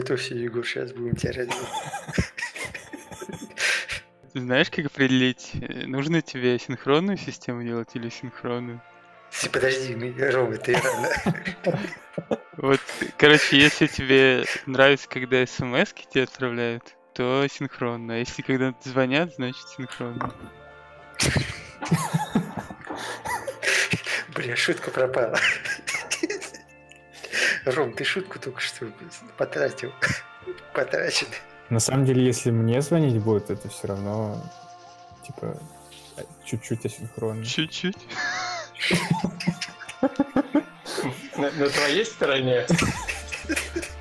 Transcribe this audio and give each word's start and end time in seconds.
Готовься, 0.00 0.34
Егор, 0.34 0.66
сейчас 0.66 0.92
будем 0.92 1.14
тебя. 1.14 1.46
Ты 4.32 4.40
знаешь, 4.40 4.70
как 4.70 4.86
определить, 4.86 5.50
э, 5.60 5.86
нужно 5.86 6.22
тебе 6.22 6.58
синхронную 6.58 7.18
систему 7.18 7.62
делать 7.62 7.90
или 7.92 8.08
синхронную? 8.08 8.80
Подожди, 9.52 9.94
Рома, 10.30 10.56
ты 10.56 10.74
рано. 10.74 11.10
Вот, 12.56 12.80
короче, 13.18 13.58
если 13.58 13.88
тебе 13.88 14.44
нравится, 14.64 15.06
когда 15.06 15.44
смс 15.46 15.92
тебе 15.92 16.24
отправляют, 16.24 16.96
то 17.12 17.46
синхронно. 17.50 18.14
А 18.14 18.16
если 18.16 18.40
когда 18.40 18.74
звонят, 18.82 19.34
значит 19.34 19.68
синхронно. 19.76 20.32
Бля, 24.34 24.56
шутка 24.56 24.90
пропала. 24.90 25.38
Ром, 27.64 27.92
ты 27.92 28.04
шутку 28.04 28.38
только 28.38 28.60
что 28.60 28.86
потратил. 29.36 29.92
Потрачен. 30.74 31.26
На 31.68 31.80
самом 31.80 32.04
деле, 32.04 32.24
если 32.24 32.50
мне 32.50 32.80
звонить 32.82 33.22
будет, 33.22 33.50
это 33.50 33.68
все 33.68 33.88
равно, 33.88 34.42
типа, 35.26 35.56
чуть-чуть 36.44 36.84
асинхронно. 36.84 37.44
Чуть-чуть. 37.44 37.96
На, 41.36 41.50
на 41.52 41.68
твоей 41.68 42.04
стороне? 42.04 42.66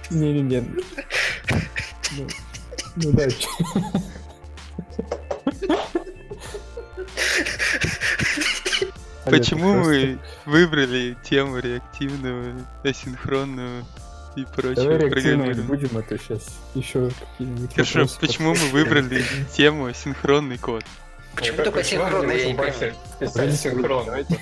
Не-не-не. 0.09 0.61
Ну, 2.11 2.27
ну 2.95 3.11
да. 3.11 3.27
Почему 9.29 9.73
мы 9.73 10.19
выбрали 10.45 11.17
тему 11.23 11.57
реактивного, 11.59 12.53
асинхронного 12.83 13.83
и 14.35 14.45
прочего 14.45 14.75
Давай 14.75 14.99
программирования? 14.99 15.61
будем, 15.63 15.97
а 15.97 16.01
то 16.01 16.17
сейчас 16.17 16.59
еще 16.75 17.09
какие-нибудь 17.09 17.73
Хорошо, 17.73 18.07
почему 18.19 18.49
мы 18.53 18.67
выбрали 18.71 19.23
тему 19.55 19.91
синхронный 19.93 20.57
код? 20.57 20.83
Почему 21.35 21.57
только 21.57 21.79
мы 21.79 22.33
я 22.33 22.45
не 22.47 22.53
понимаю. 22.53 23.53
синхронно? 23.55 24.05
Давайте, 24.05 24.39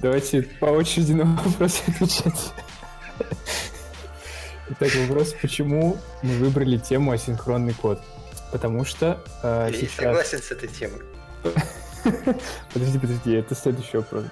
давайте 0.00 0.42
по 0.42 0.66
очереди 0.66 1.12
на 1.12 1.24
вопросы 1.24 1.82
отвечать. 1.88 2.52
Итак, 4.70 4.88
вопрос, 4.94 5.34
почему 5.40 5.98
мы 6.22 6.34
выбрали 6.34 6.78
тему 6.78 7.10
асинхронный 7.12 7.74
код? 7.74 8.00
Потому 8.52 8.84
что 8.84 9.20
э, 9.42 9.68
Я 9.72 9.76
сейчас... 9.76 9.94
согласен 9.96 10.38
с 10.42 10.50
этой 10.50 10.68
темой. 10.68 11.00
Подожди, 12.72 12.98
подожди, 12.98 13.32
это 13.32 13.54
следующий 13.54 13.98
вопрос. 13.98 14.24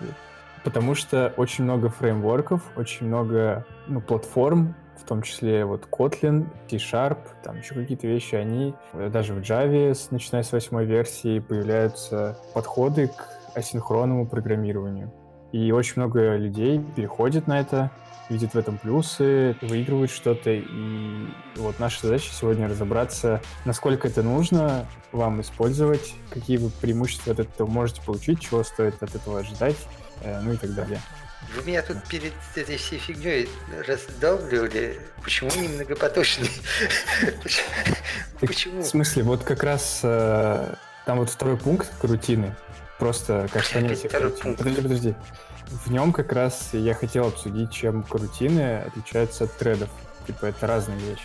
Потому 0.65 0.95
что 0.95 1.33
очень 1.37 1.65
много 1.65 1.89
фреймворков, 1.89 2.63
очень 2.77 3.07
много 3.07 3.65
ну, 3.87 4.01
платформ, 4.01 4.75
в 4.97 5.05
том 5.05 5.23
числе 5.23 5.65
вот 5.65 5.89
Kotlin, 5.91 6.47
C-Sharp, 6.69 7.19
там 7.43 7.59
еще 7.59 7.75
какие-то 7.75 8.07
вещи, 8.07 8.35
они 8.35 8.75
даже 8.93 9.35
в 9.35 9.39
Java, 9.39 9.97
начиная 10.11 10.43
с 10.43 10.53
восьмой 10.53 10.85
версии, 10.85 11.39
появляются 11.39 12.39
подходы 12.55 13.09
к 13.09 13.29
асинхронному 13.55 14.27
программированию. 14.27 15.13
И 15.53 15.73
очень 15.73 15.95
много 15.97 16.37
людей 16.37 16.85
переходит 16.95 17.47
на 17.47 17.61
это, 17.61 17.91
видят 18.29 18.55
в 18.55 18.59
этом 18.59 18.79
плюсы, 18.79 19.57
выигрывают 19.63 20.11
что-то. 20.11 20.51
И 20.51 21.27
вот 21.57 21.79
наша 21.79 22.07
задача 22.07 22.31
сегодня 22.33 22.69
разобраться, 22.69 23.43
насколько 23.65 24.09
это 24.09 24.23
нужно 24.23 24.87
вам 25.13 25.41
использовать, 25.41 26.15
какие 26.31 26.57
вы 26.59 26.71
преимущества 26.71 27.33
от 27.33 27.41
этого 27.41 27.69
можете 27.69 28.03
получить, 28.03 28.41
чего 28.41 28.63
стоит 28.65 29.03
от 29.03 29.15
этого 29.15 29.41
ожидать, 29.41 29.77
э, 30.23 30.41
ну 30.41 30.53
и 30.53 30.57
так 30.57 30.75
далее. 30.75 31.01
Вы 31.57 31.63
меня 31.65 31.83
тут 31.83 32.03
перед 32.09 32.33
этой 32.57 32.77
всей 32.77 32.99
фигней 32.99 33.49
раздалбливали. 33.87 35.01
Почему 35.23 35.51
не 35.57 35.69
многопоточный? 35.69 36.51
Почему-? 38.41 38.83
В 38.83 38.87
смысле, 38.87 39.23
вот 39.23 39.45
как 39.45 39.63
раз 39.63 40.01
э, 40.03 40.75
там 41.07 41.19
вот 41.19 41.31
второй 41.31 41.57
пункт 41.57 41.89
крутины, 42.01 42.55
просто 42.99 43.49
как 43.53 43.67
понятие. 43.71 44.11
Подожди, 44.11 44.83
подожди. 44.83 45.15
В 45.71 45.91
нем 45.91 46.13
как 46.13 46.33
раз 46.33 46.71
я 46.73 46.95
хотел 46.95 47.29
обсудить, 47.29 47.71
чем 47.71 48.03
крутины 48.03 48.83
отличаются 48.87 49.45
от 49.45 49.57
тредов. 49.57 49.91
Типа 50.27 50.47
это 50.47 50.67
разные 50.67 50.99
вещи. 50.99 51.25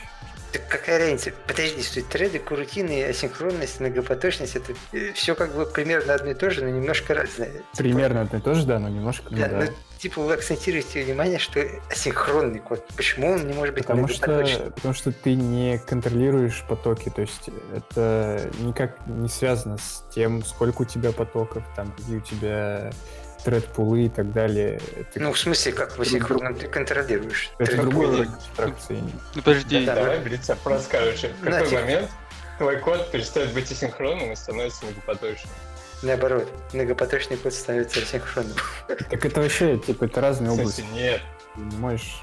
Так 0.54 0.68
какая 0.68 1.00
разница? 1.00 1.32
Подожди, 1.48 1.82
стой, 1.82 2.04
треды, 2.04 2.38
курутины, 2.38 3.04
асинхронность, 3.06 3.80
многопоточность, 3.80 4.56
это 4.56 4.74
все 5.16 5.34
как 5.34 5.56
бы 5.56 5.66
примерно 5.66 6.14
одно 6.14 6.30
и 6.30 6.34
то 6.36 6.52
же, 6.52 6.64
но 6.64 6.70
немножко 6.70 7.16
разное. 7.16 7.48
Типа, 7.48 7.78
Примерно 7.78 8.22
одно 8.22 8.38
и 8.38 8.42
то 8.42 8.54
же, 8.54 8.68
да, 8.68 8.78
но 8.78 8.88
немножко, 8.88 9.26
ну 9.32 9.38
Да, 9.40 9.48
да. 9.48 9.60
ну, 9.62 9.68
типа 9.98 10.22
вы 10.22 10.34
акцентируете 10.34 11.04
внимание, 11.04 11.40
что 11.40 11.60
асинхронный 11.90 12.60
код. 12.60 12.86
Почему 12.96 13.32
он 13.32 13.48
не 13.48 13.54
может 13.54 13.74
быть 13.74 13.88
Потому 13.88 14.08
что, 14.08 14.72
потому 14.76 14.94
что 14.94 15.12
ты 15.12 15.34
не 15.34 15.80
контролируешь 15.80 16.64
потоки, 16.70 17.10
то 17.10 17.22
есть 17.22 17.50
это 17.76 18.52
никак 18.60 18.96
не 19.08 19.30
связано 19.30 19.80
с 19.80 20.06
тем, 20.14 20.46
сколько 20.46 20.84
у 20.84 20.86
тебя 20.86 21.14
потоков, 21.14 21.64
там, 21.76 21.92
какие 21.94 22.18
у 22.18 22.22
тебя 22.22 22.92
тред-пулы 23.44 24.06
и 24.06 24.10
так 24.10 24.32
далее. 24.32 24.80
Это, 24.96 25.20
Ну, 25.20 25.34
в 25.34 25.40
смысле, 25.40 25.72
как 25.74 25.98
в 25.98 26.02
асинхронном 26.02 26.56
ты 26.56 26.68
контролируешь? 26.68 27.52
это 27.60 27.78
другой 27.82 28.24
абстракции. 28.28 29.04
Ну 29.36 29.42
подожди, 29.42 29.86
Да, 29.86 29.96
Давай, 29.96 30.20
Блица, 30.20 30.58
расскажешь, 30.66 31.24
в 31.42 31.44
какой 31.44 31.72
момент 31.72 32.10
твой 32.58 32.78
код 32.78 33.12
перестает 33.12 33.54
быть 33.54 33.72
асинхронным 33.72 34.32
и 34.32 34.36
становится 34.36 34.86
многопоточным. 34.86 35.52
Наоборот, 36.02 36.50
многопоточный 36.74 37.38
код 37.38 37.54
становится 37.54 38.00
асинхронным. 38.02 38.56
Так 38.88 39.26
это 39.26 39.42
вообще, 39.42 39.78
типа, 39.78 40.06
это 40.06 40.22
разные 40.22 40.52
В 40.52 40.54
области. 40.54 40.84
нет. 40.94 41.22
Ты 41.56 41.62
не 41.62 41.78
можешь... 41.78 42.22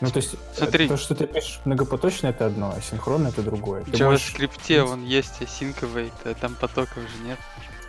Ну, 0.00 0.10
то 0.10 0.18
есть, 0.18 0.36
Смотри. 0.54 0.86
то, 0.88 0.96
что 0.96 1.16
ты 1.16 1.26
пишешь 1.26 1.60
многопоточно, 1.64 2.28
это 2.28 2.46
одно, 2.46 2.72
а 2.76 2.80
синхронно 2.80 3.28
это 3.28 3.42
другое. 3.42 3.82
в 3.82 3.90
Ты 3.90 4.04
можешь- 4.04 4.32
JavaScript 4.34 4.80
он 4.80 5.04
есть 5.04 5.40
async 5.40 6.10
а 6.24 6.34
там 6.34 6.54
потоков 6.54 6.98
же 7.02 7.22
нет. 7.24 7.38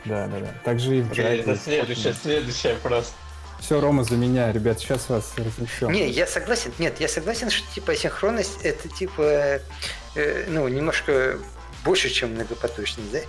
Да, 0.05 0.27
да, 0.27 0.39
да. 0.39 0.53
Также 0.63 0.97
и 0.97 1.01
в 1.01 1.11
Java. 1.11 1.39
Это 1.39 1.55
следующее, 1.57 2.13
следующее 2.13 2.75
просто. 2.75 3.13
Все, 3.59 3.81
Рома, 3.81 4.03
за 4.03 4.15
меня, 4.15 4.51
ребят, 4.51 4.79
сейчас 4.79 5.09
вас 5.09 5.33
развлечем. 5.35 5.91
Не, 5.91 6.09
я 6.09 6.25
согласен, 6.25 6.71
нет, 6.79 6.99
я 6.99 7.09
согласен, 7.09 7.49
что 7.49 7.69
типа 7.73 7.91
асинхронность 7.91 8.61
это 8.63 8.87
типа, 8.87 9.59
э, 10.15 10.45
ну, 10.47 10.67
немножко 10.69 11.37
больше, 11.83 12.09
чем 12.09 12.31
многопоточность, 12.31 13.11
да? 13.11 13.19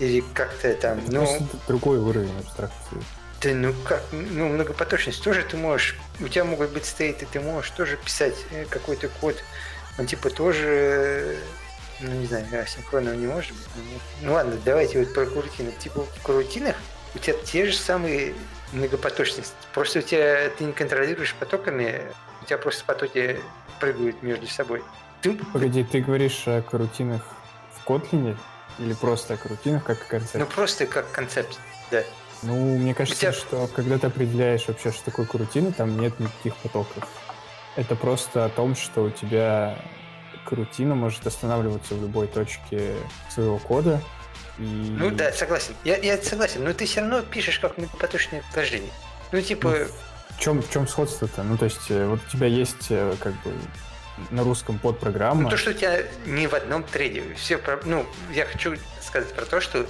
Или 0.00 0.22
как-то 0.34 0.74
там, 0.74 0.98
Это 0.98 1.12
ну, 1.12 1.20
просто 1.20 1.44
другой 1.68 1.98
уровень 1.98 2.36
абстракции. 2.40 2.96
да 3.42 3.50
ну 3.54 3.74
как, 3.84 4.02
ну, 4.12 4.48
многопоточность 4.48 5.22
тоже 5.22 5.42
ты 5.42 5.56
можешь, 5.56 5.96
у 6.20 6.28
тебя 6.28 6.44
могут 6.44 6.70
быть 6.70 6.84
стейты, 6.84 7.26
ты 7.30 7.40
можешь 7.40 7.70
тоже 7.70 7.96
писать 7.96 8.34
э, 8.50 8.64
какой-то 8.68 9.08
код, 9.20 9.36
он 9.98 10.06
типа 10.06 10.30
тоже, 10.30 10.66
э, 10.66 11.36
ну, 12.00 12.10
не 12.12 12.26
знаю, 12.26 12.44
асинхронного 12.62 13.14
не 13.14 13.26
может 13.26 13.52
быть. 13.52 13.66
ну. 13.76 13.82
Ну 14.28 14.32
ладно, 14.34 14.56
давайте 14.64 14.98
вот 15.00 15.14
про 15.14 15.26
курутины. 15.26 15.72
Типа 15.78 16.02
в 16.02 16.22
курутинах 16.22 16.76
у 17.14 17.18
тебя 17.18 17.34
те 17.44 17.66
же 17.66 17.76
самые 17.76 18.34
многопоточность. 18.72 19.54
Просто 19.72 20.00
у 20.00 20.02
тебя 20.02 20.50
ты 20.50 20.64
не 20.64 20.72
контролируешь 20.72 21.34
потоками, 21.34 22.02
у 22.42 22.44
тебя 22.46 22.58
просто 22.58 22.84
потоки 22.84 23.40
прыгают 23.80 24.22
между 24.22 24.46
собой. 24.46 24.82
Ты, 25.22 25.32
Погоди, 25.52 25.82
ты 25.84 26.00
говоришь 26.00 26.42
о 26.46 26.62
карутинах 26.62 27.22
в 27.72 27.88
Kotlin 27.88 28.36
или 28.78 28.92
просто 28.92 29.34
о 29.34 29.36
карутинах 29.36 29.84
как 29.84 30.02
о 30.02 30.04
концепте? 30.04 30.38
ну 30.38 30.46
просто 30.46 30.86
как 30.86 31.10
концепт, 31.10 31.58
да. 31.90 32.02
Ну, 32.42 32.76
мне 32.76 32.94
кажется, 32.94 33.18
тебя- 33.20 33.32
что 33.32 33.66
когда 33.74 33.98
ты 33.98 34.08
определяешь 34.08 34.68
вообще, 34.68 34.92
что 34.92 35.06
такое 35.06 35.24
карутина, 35.24 35.72
там 35.72 35.98
нет 35.98 36.18
никаких 36.20 36.54
потоков. 36.56 37.08
Это 37.76 37.96
просто 37.96 38.44
о 38.44 38.48
том, 38.50 38.76
что 38.76 39.04
у 39.04 39.10
тебя 39.10 39.78
карутина 40.46 40.94
может 40.94 41.26
останавливаться 41.26 41.94
в 41.94 42.00
любой 42.02 42.26
точке 42.28 42.94
своего 43.30 43.58
кода. 43.58 44.00
И... 44.58 44.62
Ну 44.62 45.10
да, 45.10 45.32
согласен. 45.32 45.74
Я, 45.84 45.96
я 45.98 46.16
согласен, 46.22 46.64
но 46.64 46.72
ты 46.72 46.86
все 46.86 47.00
равно 47.00 47.22
пишешь 47.22 47.58
как 47.58 47.76
многопоточное 47.76 48.42
предложение. 48.52 48.92
Ну 49.32 49.40
типа, 49.42 49.68
Ну, 49.70 49.86
В 50.36 50.40
чем, 50.40 50.62
в 50.62 50.70
чем 50.70 50.88
сходство-то? 50.88 51.42
Ну, 51.42 51.58
то 51.58 51.64
есть, 51.66 51.90
э, 51.90 52.06
вот 52.06 52.20
у 52.26 52.30
тебя 52.30 52.46
есть 52.46 52.86
э, 52.90 53.14
как 53.20 53.32
бы 53.42 53.52
на 54.30 54.44
русском 54.44 54.78
подпрограмма. 54.78 55.42
Ну, 55.42 55.50
то, 55.50 55.56
что 55.58 55.70
у 55.70 55.74
тебя 55.74 55.98
не 56.24 56.46
в 56.46 56.54
одном 56.54 56.82
трейде. 56.84 57.22
Все, 57.36 57.58
про- 57.58 57.80
ну, 57.84 58.06
я 58.32 58.46
хочу 58.46 58.76
сказать 59.02 59.34
про 59.34 59.44
то, 59.44 59.60
что 59.60 59.84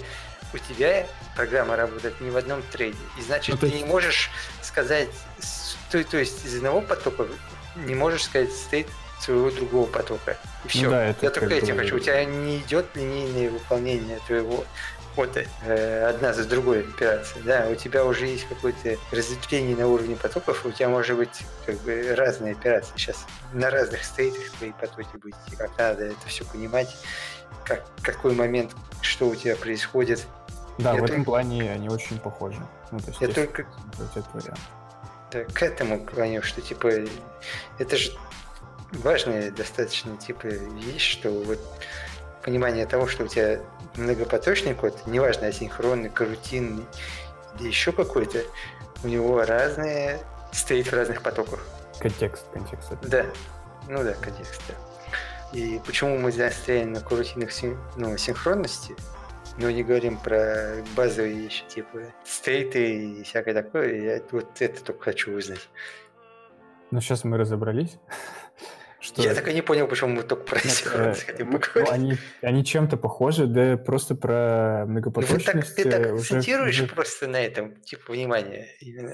у 0.52 0.58
тебя 0.58 1.06
программа 1.36 1.76
работает 1.76 2.20
не 2.20 2.30
в 2.30 2.36
одном 2.36 2.62
трейде. 2.72 2.98
И 3.18 3.22
значит, 3.22 3.54
Ну, 3.54 3.60
ты 3.60 3.66
есть- 3.66 3.78
не 3.78 3.84
можешь 3.84 4.30
сказать, 4.62 5.08
то, 5.92 6.02
то 6.02 6.16
есть 6.16 6.44
из 6.44 6.56
одного 6.56 6.80
потока 6.80 7.26
не 7.76 7.94
можешь 7.94 8.24
сказать 8.24 8.52
стейт 8.52 8.88
своего 9.20 9.50
другого 9.50 9.86
потока. 9.86 10.36
И 10.64 10.68
все. 10.68 10.84
Ну 10.84 10.90
да, 10.90 11.04
это 11.06 11.26
я 11.26 11.30
только 11.30 11.54
этим 11.54 11.76
бы- 11.76 11.82
хочу. 11.82 11.96
У 11.96 11.98
тебя 11.98 12.24
не 12.24 12.58
идет 12.58 12.86
линейное 12.94 13.50
выполнение 13.50 14.18
твоего 14.26 14.64
кода 15.14 15.44
э, 15.64 16.06
одна 16.10 16.34
за 16.34 16.44
другой 16.44 16.80
операции. 16.80 17.40
Да, 17.40 17.66
у 17.70 17.74
тебя 17.74 18.04
уже 18.04 18.26
есть 18.26 18.46
какое-то 18.48 18.96
разветвление 19.10 19.74
на 19.74 19.88
уровне 19.88 20.14
потоков, 20.16 20.66
у 20.66 20.70
тебя 20.72 20.90
может 20.90 21.16
быть 21.16 21.42
как 21.64 21.76
бы 21.80 22.14
разные 22.14 22.52
операции. 22.52 22.92
Сейчас 22.96 23.24
на 23.54 23.70
разных 23.70 24.04
стейтах 24.04 24.42
твои 24.58 24.72
потоки 24.72 25.08
будут 25.16 25.36
как 25.56 25.70
надо 25.78 26.04
это 26.06 26.26
все 26.26 26.44
понимать, 26.44 26.94
как, 27.64 27.86
какой 28.02 28.34
момент, 28.34 28.72
что 29.00 29.26
у 29.28 29.34
тебя 29.34 29.56
происходит. 29.56 30.26
Да, 30.76 30.92
я 30.92 31.00
в 31.00 31.04
этом 31.04 31.16
только- 31.16 31.24
плане 31.24 31.72
они 31.72 31.88
очень 31.88 32.18
похожи. 32.18 32.60
Ну, 32.90 32.98
то 33.00 33.06
есть, 33.08 33.20
Я 33.22 33.28
только 33.28 33.66
этот 33.98 34.26
вариант. 34.34 34.60
да, 35.32 35.44
к 35.44 35.62
этому 35.62 36.04
клоню, 36.04 36.42
что 36.42 36.60
типа 36.60 36.90
это 37.78 37.96
же 37.96 38.12
важные 38.92 39.50
достаточно 39.50 40.16
типа 40.16 40.46
есть, 40.46 41.04
что 41.04 41.30
вот 41.30 41.58
понимание 42.42 42.86
того, 42.86 43.06
что 43.06 43.24
у 43.24 43.26
тебя 43.26 43.60
многопоточный 43.96 44.74
код, 44.74 45.06
неважно, 45.06 45.48
асинхронный, 45.48 46.10
карутинный 46.10 46.86
или 47.58 47.68
еще 47.68 47.92
какой-то, 47.92 48.42
у 49.02 49.08
него 49.08 49.44
разные 49.44 50.20
стоит 50.52 50.86
в 50.86 50.92
разных 50.94 51.22
потоках. 51.22 51.60
Контекст, 51.98 52.46
контекст. 52.52 52.92
Да, 53.02 53.26
ну 53.88 54.02
да, 54.04 54.14
контекст, 54.14 54.62
да. 54.68 54.74
И 55.52 55.80
почему 55.84 56.18
мы 56.18 56.32
стоим 56.32 56.92
на 56.92 57.00
карутинных 57.00 57.50
ну, 57.96 58.16
синхронности, 58.16 58.94
но 59.58 59.70
не 59.70 59.82
говорим 59.82 60.18
про 60.18 60.76
базовые 60.94 61.34
вещи, 61.34 61.64
типа 61.66 61.98
стейты 62.24 63.20
и 63.20 63.22
всякое 63.22 63.54
такое, 63.54 63.94
я 64.02 64.22
вот 64.30 64.60
это 64.60 64.84
только 64.84 65.04
хочу 65.04 65.32
узнать. 65.32 65.68
Ну, 66.90 67.00
сейчас 67.00 67.24
мы 67.24 67.38
разобрались. 67.38 67.98
Что... 69.06 69.22
Я 69.22 69.34
так 69.34 69.46
и 69.46 69.54
не 69.54 69.62
понял, 69.62 69.86
почему 69.86 70.16
мы 70.16 70.22
только 70.24 70.42
про 70.42 70.58
синхронность 70.58 71.22
э, 71.22 71.30
хотим 71.30 71.50
ну, 71.50 71.60
поговорить. 71.60 71.88
Ну, 71.88 71.94
они, 71.94 72.18
они 72.42 72.64
чем-то 72.64 72.96
похожи, 72.96 73.46
да 73.46 73.76
просто 73.76 74.16
про 74.16 74.84
многопоточность. 74.88 75.46
Ну, 75.46 75.60
ты 75.62 75.64
так, 75.64 75.74
ты 75.76 75.90
так 75.90 76.12
уже, 76.12 76.22
акцентируешь 76.22 76.80
уже... 76.80 76.92
просто 76.92 77.28
на 77.28 77.36
этом, 77.36 77.76
типа, 77.82 78.12
внимание. 78.12 78.66
Именно. 78.80 79.12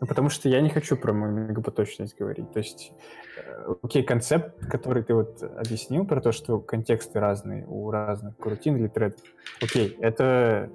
Ну, 0.00 0.06
потому 0.06 0.30
что 0.30 0.48
я 0.48 0.60
не 0.60 0.70
хочу 0.70 0.96
про 0.96 1.12
многопоточность 1.12 2.16
говорить. 2.16 2.52
То 2.52 2.60
есть, 2.60 2.92
э, 3.38 3.74
окей, 3.82 4.04
концепт, 4.04 4.54
который 4.70 5.02
ты 5.02 5.14
вот 5.14 5.42
объяснил 5.42 6.06
про 6.06 6.20
то, 6.20 6.30
что 6.30 6.60
контексты 6.60 7.18
разные 7.18 7.66
у 7.66 7.90
разных 7.90 8.36
крутин 8.36 8.76
или 8.76 8.86
тредов. 8.86 9.18
Окей, 9.60 9.96
это 10.00 10.70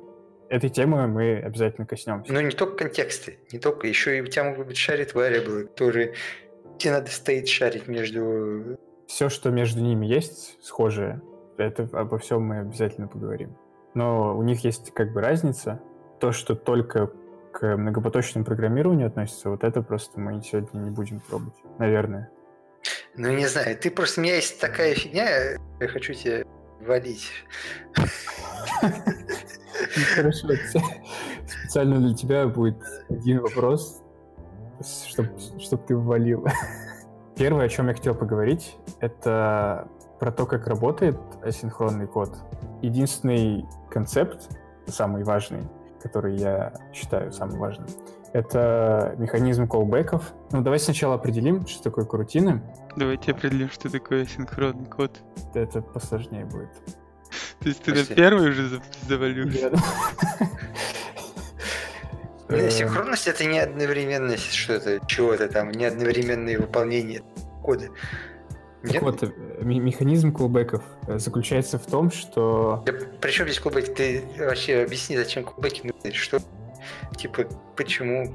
этой 0.50 0.70
темы 0.70 1.08
мы 1.08 1.38
обязательно 1.38 1.88
коснемся. 1.88 2.32
Но 2.32 2.42
не 2.42 2.52
только 2.52 2.76
контексты, 2.76 3.38
не 3.52 3.60
только, 3.60 3.88
еще 3.88 4.18
и 4.18 4.42
могут 4.42 4.68
быть 4.68 4.78
шарит 4.78 5.14
variable, 5.14 5.64
которые 5.64 6.14
тебе 6.84 6.94
надо 6.94 7.10
стоит 7.10 7.48
шарить 7.48 7.88
между... 7.88 8.78
Все, 9.08 9.30
что 9.30 9.50
между 9.52 9.82
ними 9.82 10.06
есть, 10.06 10.58
схожее, 10.62 11.22
это 11.58 11.88
обо 11.94 12.18
всем 12.18 12.42
мы 12.44 12.60
обязательно 12.60 13.08
поговорим. 13.08 13.56
Но 13.94 14.38
у 14.38 14.44
них 14.44 14.64
есть 14.66 14.94
как 14.94 15.14
бы 15.14 15.22
разница. 15.22 15.82
То, 16.20 16.32
что 16.32 16.56
только 16.56 17.12
к 17.52 17.78
многопоточному 17.78 18.46
программированию 18.46 19.08
относится, 19.08 19.50
вот 19.50 19.64
это 19.64 19.82
просто 19.82 20.20
мы 20.20 20.42
сегодня 20.42 20.80
не 20.80 20.90
будем 20.90 21.22
пробовать, 21.22 21.56
наверное. 21.80 22.30
Ну, 23.16 23.32
не 23.32 23.48
знаю, 23.48 23.78
ты 23.78 23.90
просто... 23.90 24.20
У 24.20 24.24
меня 24.24 24.36
есть 24.36 24.60
такая 24.60 24.94
фигня, 24.96 25.58
я 25.80 25.88
хочу 25.88 26.14
тебе 26.14 26.46
валить. 26.82 27.30
Хорошо, 30.16 30.50
специально 31.48 32.00
для 32.00 32.16
тебя 32.16 32.48
будет 32.48 32.82
один 33.10 33.40
вопрос, 33.42 34.03
чтобы 34.84 35.32
чтоб 35.60 35.86
ты 35.86 35.96
ввалил. 35.96 36.46
Первое, 37.36 37.66
о 37.66 37.70
чем 37.70 37.88
я 37.88 37.94
хотел 37.94 38.16
поговорить, 38.16 38.76
это 39.00 39.88
про 40.20 40.32
то, 40.32 40.46
как 40.46 40.68
работает 40.68 41.18
асинхронный 41.42 42.08
код. 42.08 42.36
Единственный 42.82 43.66
концепт, 43.90 44.50
самый 44.88 45.24
важный, 45.24 45.64
который 46.02 46.38
я 46.38 46.74
считаю 46.94 47.34
самым 47.34 47.60
важным, 47.60 47.88
это 48.34 49.16
механизм 49.18 49.68
колбеков. 49.68 50.34
Ну, 50.52 50.62
давай 50.62 50.80
сначала 50.80 51.16
определим, 51.16 51.68
что 51.68 51.84
такое 51.84 52.06
крутины. 52.06 52.62
Давайте 52.96 53.32
определим, 53.32 53.70
что 53.70 53.92
такое 53.92 54.24
асинхронный 54.24 54.86
код. 54.86 55.20
Это 55.54 55.82
посложнее 55.82 56.46
будет. 56.46 56.72
То 57.60 57.70
есть 57.70 57.84
ты 57.84 57.94
на 57.94 58.04
первый 58.04 58.50
уже 58.50 58.82
завалился? 59.08 59.72
Э, 62.54 62.70
синхронность 62.70 63.28
это 63.28 63.46
не 63.46 63.60
одновременность 63.60 64.54
что-то, 64.54 65.00
чего-то 65.08 65.48
там, 65.48 65.72
не 65.72 65.86
одновременное 65.86 66.60
выполнение 66.60 67.22
кода. 67.64 67.90
Так 68.84 69.02
вот, 69.02 69.24
э, 69.24 69.30
механизм 69.62 70.34
колбеков 70.34 70.84
э, 71.08 71.18
заключается 71.18 71.80
в 71.80 71.86
том, 71.86 72.12
что... 72.12 72.84
Да, 72.86 72.94
причем 73.22 73.46
здесь 73.46 73.60
колбеки? 73.60 73.92
Ты 73.92 74.24
вообще 74.38 74.84
объясни, 74.84 75.18
зачем 75.18 75.46
колбеки 75.46 75.88
нужны? 75.88 76.12
Что, 76.12 76.40
типа, 77.18 77.46
почему? 77.76 78.34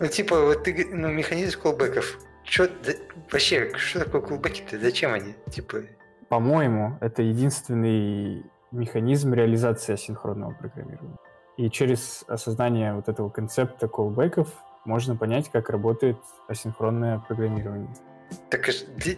Ну, 0.00 0.06
типа, 0.06 0.40
вот 0.40 0.64
ты, 0.64 0.88
ну, 0.90 1.08
механизм 1.08 1.60
колбеков. 1.60 2.18
Что, 2.44 2.68
да, 2.84 2.92
вообще, 3.30 3.72
что 3.76 4.00
такое 4.00 4.20
колбеки-то? 4.20 4.78
Зачем 4.78 5.12
они? 5.12 5.34
Типа... 5.50 5.82
По-моему, 6.28 6.98
это 7.00 7.22
единственный 7.22 8.44
механизм 8.72 9.32
реализации 9.32 9.94
асинхронного 9.94 10.52
программирования. 10.52 11.16
И 11.58 11.68
через 11.70 12.24
осознание 12.28 12.94
вот 12.94 13.08
этого 13.08 13.30
концепта 13.30 13.88
колбеков 13.88 14.48
можно 14.84 15.16
понять, 15.16 15.50
как 15.50 15.70
работает 15.70 16.16
асинхронное 16.46 17.18
программирование. 17.18 17.92
Так, 18.48 18.70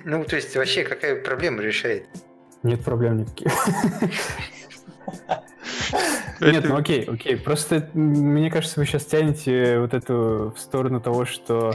ну, 0.05 0.25
то 0.25 0.37
есть 0.37 0.57
вообще 0.57 0.83
какая 0.83 1.23
проблема 1.23 1.61
решает? 1.61 2.07
Нет 2.63 2.83
проблем 2.83 3.19
никаких. 3.19 3.53
Нет, 6.41 6.65
ну 6.67 6.77
окей, 6.77 7.05
окей. 7.05 7.37
Просто 7.37 7.91
мне 7.93 8.51
кажется, 8.51 8.81
вы 8.81 8.87
сейчас 8.87 9.05
тянете 9.05 9.79
вот 9.79 9.93
эту 9.93 10.55
в 10.57 10.59
сторону 10.59 10.99
того, 11.01 11.27
что 11.27 11.75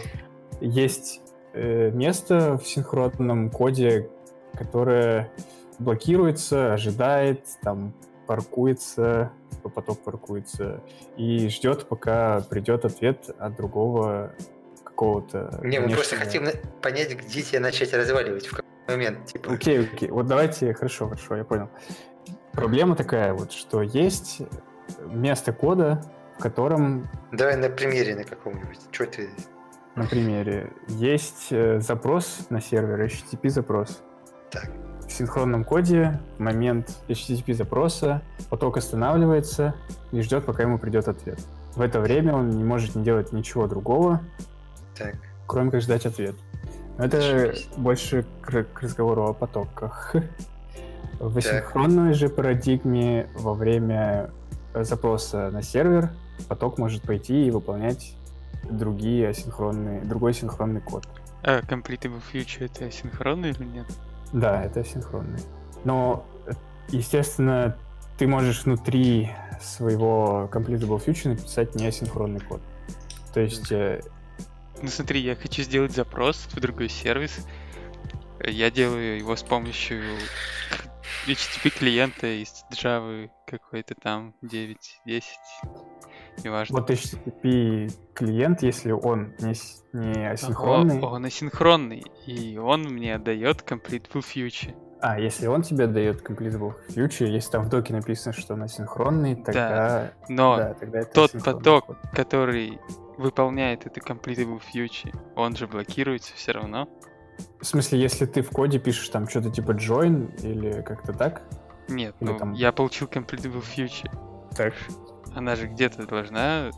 есть 0.61 1.21
э, 1.53 1.91
место 1.91 2.57
в 2.57 2.67
синхронном 2.67 3.51
коде, 3.51 4.09
которое 4.57 5.31
блокируется, 5.77 6.73
ожидает, 6.73 7.45
там 7.61 7.93
паркуется, 8.25 9.31
типа 9.51 9.69
поток 9.69 9.99
паркуется, 9.99 10.81
и 11.17 11.47
ждет, 11.49 11.87
пока 11.87 12.41
придет 12.41 12.85
ответ 12.85 13.29
от 13.37 13.55
другого 13.55 14.33
какого-то... 14.83 15.59
Не, 15.63 15.79
мы 15.79 15.89
просто 15.89 16.15
хотим 16.15 16.47
понять, 16.81 17.15
где 17.15 17.41
тебя 17.41 17.59
начать 17.59 17.93
разваливать, 17.93 18.47
в 18.47 18.55
какой 18.55 18.65
момент. 18.87 19.25
Типа. 19.25 19.53
Окей, 19.53 19.81
окей. 19.81 20.09
Вот 20.09 20.27
давайте, 20.27 20.73
хорошо, 20.73 21.09
хорошо, 21.09 21.35
я 21.35 21.43
понял. 21.43 21.69
Проблема 22.53 22.95
такая 22.95 23.33
вот, 23.33 23.51
что 23.51 23.81
есть 23.81 24.41
место 25.07 25.51
кода, 25.51 26.01
в 26.37 26.41
котором... 26.41 27.09
Давай 27.31 27.57
на 27.57 27.69
примере 27.69 28.15
на 28.15 28.23
каком-нибудь. 28.23 28.79
Что 28.91 29.05
ты... 29.05 29.29
На 29.95 30.05
примере. 30.05 30.73
Есть 30.87 31.47
э, 31.51 31.79
запрос 31.79 32.47
на 32.49 32.61
сервер, 32.61 33.01
HTTP 33.05 33.49
запрос. 33.49 34.01
Так 34.51 34.69
в 35.07 35.11
синхронном 35.11 35.63
коде 35.63 36.19
в 36.37 36.41
момент 36.41 36.97
HTTP 37.07 37.53
запроса 37.53 38.21
поток 38.49 38.77
останавливается 38.77 39.75
и 40.11 40.21
ждет, 40.21 40.45
пока 40.45 40.63
ему 40.63 40.77
придет 40.77 41.07
ответ. 41.07 41.39
В 41.75 41.81
это 41.81 41.99
время 41.99 42.33
он 42.33 42.51
не 42.51 42.63
может 42.63 42.95
не 42.95 43.03
делать 43.03 43.33
ничего 43.33 43.67
другого, 43.67 44.21
так. 44.97 45.15
кроме 45.47 45.71
как 45.71 45.81
ждать 45.81 46.05
ответ. 46.05 46.35
это 46.97 47.21
Жесть. 47.21 47.69
больше 47.77 48.25
к, 48.41 48.63
к 48.63 48.81
разговору 48.81 49.27
о 49.27 49.33
потоках. 49.33 50.15
В 51.19 51.37
асинхронной 51.37 52.13
же 52.13 52.27
парадигме 52.27 53.29
во 53.35 53.53
время 53.53 54.31
запроса 54.73 55.49
на 55.49 55.61
сервер 55.61 56.09
поток 56.49 56.77
может 56.77 57.03
пойти 57.03 57.47
и 57.47 57.51
выполнять 57.51 58.15
другие 58.69 59.29
асинхронные, 59.29 60.01
другой 60.01 60.33
синхронный 60.33 60.81
код. 60.81 61.07
А 61.43 61.61
Completable 61.61 62.21
Future 62.33 62.65
это 62.65 62.85
асинхронный 62.85 63.51
или 63.51 63.63
нет? 63.63 63.85
Да, 64.33 64.63
это 64.63 64.83
синхронный. 64.83 65.39
Но, 65.83 66.25
естественно, 66.89 67.77
ты 68.17 68.27
можешь 68.27 68.63
внутри 68.63 69.31
своего 69.61 70.49
Completable 70.51 71.03
Future 71.03 71.29
написать 71.29 71.75
не 71.75 71.87
асинхронный 71.87 72.41
код. 72.41 72.61
То 73.33 73.39
есть... 73.39 73.71
Э... 73.71 74.01
Ну 74.81 74.89
смотри, 74.89 75.21
я 75.21 75.35
хочу 75.35 75.63
сделать 75.63 75.93
запрос 75.93 76.47
в 76.51 76.59
другой 76.59 76.89
сервис. 76.89 77.45
Я 78.41 78.69
делаю 78.69 79.17
его 79.17 79.35
с 79.35 79.43
помощью 79.43 80.03
HTTP 81.27 81.69
клиента 81.69 82.27
из 82.27 82.65
Java 82.71 83.29
какой-то 83.47 83.95
там 83.95 84.35
9.10 84.43 85.23
неважно. 86.43 86.79
Вот 86.79 86.89
HTTP 86.89 87.91
клиент, 88.13 88.61
если 88.63 88.91
он 88.91 89.33
не, 89.39 89.53
не 89.93 90.29
асинхронный... 90.29 90.99
О, 90.99 91.07
он 91.07 91.25
асинхронный, 91.25 92.03
и 92.25 92.57
он 92.57 92.83
мне 92.83 93.17
дает 93.17 93.61
completable 93.61 94.23
future. 94.23 94.75
А, 95.01 95.19
если 95.19 95.47
он 95.47 95.61
тебе 95.61 95.87
дает 95.87 96.27
completable 96.27 96.73
future, 96.89 97.27
если 97.27 97.51
там 97.51 97.65
в 97.65 97.69
доке 97.69 97.93
написано, 97.93 98.33
что 98.33 98.53
он 98.53 98.63
асинхронный, 98.63 99.35
тогда... 99.35 99.69
Да, 99.69 100.11
но 100.29 100.57
да, 100.57 100.73
тогда 100.73 100.99
это 100.99 101.11
тот 101.11 101.31
поток, 101.43 101.85
код. 101.85 101.97
который 102.13 102.79
выполняет 103.17 103.85
это 103.85 103.99
completable 103.99 104.61
future, 104.73 105.15
он 105.35 105.55
же 105.55 105.67
блокируется 105.67 106.33
все 106.35 106.53
равно. 106.53 106.89
В 107.59 107.65
смысле, 107.65 107.99
если 107.99 108.25
ты 108.25 108.41
в 108.41 108.49
коде 108.49 108.79
пишешь 108.79 109.09
там 109.09 109.27
что-то 109.27 109.51
типа 109.51 109.71
join 109.71 110.33
или 110.41 110.81
как-то 110.81 111.13
так? 111.13 111.43
Нет, 111.87 112.15
или 112.19 112.29
ну, 112.29 112.37
там... 112.39 112.53
я 112.53 112.71
получил 112.71 113.07
completable 113.07 113.63
future. 113.63 114.09
Так. 114.55 114.73
Она 115.35 115.55
же 115.55 115.67
где-то 115.67 116.07
должна 116.07 116.71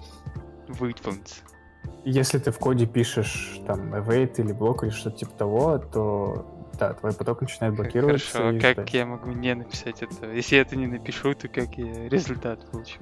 выполниться. 0.68 1.42
Если 2.04 2.40
ты 2.40 2.52
в 2.52 2.58
коде 2.58 2.86
пишешь 2.86 3.62
там 3.66 3.94
await 3.94 4.36
или 4.38 4.52
блок 4.52 4.84
или 4.84 4.90
что-то 4.90 5.18
типа 5.18 5.32
того, 5.32 5.78
то 5.78 6.70
да, 6.80 6.94
твой 6.94 7.14
поток 7.14 7.42
начинает 7.42 7.76
блокироваться. 7.76 8.32
Хорошо, 8.32 8.58
а 8.58 8.60
как 8.60 8.74
ждать. 8.74 8.94
я 8.94 9.06
могу 9.06 9.32
не 9.32 9.54
написать 9.56 10.02
это? 10.02 10.32
Если 10.32 10.56
я 10.56 10.62
это 10.62 10.76
не 10.76 10.88
напишу, 10.88 11.34
то 11.34 11.48
как 11.48 11.78
я 11.78 12.10
результат 12.10 12.70
получу? 12.72 13.00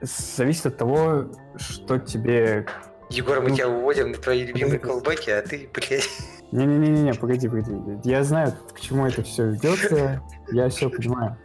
Зависит 0.00 0.66
от 0.66 0.76
того, 0.76 1.26
что 1.56 1.98
тебе... 1.98 2.66
Егор, 3.10 3.40
мы 3.40 3.50
ну, 3.50 3.56
тебя 3.56 3.68
уводим 3.68 4.12
на 4.12 4.18
твои 4.18 4.44
любимые 4.44 4.78
колбаки, 4.78 5.30
а 5.30 5.42
ты, 5.42 5.68
блядь... 5.72 6.08
Не-не-не-не, 6.50 7.14
погоди, 7.14 7.48
погоди. 7.48 7.72
Я 8.04 8.24
знаю, 8.24 8.54
к 8.74 8.80
чему 8.80 9.06
это 9.06 9.22
все 9.22 9.50
ведется. 9.50 10.22
Я 10.50 10.68
все 10.68 10.90
понимаю. 10.90 11.36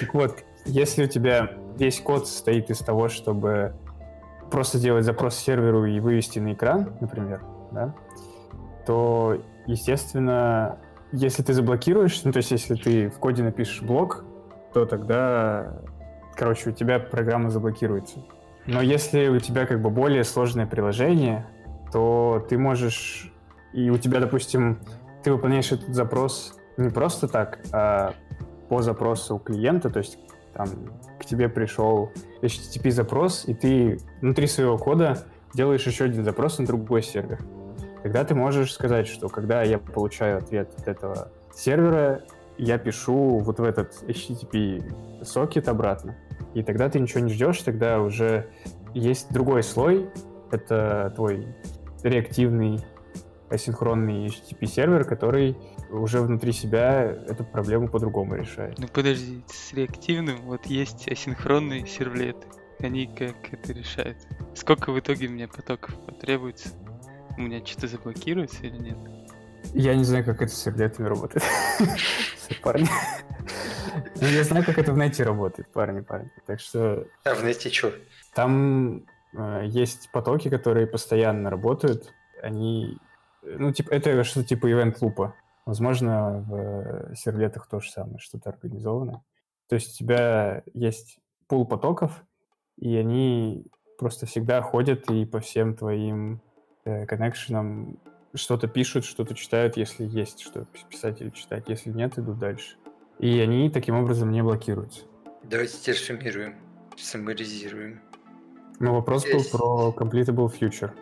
Так 0.00 0.14
вот, 0.14 0.44
если 0.64 1.04
у 1.04 1.08
тебя 1.08 1.56
весь 1.76 2.00
код 2.00 2.28
состоит 2.28 2.70
из 2.70 2.78
того, 2.78 3.08
чтобы 3.08 3.74
просто 4.50 4.78
сделать 4.78 5.04
запрос 5.04 5.36
серверу 5.36 5.86
и 5.86 5.98
вывести 6.00 6.38
на 6.38 6.52
экран, 6.52 6.92
например, 7.00 7.42
да, 7.70 7.94
то, 8.86 9.38
естественно, 9.66 10.78
если 11.12 11.42
ты 11.42 11.52
заблокируешь, 11.52 12.22
ну, 12.24 12.32
то 12.32 12.38
есть 12.38 12.50
если 12.50 12.74
ты 12.74 13.08
в 13.08 13.18
коде 13.18 13.42
напишешь 13.42 13.82
блок, 13.82 14.24
то 14.72 14.86
тогда, 14.86 15.80
короче, 16.34 16.70
у 16.70 16.72
тебя 16.72 16.98
программа 16.98 17.50
заблокируется. 17.50 18.18
Но 18.66 18.80
если 18.80 19.28
у 19.28 19.38
тебя 19.38 19.66
как 19.66 19.80
бы 19.80 19.90
более 19.90 20.24
сложное 20.24 20.66
приложение, 20.66 21.46
то 21.92 22.44
ты 22.48 22.58
можешь... 22.58 23.32
И 23.72 23.90
у 23.90 23.96
тебя, 23.96 24.20
допустим, 24.20 24.78
ты 25.22 25.32
выполняешь 25.32 25.72
этот 25.72 25.94
запрос 25.94 26.58
не 26.76 26.90
просто 26.90 27.28
так, 27.28 27.58
а 27.72 28.14
по 28.68 28.82
запросу 28.82 29.38
клиента, 29.38 29.90
то 29.90 29.98
есть 29.98 30.18
там 30.54 30.68
к 31.18 31.24
тебе 31.24 31.48
пришел 31.48 32.10
HTTP 32.42 32.90
запрос, 32.90 33.44
и 33.46 33.54
ты 33.54 33.98
внутри 34.20 34.46
своего 34.46 34.78
кода 34.78 35.24
делаешь 35.54 35.86
еще 35.86 36.04
один 36.04 36.24
запрос 36.24 36.58
на 36.58 36.66
другой 36.66 37.02
сервер. 37.02 37.40
Тогда 38.02 38.24
ты 38.24 38.34
можешь 38.34 38.72
сказать, 38.72 39.06
что 39.06 39.28
когда 39.28 39.62
я 39.62 39.78
получаю 39.78 40.38
ответ 40.38 40.74
от 40.78 40.88
этого 40.88 41.28
сервера, 41.54 42.22
я 42.58 42.78
пишу 42.78 43.38
вот 43.38 43.60
в 43.60 43.64
этот 43.64 44.02
HTTP 44.02 45.24
сокет 45.24 45.68
обратно. 45.68 46.16
И 46.54 46.62
тогда 46.62 46.88
ты 46.88 46.98
ничего 46.98 47.20
не 47.20 47.32
ждешь, 47.32 47.60
тогда 47.62 48.00
уже 48.00 48.48
есть 48.94 49.32
другой 49.32 49.62
слой, 49.62 50.10
это 50.50 51.12
твой 51.14 51.46
реактивный 52.02 52.80
асинхронный 53.48 54.26
HTTP 54.26 54.66
сервер, 54.66 55.04
который 55.04 55.56
уже 55.92 56.20
внутри 56.20 56.52
себя 56.52 57.02
эту 57.02 57.44
проблему 57.44 57.88
по-другому 57.88 58.34
решает. 58.34 58.78
Ну 58.78 58.88
подожди, 58.88 59.42
с 59.46 59.72
реактивным 59.72 60.42
вот 60.42 60.66
есть 60.66 61.08
асинхронные 61.08 61.86
сервлеты. 61.86 62.46
Они 62.80 63.06
как 63.06 63.52
это 63.52 63.72
решают? 63.72 64.18
Сколько 64.54 64.92
в 64.92 64.98
итоге 64.98 65.28
мне 65.28 65.46
потоков 65.46 65.94
потребуется? 66.04 66.70
У 67.36 67.42
меня 67.42 67.64
что-то 67.64 67.88
заблокируется 67.88 68.66
или 68.66 68.76
нет? 68.76 68.98
Я 69.74 69.94
не 69.94 70.04
знаю, 70.04 70.24
как 70.24 70.42
это 70.42 70.52
с 70.52 70.62
сервлетами 70.62 71.06
работает. 71.06 71.44
Парни. 72.62 72.86
Ну, 74.20 74.26
я 74.26 74.44
знаю, 74.44 74.64
как 74.64 74.78
это 74.78 74.92
в 74.92 74.98
нете 74.98 75.22
работает, 75.22 75.68
парни, 75.72 76.00
парни. 76.00 76.30
Так 76.46 76.60
что... 76.60 77.06
А 77.24 77.34
в 77.34 77.44
нете 77.44 77.70
что? 77.70 77.92
Там 78.34 79.04
э, 79.34 79.62
есть 79.66 80.10
потоки, 80.12 80.48
которые 80.48 80.86
постоянно 80.86 81.50
работают. 81.50 82.12
Они... 82.42 82.98
Ну, 83.42 83.72
типа, 83.72 83.90
это 83.90 84.24
что-то 84.24 84.46
типа 84.46 84.70
ивент-лупа. 84.70 85.34
Возможно, 85.64 86.44
в 86.48 87.14
сервлетах 87.14 87.68
то 87.68 87.80
же 87.80 87.90
самое, 87.90 88.18
что-то 88.18 88.50
организованное. 88.50 89.22
То 89.68 89.76
есть 89.76 89.94
у 89.94 89.98
тебя 90.04 90.62
есть 90.74 91.18
пул 91.46 91.66
потоков, 91.66 92.24
и 92.76 92.96
они 92.96 93.66
просто 93.98 94.26
всегда 94.26 94.60
ходят 94.62 95.10
и 95.10 95.24
по 95.24 95.40
всем 95.40 95.76
твоим 95.76 96.42
э, 96.84 97.06
коннекшенам 97.06 97.98
что-то 98.34 98.66
пишут, 98.66 99.04
что-то 99.04 99.34
читают, 99.34 99.76
если 99.76 100.04
есть 100.04 100.40
что 100.40 100.66
писать 100.88 101.20
или 101.20 101.30
читать. 101.30 101.68
Если 101.68 101.90
нет, 101.90 102.18
идут 102.18 102.38
дальше. 102.38 102.76
И 103.18 103.38
они 103.38 103.70
таким 103.70 103.96
образом 103.96 104.30
не 104.30 104.42
блокируются. 104.42 105.02
Давайте 105.44 105.76
теперь 105.78 105.96
суммируем, 105.96 106.56
саммаризируем. 106.96 108.00
Ну, 108.80 108.94
вопрос 108.94 109.22
Здесь... 109.22 109.52
был 109.52 109.92
про 109.92 110.04
Completable 110.04 110.52
Future. 110.52 110.92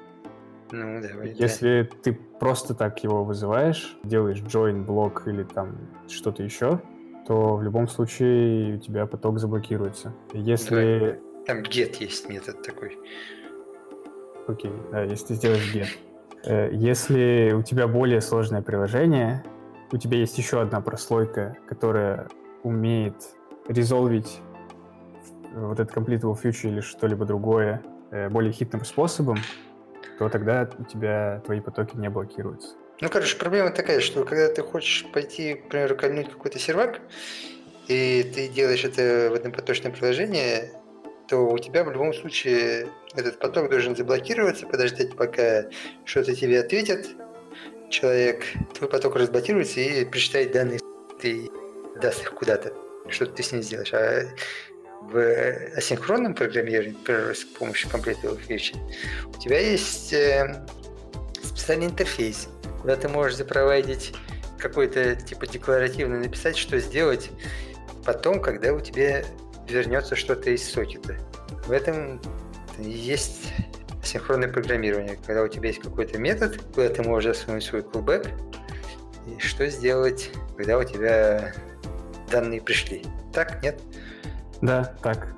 Ну, 0.73 1.01
давай. 1.01 1.33
Если 1.33 1.83
да. 1.83 1.97
ты 2.03 2.13
просто 2.39 2.75
так 2.75 3.03
его 3.03 3.25
вызываешь, 3.25 3.97
делаешь 4.05 4.39
join 4.39 4.85
блок 4.85 5.27
или 5.27 5.43
там 5.43 5.77
что-то 6.09 6.43
еще, 6.43 6.81
то 7.27 7.57
в 7.57 7.63
любом 7.63 7.89
случае 7.89 8.77
у 8.77 8.79
тебя 8.79 9.07
поток 9.07 9.39
заблокируется. 9.39 10.15
Если... 10.33 10.99
Давай. 10.99 11.21
Там 11.47 11.63
get 11.63 11.97
есть 12.01 12.29
метод 12.29 12.63
такой. 12.63 12.99
Окей, 14.47 14.73
да, 14.93 15.03
если 15.03 15.27
ты 15.29 15.35
сделаешь 15.35 15.75
get. 15.75 15.89
Э, 16.45 16.71
если 16.73 17.53
у 17.57 17.63
тебя 17.63 17.87
более 17.87 18.21
сложное 18.21 18.63
приложение, 18.63 19.45
у 19.93 19.97
тебя 19.97 20.19
есть 20.19 20.39
еще 20.39 20.61
одна 20.61 20.81
прослойка, 20.81 21.57
которая 21.67 22.29
умеет 22.63 23.15
резолвить 23.69 24.41
вот 25.55 25.81
этот 25.81 25.97
completable 25.97 26.41
future 26.41 26.69
или 26.69 26.81
что-либо 26.81 27.25
другое 27.25 27.83
э, 28.11 28.29
более 28.29 28.53
хитрым 28.53 28.85
способом, 28.85 29.39
то 30.21 30.29
тогда 30.29 30.69
у 30.79 30.85
тебя 30.85 31.41
твои 31.47 31.61
потоки 31.61 31.97
не 31.97 32.11
блокируются. 32.11 32.77
Ну, 33.01 33.09
короче, 33.09 33.39
проблема 33.39 33.71
такая, 33.71 34.01
что 34.01 34.23
когда 34.27 34.53
ты 34.53 34.63
хочешь 34.63 35.07
пойти, 35.15 35.55
к 35.55 35.71
примеру, 35.71 35.97
кольнуть 35.97 36.29
какой-то 36.29 36.59
сервак, 36.59 37.01
и 37.89 38.31
ты 38.35 38.49
делаешь 38.49 38.85
это 38.85 39.31
в 39.31 39.35
однопоточное 39.37 39.91
приложение, 39.91 40.73
то 41.27 41.49
у 41.49 41.59
тебя 41.59 41.85
в 41.85 41.91
любом 41.91 42.13
случае 42.13 42.89
этот 43.15 43.39
поток 43.39 43.71
должен 43.71 43.97
заблокироваться, 43.97 44.67
подождать, 44.67 45.17
пока 45.17 45.65
что-то 46.05 46.37
тебе 46.37 46.61
ответят, 46.61 47.07
человек, 47.89 48.45
твой 48.75 48.91
поток 48.91 49.17
разблокируется 49.17 49.81
и 49.81 50.05
прочитает 50.05 50.53
данные, 50.53 50.81
ты 51.19 51.49
даст 51.99 52.21
их 52.21 52.35
куда-то, 52.35 52.75
что 53.09 53.25
ты 53.25 53.43
с 53.43 53.53
ним 53.53 53.63
сделаешь. 53.63 53.95
А 53.95 54.25
в 55.13 55.77
асинхронном 55.77 56.35
программировании, 56.35 56.97
например, 56.97 57.35
с 57.35 57.45
помощью 57.45 57.91
Completable 57.91 58.41
Future, 58.47 58.79
у 59.27 59.39
тебя 59.39 59.59
есть 59.59 60.13
э, 60.13 60.65
специальный 61.43 61.87
интерфейс, 61.87 62.49
куда 62.81 62.97
ты 62.97 63.09
можешь 63.09 63.37
запроводить 63.37 64.13
какой-то 64.59 65.17
типа 65.17 65.47
декларативно 65.47 66.19
написать, 66.19 66.57
что 66.57 66.79
сделать 66.79 67.31
потом, 68.05 68.41
когда 68.41 68.73
у 68.73 68.81
тебя 68.81 69.25
вернется 69.69 70.17
что-то 70.17 70.51
из 70.51 70.69
сокета. 70.69 71.17
В 71.67 71.73
этом 71.73 72.21
есть 72.79 73.53
синхронное 74.05 74.49
программирование, 74.49 75.19
когда 75.27 75.43
у 75.43 75.49
тебя 75.49 75.69
есть 75.69 75.81
какой-то 75.81 76.19
метод, 76.19 76.61
куда 76.75 76.89
ты 76.89 77.03
можешь 77.03 77.37
засунуть 77.37 77.65
свой 77.65 77.83
callback, 77.83 78.29
и 79.27 79.39
что 79.41 79.67
сделать, 79.69 80.31
когда 80.57 80.79
у 80.79 80.85
тебя 80.85 81.55
данные 82.31 82.61
пришли. 82.61 83.05
Так, 83.33 83.63
нет? 83.63 83.81
Да, 84.63 84.95
так. 85.03 85.35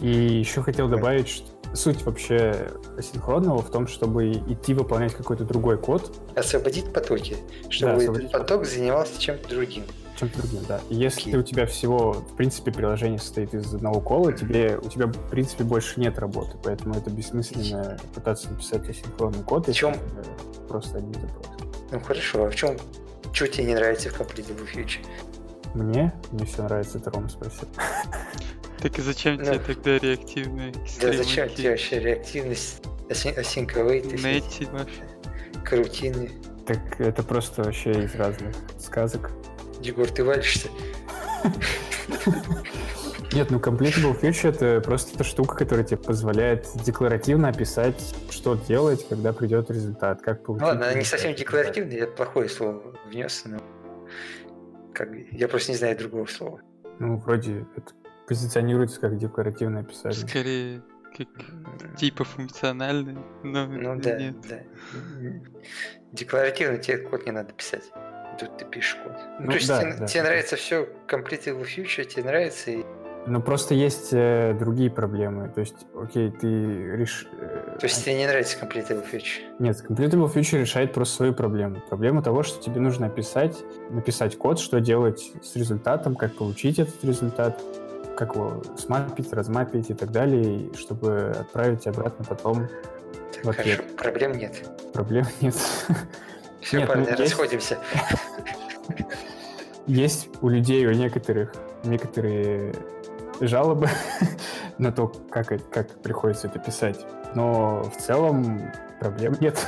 И 0.00 0.08
еще 0.08 0.62
хотел 0.62 0.88
добавить, 0.88 1.28
что 1.28 1.46
суть 1.74 2.02
вообще 2.04 2.68
асинхронного 2.98 3.62
в 3.62 3.70
том, 3.70 3.86
чтобы 3.86 4.32
идти 4.32 4.74
выполнять 4.74 5.14
какой-то 5.14 5.44
другой 5.44 5.78
код. 5.78 6.16
Освободить 6.34 6.92
потоки, 6.92 7.36
чтобы 7.68 8.06
да, 8.06 8.12
этот 8.12 8.32
поток 8.32 8.66
занимался 8.66 9.20
чем-то 9.20 9.48
другим. 9.48 9.84
Чем-то 10.18 10.38
другим, 10.38 10.60
да. 10.68 10.80
Если 10.90 11.32
okay. 11.32 11.38
у 11.38 11.42
тебя 11.42 11.66
всего, 11.66 12.12
в 12.12 12.36
принципе, 12.36 12.72
приложение 12.72 13.18
состоит 13.18 13.54
из 13.54 13.72
одного 13.72 14.00
кола, 14.00 14.32
тебе, 14.32 14.78
у 14.82 14.88
тебя, 14.88 15.06
в 15.06 15.30
принципе, 15.30 15.64
больше 15.64 16.00
нет 16.00 16.18
работы, 16.18 16.56
поэтому 16.62 16.94
это 16.94 17.10
бессмысленно 17.10 17.98
пытаться 18.14 18.50
написать 18.50 18.88
асинхронный 18.88 19.42
код, 19.44 19.68
в 19.68 19.72
чем? 19.72 19.94
просто 20.68 20.98
один 20.98 21.14
запрос. 21.14 21.46
Ну 21.90 22.00
хорошо, 22.00 22.44
а 22.44 22.50
в 22.50 22.54
чем, 22.54 22.76
что 23.32 23.48
тебе 23.48 23.64
не 23.64 23.74
нравится 23.74 24.08
в 24.08 24.20
Completable 24.20 24.68
Future? 24.72 25.04
Мне? 25.74 26.12
Мне 26.30 26.46
все 26.46 26.62
нравится, 26.62 26.98
это 26.98 27.10
Рома 27.10 27.28
спросил. 27.28 27.68
Так 28.82 28.98
и 28.98 29.02
зачем 29.02 29.36
ну, 29.36 29.44
тебе 29.44 29.58
тогда 29.58 29.98
реактивная 29.98 30.72
Да 31.00 31.12
зачем 31.12 31.48
тебе 31.50 31.70
вообще 31.70 32.00
реактивность, 32.00 32.82
асинковые? 33.08 34.02
Найти 34.22 34.64
вообще. 34.66 35.02
Карутины. 35.64 36.30
Так 36.66 37.00
это 37.00 37.22
просто 37.22 37.62
вообще 37.62 37.90
из 37.90 38.14
разных 38.14 38.54
сказок. 38.78 39.32
Егор, 39.82 40.08
ты 40.08 40.24
валишься? 40.24 40.68
Нет, 43.32 43.50
ну 43.50 43.58
Completable 43.58 44.18
Future 44.20 44.50
это 44.50 44.80
просто 44.80 45.14
эта 45.14 45.24
штука, 45.24 45.56
которая 45.56 45.84
тебе 45.84 45.98
позволяет 45.98 46.66
декларативно 46.84 47.48
описать, 47.48 48.14
что 48.28 48.56
делать, 48.56 49.06
когда 49.08 49.32
придет 49.32 49.70
результат, 49.70 50.20
как 50.20 50.44
получить. 50.44 50.66
Ладно, 50.66 50.86
она 50.86 50.94
не 50.94 51.04
совсем 51.04 51.34
декларативная, 51.34 51.98
я 51.98 52.06
плохое 52.08 52.48
слово 52.48 52.82
внес, 53.06 53.42
но 53.44 53.58
как, 54.92 55.10
я 55.30 55.46
просто 55.46 55.72
не 55.72 55.78
знаю 55.78 55.96
другого 55.96 56.26
слова. 56.26 56.60
Ну, 56.98 57.18
вроде 57.18 57.66
это 57.76 57.92
позиционируется 58.30 59.00
как 59.00 59.18
декларативное 59.18 59.82
описание. 59.82 60.28
Скорее, 60.28 60.82
как 61.18 61.96
типа 61.96 62.22
функциональный, 62.22 63.18
но 63.42 63.66
ну, 63.66 64.00
да, 64.00 64.16
нет. 64.16 64.36
Да. 64.48 64.60
Декларативно 66.12 66.78
тебе 66.78 66.98
код 66.98 67.26
не 67.26 67.32
надо 67.32 67.52
писать. 67.52 67.90
Тут 68.38 68.56
ты 68.56 68.64
пишешь 68.66 68.98
код. 69.02 69.14
Ну, 69.40 69.46
ну, 69.46 69.50
то 69.50 69.56
есть 69.56 69.66
да, 69.66 69.82
тебе, 69.82 69.94
да. 69.94 70.06
тебе 70.06 70.22
нравится 70.22 70.54
все 70.54 70.88
Completable 71.08 71.66
Future, 71.66 72.04
тебе 72.04 72.22
нравится 72.22 72.70
и 72.70 72.84
ну, 73.26 73.42
просто 73.42 73.74
есть 73.74 74.10
э, 74.12 74.56
другие 74.58 74.90
проблемы. 74.90 75.50
То 75.54 75.60
есть, 75.60 75.74
окей, 75.94 76.30
ты 76.30 76.46
решишь... 76.46 77.28
Э, 77.38 77.76
То 77.78 77.84
есть 77.84 78.02
тебе 78.02 78.14
не 78.14 78.26
нравится 78.26 78.56
Completable 78.58 79.04
Future? 79.12 79.42
Нет, 79.58 79.84
Completable 79.86 80.32
Future 80.32 80.58
решает 80.58 80.94
просто 80.94 81.16
свою 81.16 81.34
проблему. 81.34 81.82
Проблему 81.86 82.22
того, 82.22 82.42
что 82.42 82.62
тебе 82.62 82.80
нужно 82.80 83.08
описать, 83.08 83.58
написать 83.90 84.38
код, 84.38 84.58
что 84.58 84.80
делать 84.80 85.32
с 85.42 85.54
результатом, 85.54 86.16
как 86.16 86.34
получить 86.34 86.78
этот 86.78 87.04
результат, 87.04 87.60
как 88.20 88.34
его 88.34 88.62
смапить, 88.76 89.32
размапить 89.32 89.88
и 89.88 89.94
так 89.94 90.12
далее, 90.12 90.70
чтобы 90.74 91.30
отправить 91.30 91.86
обратно 91.86 92.22
потом 92.28 92.68
так, 93.32 93.44
в 93.46 93.48
ответ. 93.48 93.78
Хорошо, 93.78 93.94
проблем 93.96 94.32
нет. 94.32 94.70
Проблем 94.92 95.26
нет. 95.40 95.54
Все, 96.60 96.80
Нет, 96.80 96.88
парни, 96.88 97.06
ну, 97.08 97.16
расходимся. 97.16 97.78
Есть 99.86 100.28
у 100.42 100.50
людей, 100.50 100.86
у 100.86 100.92
некоторых, 100.92 101.54
некоторые 101.82 102.74
жалобы 103.40 103.88
на 104.78 104.92
то, 104.92 105.10
как, 105.30 105.48
как 105.70 106.02
приходится 106.02 106.48
это 106.48 106.58
писать. 106.58 107.06
Но 107.34 107.82
в 107.84 107.96
целом 107.96 108.70
проблем 109.00 109.34
нет. 109.40 109.58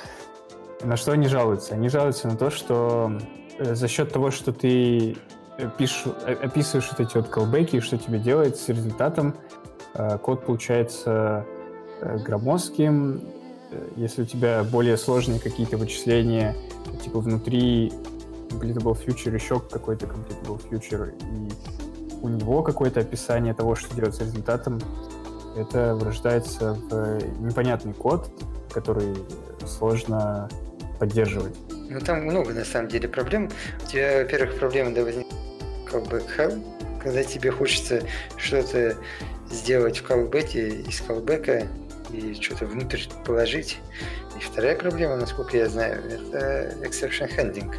На 0.82 0.96
что 0.96 1.12
они 1.12 1.28
жалуются? 1.28 1.74
Они 1.74 1.88
жалуются 1.88 2.28
на 2.28 2.36
то, 2.36 2.50
что 2.50 3.12
э, 3.58 3.74
за 3.74 3.88
счет 3.88 4.12
того, 4.12 4.30
что 4.30 4.52
ты 4.52 5.16
пишешь, 5.78 6.04
э, 6.26 6.34
описываешь 6.34 6.88
вот 6.90 7.00
эти 7.00 7.16
вот 7.16 7.28
колбеки, 7.28 7.80
что 7.80 7.96
тебе 7.98 8.18
делает 8.18 8.56
с 8.56 8.68
результатом, 8.68 9.34
э, 9.94 10.18
код 10.18 10.44
получается 10.44 11.44
э, 12.00 12.18
громоздким. 12.18 13.22
Если 13.96 14.22
у 14.22 14.24
тебя 14.24 14.62
более 14.62 14.96
сложные 14.96 15.40
какие-то 15.40 15.76
вычисления, 15.76 16.54
типа 17.02 17.20
внутри 17.20 17.92
completable 18.48 18.96
future 18.96 19.34
еще 19.34 19.60
какой-то 19.60 20.06
completable 20.06 20.60
future, 20.70 21.12
и 21.20 22.22
у 22.22 22.28
него 22.28 22.62
какое-то 22.62 23.00
описание 23.00 23.54
того, 23.54 23.74
что 23.74 23.94
делать 23.94 24.14
с 24.14 24.20
результатом, 24.20 24.80
это 25.56 25.94
вырождается 25.94 26.74
в 26.74 27.18
непонятный 27.40 27.92
код, 27.92 28.30
который 28.72 29.16
сложно 29.66 30.48
поддерживать. 31.00 31.56
Ну 31.90 32.00
там 32.00 32.22
много 32.24 32.52
на 32.52 32.64
самом 32.64 32.88
деле 32.88 33.08
проблем. 33.08 33.50
У 33.84 33.86
тебя, 33.88 34.18
во-первых, 34.22 34.58
проблема 34.58 34.94
да, 34.94 35.02
возникает 35.02 35.45
callback 35.86 36.60
когда 37.06 37.22
тебе 37.22 37.52
хочется 37.52 38.02
что-то 38.36 38.96
сделать 39.48 39.98
в 39.98 40.10
callback 40.10 40.56
из 40.56 41.00
callback 41.02 41.68
и 42.12 42.34
что-то 42.34 42.66
внутрь 42.66 43.02
положить. 43.24 43.78
И 44.36 44.40
вторая 44.40 44.76
проблема, 44.76 45.14
насколько 45.14 45.56
я 45.56 45.68
знаю, 45.68 46.02
это 46.04 46.74
exception 46.84 47.30
handling. 47.36 47.72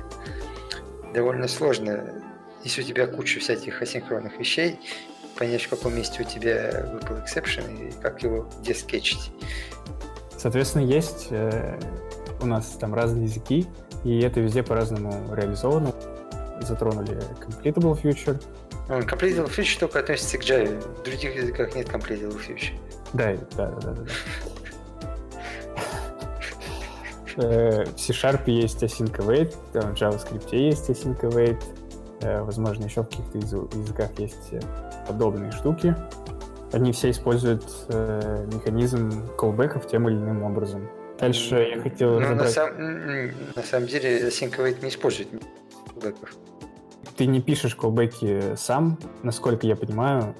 Довольно 1.14 1.50
сложно, 1.50 2.24
если 2.64 2.82
у 2.82 2.86
тебя 2.86 3.06
куча 3.06 3.42
всяких 3.42 3.82
асинхронных 3.82 4.40
вещей, 4.40 4.80
понять, 5.38 5.64
в 5.64 5.70
каком 5.70 5.96
месте 5.96 6.24
у 6.24 6.26
тебя 6.26 6.90
выпал 6.94 7.18
exception 7.18 7.90
и 7.90 8.02
как 8.02 8.24
его 8.24 8.50
где 8.62 8.74
скетчить. 8.74 9.32
Соответственно, 10.38 10.84
есть 10.84 11.28
э, 11.32 11.78
у 12.42 12.46
нас 12.46 12.78
там 12.80 12.96
разные 12.96 13.26
языки, 13.26 13.68
и 14.06 14.22
это 14.22 14.40
везде 14.40 14.64
по-разному 14.64 15.36
реализовано. 15.36 15.94
Затронули 16.62 17.18
completable 17.40 18.02
future. 18.02 18.42
Ну, 18.90 19.00
Completable 19.00 19.50
Future 19.50 19.80
только 19.82 20.00
относится 20.00 20.38
к 20.38 20.42
Java. 20.42 20.80
В 21.00 21.04
других 21.04 21.36
языках 21.36 21.76
нет 21.76 21.88
Completable 21.90 22.40
Future. 22.40 22.72
Да, 23.14 23.36
да, 23.58 23.68
да, 23.68 23.80
да, 23.82 23.92
да. 23.92 24.04
Э, 27.38 27.86
В 27.86 28.00
C-Sharp 28.00 28.44
есть 28.50 28.82
async 28.84 29.16
await, 29.18 29.56
там 29.74 29.96
в 29.96 30.02
JavaScript 30.02 30.56
есть 30.56 30.90
async 30.90 31.20
await, 31.22 31.62
э, 32.22 32.42
возможно, 32.42 32.86
еще 32.86 33.04
в 33.04 33.10
каких-то 33.10 33.38
язы- 33.38 33.78
языках 33.78 34.10
есть 34.18 34.52
э, 34.54 34.60
подобные 35.08 35.52
штуки. 35.52 35.96
Они 36.74 36.92
все 36.92 37.12
используют 37.12 37.64
э, 37.90 38.46
механизм 38.54 39.10
callback'ов 39.38 39.88
тем 39.90 40.10
или 40.10 40.16
иным 40.16 40.44
образом. 40.44 40.90
Дальше 41.20 41.56
я 41.76 41.82
хотел 41.82 42.14
Ну, 42.14 42.20
на, 42.20 42.26
разобрать... 42.30 42.52
сам- 42.54 42.74
м, 42.78 43.32
на 43.56 43.64
самом 43.64 43.88
деле 43.88 44.28
Async 44.28 44.56
Await 44.58 44.82
не 44.82 44.90
использует 44.90 45.28
callback'ов. 45.96 46.30
Ты 47.18 47.26
не 47.26 47.42
пишешь 47.42 47.76
колбеки 47.76 48.56
сам, 48.56 48.98
насколько 49.24 49.66
я 49.66 49.76
понимаю. 49.76 50.36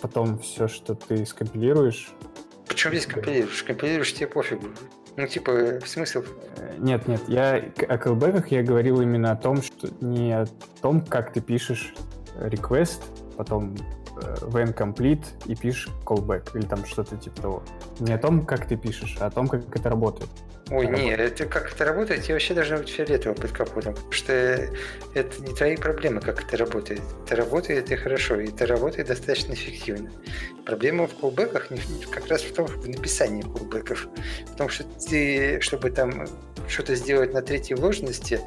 Потом 0.00 0.38
все, 0.38 0.68
что 0.68 0.94
ты 0.94 1.26
скомпилируешь... 1.26 2.10
Причем 2.66 2.90
здесь 2.90 3.06
компилируешь? 3.06 3.62
Компилируешь 3.62 4.14
тебе 4.14 4.26
пофигу. 4.26 4.68
Ну, 5.16 5.26
типа, 5.26 5.80
смысл... 5.84 6.22
Э, 6.56 6.74
Нет, 6.78 7.06
нет, 7.06 7.20
я 7.28 7.62
о 7.86 7.98
колбеках 7.98 8.50
я 8.50 8.62
говорил 8.62 9.02
именно 9.02 9.32
о 9.32 9.36
том, 9.36 9.60
что 9.60 9.90
не 10.00 10.32
о 10.32 10.46
том, 10.80 11.02
как 11.02 11.34
ты 11.34 11.42
пишешь 11.42 11.92
request, 12.38 13.02
потом 13.36 13.76
when 14.42 14.74
complete 14.74 15.24
и 15.46 15.54
пишешь 15.54 15.88
callback 16.04 16.50
или 16.54 16.66
там 16.66 16.84
что-то 16.84 17.16
типа 17.16 17.42
того. 17.42 17.62
Не 18.00 18.12
о 18.12 18.18
том, 18.18 18.44
как 18.44 18.66
ты 18.66 18.76
пишешь, 18.76 19.16
а 19.20 19.26
о 19.26 19.30
том, 19.30 19.48
как 19.48 19.62
это 19.74 19.88
работает. 19.90 20.30
Ой, 20.70 20.86
не, 20.86 21.10
это 21.10 21.44
как 21.44 21.72
это 21.72 21.84
работает, 21.84 22.22
тебе 22.22 22.34
вообще 22.34 22.54
должно 22.54 22.78
быть 22.78 22.88
фиолетово 22.88 23.34
под 23.34 23.52
капотом. 23.52 23.94
Потому 23.94 24.12
что 24.12 24.32
это 24.32 25.42
не 25.42 25.54
твои 25.54 25.76
проблемы, 25.76 26.20
как 26.20 26.44
это 26.44 26.56
работает. 26.56 27.02
Это 27.26 27.36
работает 27.36 27.90
и 27.90 27.96
хорошо, 27.96 28.40
и 28.40 28.48
это 28.48 28.66
работает 28.66 29.08
достаточно 29.08 29.52
эффективно. 29.52 30.10
Проблема 30.64 31.08
в 31.08 31.14
колбеках 31.14 31.68
как 32.10 32.28
раз 32.28 32.42
в 32.42 32.54
том, 32.54 32.66
в 32.66 32.88
написании 32.88 33.42
колбеков. 33.42 34.08
Потому 34.52 34.70
что 34.70 34.84
ты, 34.84 35.60
чтобы 35.60 35.90
там 35.90 36.26
что-то 36.68 36.94
сделать 36.94 37.34
на 37.34 37.42
третьей 37.42 37.76
вложенности, 37.76 38.40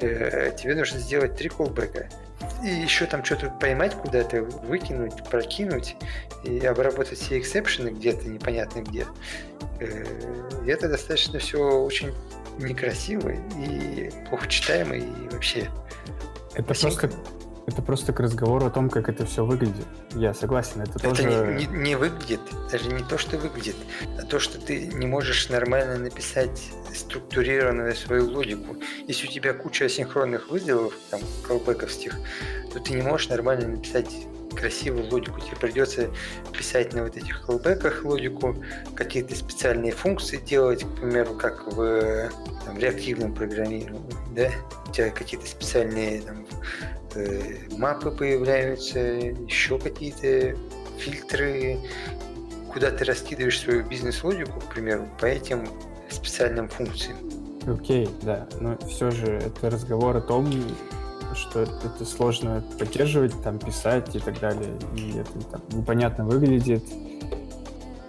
э, 0.00 0.52
тебе 0.56 0.76
нужно 0.76 0.98
сделать 0.98 1.36
три 1.36 1.48
колбека. 1.48 2.08
И 2.62 2.68
еще 2.68 3.06
там 3.06 3.24
что-то 3.24 3.50
поймать 3.50 3.94
куда-то, 3.94 4.42
выкинуть, 4.42 5.24
прокинуть 5.30 5.96
и 6.44 6.64
обработать 6.66 7.18
все 7.18 7.38
эксепшены 7.38 7.90
где-то, 7.90 8.28
непонятно 8.28 8.80
где. 8.80 9.06
Э, 9.80 10.04
И 10.66 10.70
это 10.70 10.88
достаточно 10.88 11.38
все 11.38 11.58
очень 11.80 12.12
некрасиво 12.58 13.30
и 13.58 14.10
плохо 14.28 14.46
читаемо 14.48 14.96
и 14.96 15.28
вообще. 15.30 15.70
Это 16.54 16.62
Спасибо. 16.74 16.90
просто, 17.08 17.10
это 17.66 17.82
просто 17.82 18.12
к 18.12 18.20
разговору 18.20 18.66
о 18.66 18.70
том, 18.70 18.88
как 18.88 19.08
это 19.08 19.26
все 19.26 19.44
выглядит. 19.44 19.86
Я 20.14 20.34
согласен, 20.34 20.80
это, 20.82 20.92
Это 20.92 21.08
тоже... 21.08 21.24
не, 21.24 21.66
не- 21.66 21.78
не 21.78 21.96
выглядит, 21.96 22.40
даже 22.70 22.88
не 22.88 23.02
то, 23.02 23.18
что 23.18 23.36
выглядит, 23.38 23.76
а 24.18 24.22
то, 24.22 24.38
что 24.38 24.60
ты 24.60 24.86
не 24.86 25.06
можешь 25.06 25.48
нормально 25.48 25.98
написать 25.98 26.62
структурированную 26.94 27.94
свою 27.94 28.30
логику. 28.30 28.76
Если 29.06 29.26
у 29.26 29.30
тебя 29.30 29.52
куча 29.52 29.86
асинхронных 29.86 30.50
вызовов, 30.50 30.94
там, 31.10 31.20
колбековских, 31.46 32.14
то 32.72 32.80
ты 32.80 32.94
не 32.94 33.02
можешь 33.02 33.28
нормально 33.28 33.68
написать 33.68 34.10
красивую 34.54 35.10
логику. 35.10 35.40
Тебе 35.40 35.56
придется 35.56 36.08
писать 36.56 36.94
на 36.94 37.02
вот 37.02 37.16
этих 37.16 37.42
колбеках 37.44 38.04
логику, 38.04 38.56
какие-то 38.94 39.34
специальные 39.34 39.92
функции 39.92 40.38
делать, 40.38 40.82
к 40.82 41.00
примеру, 41.00 41.34
как 41.34 41.66
в 41.66 42.30
там, 42.64 42.78
реактивном 42.78 43.34
программировании, 43.34 44.14
да? 44.34 44.50
У 44.88 44.92
тебя 44.92 45.10
какие-то 45.10 45.46
специальные 45.46 46.22
там, 46.22 46.46
мапы 47.76 48.10
появляются, 48.10 48.98
еще 48.98 49.78
какие-то 49.78 50.56
фильтры, 50.98 51.78
куда 52.72 52.90
ты 52.90 53.04
раскидываешь 53.04 53.60
свою 53.60 53.84
бизнес-логику, 53.84 54.60
к 54.60 54.74
примеру, 54.74 55.08
по 55.20 55.26
этим 55.26 55.68
специальным 56.10 56.68
функциям. 56.68 57.16
Окей, 57.66 58.08
да, 58.22 58.46
но 58.60 58.76
все 58.88 59.10
же 59.10 59.26
это 59.26 59.70
разговор 59.70 60.16
о 60.16 60.20
том, 60.20 60.48
что 61.34 61.62
это 61.62 62.04
сложно 62.04 62.62
поддерживать, 62.78 63.32
там 63.42 63.58
писать 63.58 64.14
и 64.14 64.20
так 64.20 64.38
далее, 64.40 64.70
и 64.96 65.18
это 65.18 65.32
там, 65.50 65.62
непонятно 65.72 66.24
выглядит 66.24 66.84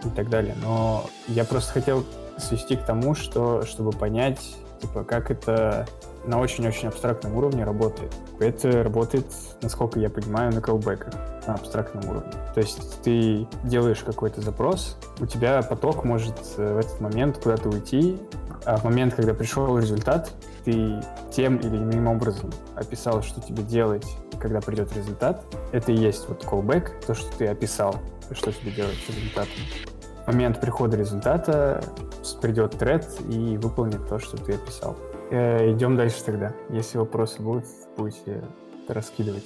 и 0.06 0.10
так 0.16 0.30
далее. 0.30 0.56
Но 0.62 1.10
я 1.28 1.44
просто 1.44 1.74
хотел 1.74 2.06
свести 2.38 2.76
к 2.76 2.86
тому, 2.86 3.16
что 3.16 3.66
чтобы 3.66 3.92
понять, 3.92 4.40
типа, 4.82 5.04
как 5.04 5.32
это 5.32 5.88
на 6.28 6.40
очень-очень 6.40 6.90
абстрактном 6.90 7.36
уровне 7.36 7.64
работает. 7.64 8.14
Это 8.40 8.84
работает, 8.84 9.26
насколько 9.62 10.00
я 10.00 10.10
понимаю, 10.10 10.54
на 10.54 10.62
колбеках 10.62 11.14
на 11.48 11.54
абстрактном 11.54 12.10
уровне. 12.10 12.32
То 12.54 12.60
есть 12.60 13.02
ты 13.02 13.48
делаешь 13.64 14.04
какой-то 14.06 14.42
запрос, 14.42 14.98
у 15.20 15.26
тебя 15.26 15.62
поток 15.62 16.04
может 16.04 16.36
э, 16.58 16.74
в 16.74 16.78
этот 16.78 17.00
момент 17.00 17.38
куда-то 17.38 17.70
уйти, 17.70 18.20
а 18.66 18.76
в 18.76 18.84
момент, 18.84 19.14
когда 19.14 19.34
пришел 19.34 19.78
результат, 19.78 20.32
ты 20.66 21.02
тем 21.32 21.56
или 21.58 21.78
иным 21.78 22.08
образом 22.08 22.52
описал, 22.76 23.24
что 23.24 23.40
тебе 23.40 23.64
делать, 23.64 24.06
когда 24.40 24.60
придет 24.60 24.94
результат. 24.96 25.42
Это 25.72 25.94
и 25.94 25.96
есть 25.96 26.28
вот 26.28 26.44
callback, 26.44 27.06
то, 27.06 27.14
что 27.14 27.32
ты 27.38 27.48
описал, 27.48 27.96
что 28.32 28.52
тебе 28.52 28.72
делать 28.72 28.98
с 29.06 29.10
результатом. 29.10 29.54
В 30.26 30.28
момент 30.28 30.60
прихода 30.60 30.98
результата 30.98 31.82
придет 32.42 32.78
тред 32.78 33.08
и 33.30 33.58
выполнит 33.58 34.06
то, 34.10 34.20
что 34.20 34.36
ты 34.36 34.56
описал. 34.56 34.98
Э, 35.30 35.72
идем 35.72 35.96
дальше 35.96 36.24
тогда. 36.24 36.54
Если 36.70 36.98
вопросы 36.98 37.42
будут, 37.42 37.66
будете 37.98 38.44
раскидывать. 38.88 39.44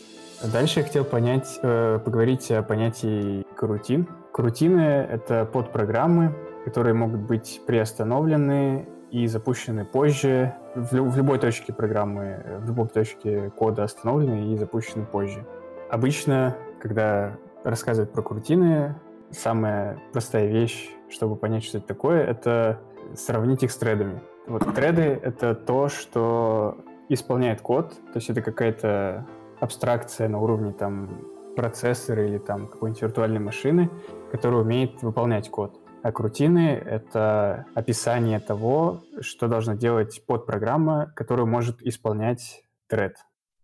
Дальше 0.51 0.79
я 0.79 0.85
хотел 0.85 1.05
понять, 1.05 1.59
э, 1.61 1.99
поговорить 2.03 2.51
о 2.51 2.63
понятии 2.63 3.45
карутин. 3.55 4.07
Карутины— 4.33 4.81
это 5.11 5.45
подпрограммы, 5.45 6.35
которые 6.65 6.93
могут 6.93 7.21
быть 7.21 7.61
приостановлены 7.65 8.87
и 9.11 9.27
запущены 9.27 9.85
позже 9.85 10.55
в, 10.75 10.93
лю- 10.93 11.05
в 11.05 11.17
любой 11.17 11.37
точке 11.37 11.73
программы, 11.73 12.43
э, 12.43 12.57
в 12.59 12.65
любой 12.67 12.87
точке 12.87 13.51
кода 13.51 13.83
остановлены 13.83 14.53
и 14.53 14.57
запущены 14.57 15.05
позже. 15.05 15.45
Обычно, 15.89 16.55
когда 16.79 17.37
рассказывают 17.63 18.11
про 18.11 18.21
карутины, 18.21 18.95
самая 19.31 19.99
простая 20.13 20.47
вещь, 20.47 20.89
чтобы 21.09 21.35
понять, 21.35 21.63
что 21.63 21.79
это 21.79 21.87
такое, 21.87 22.23
это 22.23 22.79
сравнить 23.15 23.63
их 23.63 23.71
с 23.71 23.75
тредами. 23.77 24.21
Вот 24.47 24.73
треды— 24.73 25.01
это 25.23 25.55
то, 25.55 25.87
что 25.89 26.83
исполняет 27.09 27.61
код, 27.61 27.93
то 27.93 28.15
есть 28.15 28.29
это 28.29 28.41
какая-то 28.41 29.27
абстракция 29.59 30.27
на 30.29 30.39
уровне 30.39 30.73
там 30.73 31.27
процессора 31.55 32.25
или 32.25 32.37
там 32.37 32.67
какой-нибудь 32.67 33.01
виртуальной 33.01 33.39
машины, 33.39 33.89
которая 34.31 34.61
умеет 34.61 35.03
выполнять 35.03 35.49
код. 35.49 35.79
А 36.03 36.11
крутины— 36.11 36.69
это 36.85 37.65
описание 37.75 38.39
того, 38.39 39.03
что 39.19 39.47
должна 39.47 39.75
делать 39.75 40.25
подпрограмма, 40.25 41.11
которую 41.15 41.47
может 41.47 41.81
исполнять 41.81 42.63
thread. 42.91 43.13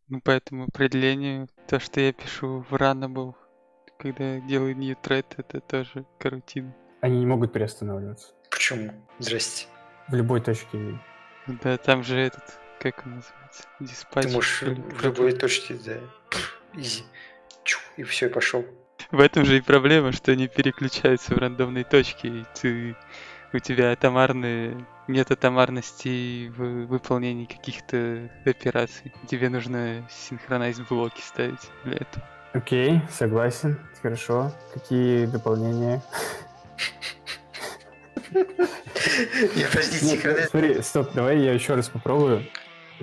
Ну, 0.10 0.22
по 0.22 0.32
этому 0.32 0.66
определению, 0.66 1.48
то, 1.68 1.80
что 1.80 2.00
я 2.00 2.14
пишу 2.14 2.64
в 2.70 2.74
Runnable, 2.76 3.34
когда 3.98 4.40
делаю 4.42 4.78
new 4.78 4.96
thread, 5.02 5.26
это 5.38 5.60
тоже 5.60 6.06
карутина. 6.20 6.76
Они 7.02 7.20
не 7.20 7.26
могут 7.26 7.52
переостанавливаться. 7.52 8.34
Почему? 8.52 8.92
Здрасте. 9.20 9.68
В 10.08 10.16
любой 10.16 10.42
точке. 10.42 11.00
Да, 11.48 11.78
там 11.78 12.04
же 12.04 12.18
этот, 12.18 12.44
как 12.80 13.06
он 13.06 13.16
называется, 13.16 13.64
диспатч. 13.80 14.26
Ты 14.26 14.34
можешь 14.34 14.62
в 14.62 15.04
любой 15.04 15.34
точке, 15.34 15.76
да. 15.86 15.98
Изи. 16.74 17.04
Чу, 17.64 17.80
и 17.98 18.04
все, 18.04 18.28
и 18.28 18.30
пошел. 18.30 18.66
В 19.12 19.20
этом 19.20 19.46
же 19.46 19.58
и 19.58 19.62
проблема, 19.62 20.12
что 20.12 20.32
они 20.32 20.48
переключаются 20.48 21.34
в 21.34 21.38
рандомные 21.38 21.84
точки, 21.84 22.28
и 22.28 22.46
ты, 22.60 22.96
у 23.54 23.60
тебя 23.60 23.92
атомарные, 23.92 24.86
нет 25.08 25.32
атомарности 25.32 26.48
в 26.50 26.88
выполнении 26.88 27.46
каких-то 27.46 28.30
операций. 28.46 29.14
Тебе 29.28 29.50
нужно 29.50 30.08
синхронайз 30.10 30.80
блоки 30.82 31.22
ставить 31.22 31.70
для 31.84 31.96
этого. 31.96 32.26
Окей, 32.54 33.02
согласен. 33.12 33.80
Хорошо. 34.02 34.52
Какие 34.74 35.26
дополнения? 35.26 36.02
Я, 38.34 39.68
подожди, 39.68 40.06
Нет, 40.06 40.26
синхронайз- 40.26 40.50
смотри, 40.50 40.82
стоп, 40.82 41.14
давай 41.14 41.40
я 41.40 41.54
еще 41.54 41.76
раз 41.76 41.90
попробую. 41.90 42.46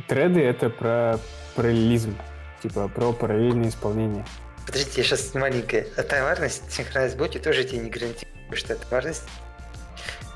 Треды— 0.09 0.41
это 0.43 0.71
про 0.71 1.19
параллелизм. 1.55 2.17
Типа 2.63 2.89
про 2.89 3.13
параллельное 3.13 3.69
исполнение. 3.69 4.25
Подождите, 4.67 5.03
я 5.03 5.05
сейчас 5.05 5.35
маленькая. 5.35 5.87
Атомарность, 5.97 6.71
синхронизация 6.73 7.19
блоки 7.19 7.39
тоже 7.39 7.65
тебе 7.65 7.81
не 7.81 7.91
гарантирует, 7.91 8.29
что 8.53 8.73
атомарность 8.73 9.25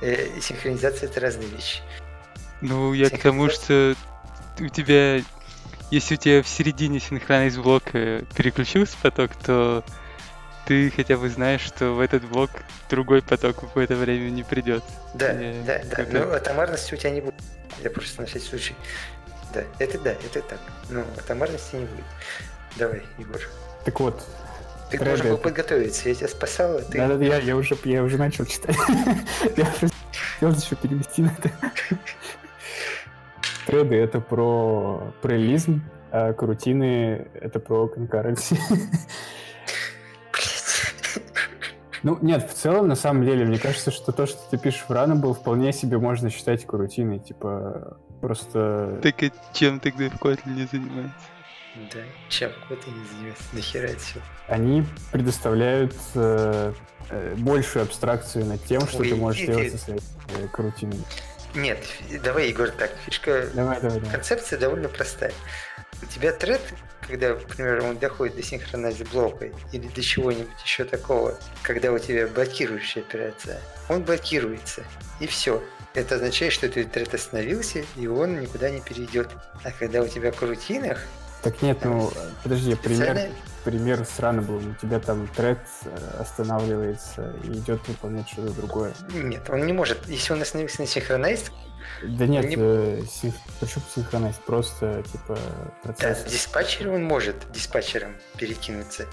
э, 0.03 0.27
и 0.37 0.41
синхронизация 0.41 1.09
это 1.09 1.21
разные 1.21 1.49
вещи. 1.49 1.81
Ну, 2.61 2.93
я 2.93 3.09
к 3.09 3.19
тому, 3.19 3.49
что 3.49 3.95
у 4.61 4.69
тебя, 4.69 5.23
если 5.91 6.15
у 6.15 6.19
тебя 6.19 6.43
в 6.43 6.49
середине 6.49 7.01
синхронайз 7.01 7.57
блока 7.57 8.25
переключился 8.37 8.97
поток, 9.01 9.35
то 9.37 9.85
ты 10.69 10.91
хотя 10.91 11.17
бы 11.17 11.31
знаешь, 11.31 11.63
что 11.63 11.93
в 11.95 12.01
этот 12.01 12.25
блок 12.27 12.51
другой 12.91 13.23
поток 13.23 13.75
в 13.75 13.79
это 13.79 13.97
время 13.97 14.29
не 14.29 14.43
придет. 14.43 14.85
Да, 15.15 15.33
Я 15.33 15.63
да, 15.65 15.79
да. 15.89 15.97
как-то- 15.97 16.27
Но 16.27 16.33
атомарности 16.35 16.93
у 16.93 16.99
тебя 16.99 17.09
не 17.11 17.23
будет. 17.23 17.35
Я 17.83 17.89
просто 17.89 18.21
на 18.21 18.27
всякий 18.27 18.45
случай. 18.47 18.75
Да, 19.55 19.63
это 19.79 19.99
да, 19.99 20.11
это 20.13 20.43
так. 20.43 20.59
Ну, 20.91 21.01
атомарности 21.17 21.77
не 21.77 21.87
будет. 21.87 22.05
Давай, 22.77 23.03
Егор. 23.19 23.41
Так 23.87 23.99
вот, 23.99 24.23
Ты 24.91 24.99
Треды 24.99 25.05
должен 25.07 25.27
был 25.29 25.35
это- 25.37 25.43
подготовиться. 25.45 26.09
Я 26.11 26.15
тебя 26.15 26.29
спасал, 26.29 26.77
а 26.77 26.83
ты... 26.83 26.99
да, 26.99 27.17
да, 27.17 27.25
я, 27.25 27.39
я, 27.39 27.57
уже, 27.57 27.75
я 27.85 28.03
уже 28.05 28.19
начал 28.19 28.45
читать. 28.45 28.77
Я 29.57 29.65
уже 29.65 29.89
хотел 30.35 30.53
еще 30.53 30.77
перевести 30.77 31.23
на 31.23 31.35
это. 31.39 31.51
Треды— 33.67 33.95
это 33.97 34.21
про 34.21 35.13
параллелизм, 35.23 35.83
а 36.11 36.35
карутины— 36.35 37.27
это 37.35 37.59
про 37.59 37.89
конкуренции. 37.89 38.59
Ну, 42.03 42.19
нет, 42.23 42.49
в 42.49 42.55
целом, 42.55 42.87
на 42.89 42.95
самом 42.95 43.25
деле, 43.25 43.45
мне 43.45 43.59
кажется, 43.59 43.91
что 43.91 44.13
то, 44.13 44.27
что 44.27 44.39
ты 44.51 44.59
пишешь 44.59 44.85
в 44.89 44.91
Runnable, 44.91 45.35
вполне 45.35 45.73
себе 45.73 45.99
можно 45.99 46.31
считать 46.31 46.65
карутиной. 46.65 47.19
Типа, 47.19 47.99
просто... 48.21 49.01
Так 49.03 49.23
и 49.23 49.33
чем 49.53 49.81
тогда 49.81 50.09
в 50.09 50.15
Kotlin 50.15 50.69
занимается? 50.71 51.15
Да, 51.93 52.01
чем 52.29 52.51
кот 52.69 52.79
и 52.87 52.91
не 52.91 53.05
занимается. 53.07 53.45
Нахера 53.53 53.89
все? 53.99 54.21
Они 54.49 54.85
предоставляют 55.13 55.95
э, 56.15 56.73
э, 57.11 57.35
большую 57.37 57.85
абстракцию 57.85 58.47
над 58.47 58.65
тем, 58.65 58.81
что 58.87 58.99
Ой, 58.99 59.11
ты 59.11 59.17
можешь 59.17 59.43
иди 59.43 59.53
делать 59.53 59.73
со 59.73 59.79
своей 59.79 60.01
э, 60.01 60.49
карутиной. 60.53 60.99
Нет, 61.55 61.79
давай, 62.23 62.49
Егор, 62.49 62.69
так. 62.71 62.91
Фишка 63.07 63.49
Давай, 63.55 63.81
давай, 63.81 64.01
давай. 64.01 64.13
Концепция 64.13 64.59
довольно 64.59 64.89
простая. 64.89 65.33
У 66.03 66.07
тебя 66.07 66.33
тред, 66.33 66.61
когда, 67.07 67.31
например, 67.31 67.85
он 67.85 67.99
доходит 67.99 68.37
до 68.37 68.43
синхронайза 68.43 69.05
блока 69.07 69.47
или 69.73 69.89
до 69.89 70.03
чего-нибудь 70.03 70.49
еще 70.65 70.85
такого, 70.85 71.39
когда 71.63 71.93
у 71.93 71.99
тебя 71.99 72.27
блокирующая 72.29 73.03
операция, 73.03 73.61
он 73.89 74.03
блокируется, 74.03 74.85
и 75.21 75.27
все. 75.27 75.63
Это 75.95 76.17
означает, 76.17 76.53
что 76.53 76.67
этот 76.67 76.93
тред 76.93 77.13
остановился, 77.15 77.83
и 77.97 78.07
он 78.07 78.41
никуда 78.41 78.71
не 78.71 78.81
перейдет. 78.81 79.31
А 79.65 79.71
когда 79.73 80.03
у 80.03 80.07
тебя 80.09 80.31
в 80.33 80.37
крутинах, 80.37 81.01
Так 81.43 81.63
нет, 81.63 81.79
ну, 81.85 82.13
подожди, 82.43 82.75
пример, 82.75 83.07
специально- 83.07 83.35
пример 83.65 84.05
с 84.05 84.19
Runnable. 84.19 84.73
У 84.73 84.75
тебя 84.75 85.01
там 85.01 85.27
тред 85.29 85.59
останавливается 86.19 87.33
и 87.45 87.49
идет 87.53 87.87
выполнять 87.89 88.29
что-то 88.29 88.53
другое. 88.53 88.93
Нет, 89.13 89.49
он 89.49 89.67
не 89.67 89.73
может. 89.73 90.07
Если 90.09 90.33
он 90.33 90.43
остановился 90.43 90.81
на 90.83 90.87
синхронайз, 90.87 91.45
Да 92.03 92.27
нет, 92.27 92.47
не- 92.47 92.57
э, 92.59 93.03
синх... 93.11 93.35
почему 93.61 93.83
синхронайз? 93.95 94.37
Просто, 94.47 95.03
типа, 95.11 95.37
да, 95.37 95.93
процесс. 95.93 96.25
диспатчер 96.25 96.89
он 96.91 97.05
может 97.05 97.37
диспатчером 97.53 98.17
перекинуться. 98.37 99.07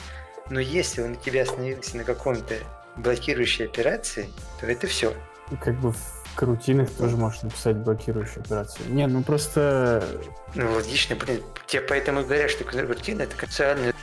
Но 0.49 0.59
если 0.59 1.01
он 1.01 1.13
у 1.13 1.15
тебя 1.15 1.43
остановился 1.43 1.97
на 1.97 2.03
каком-то 2.03 2.55
блокирующей 2.95 3.65
операции, 3.65 4.29
то 4.59 4.67
это 4.67 4.87
все. 4.87 5.13
Как 5.61 5.79
бы 5.79 5.91
в 5.91 6.23
карутинах 6.35 6.89
тоже 6.91 7.17
можешь 7.17 7.41
написать 7.41 7.77
блокирующую 7.77 8.43
операцию. 8.43 8.91
Не, 8.91 9.07
ну 9.07 9.23
просто... 9.23 10.07
Ну, 10.53 10.71
логично, 10.73 11.15
блин. 11.15 11.41
Тебе 11.65 11.81
поэтому 11.81 12.21
и 12.21 12.23
говорят, 12.23 12.51
что 12.51 12.63
карутина 12.63 13.23
это 13.23 13.35
концептуально. 13.35 13.93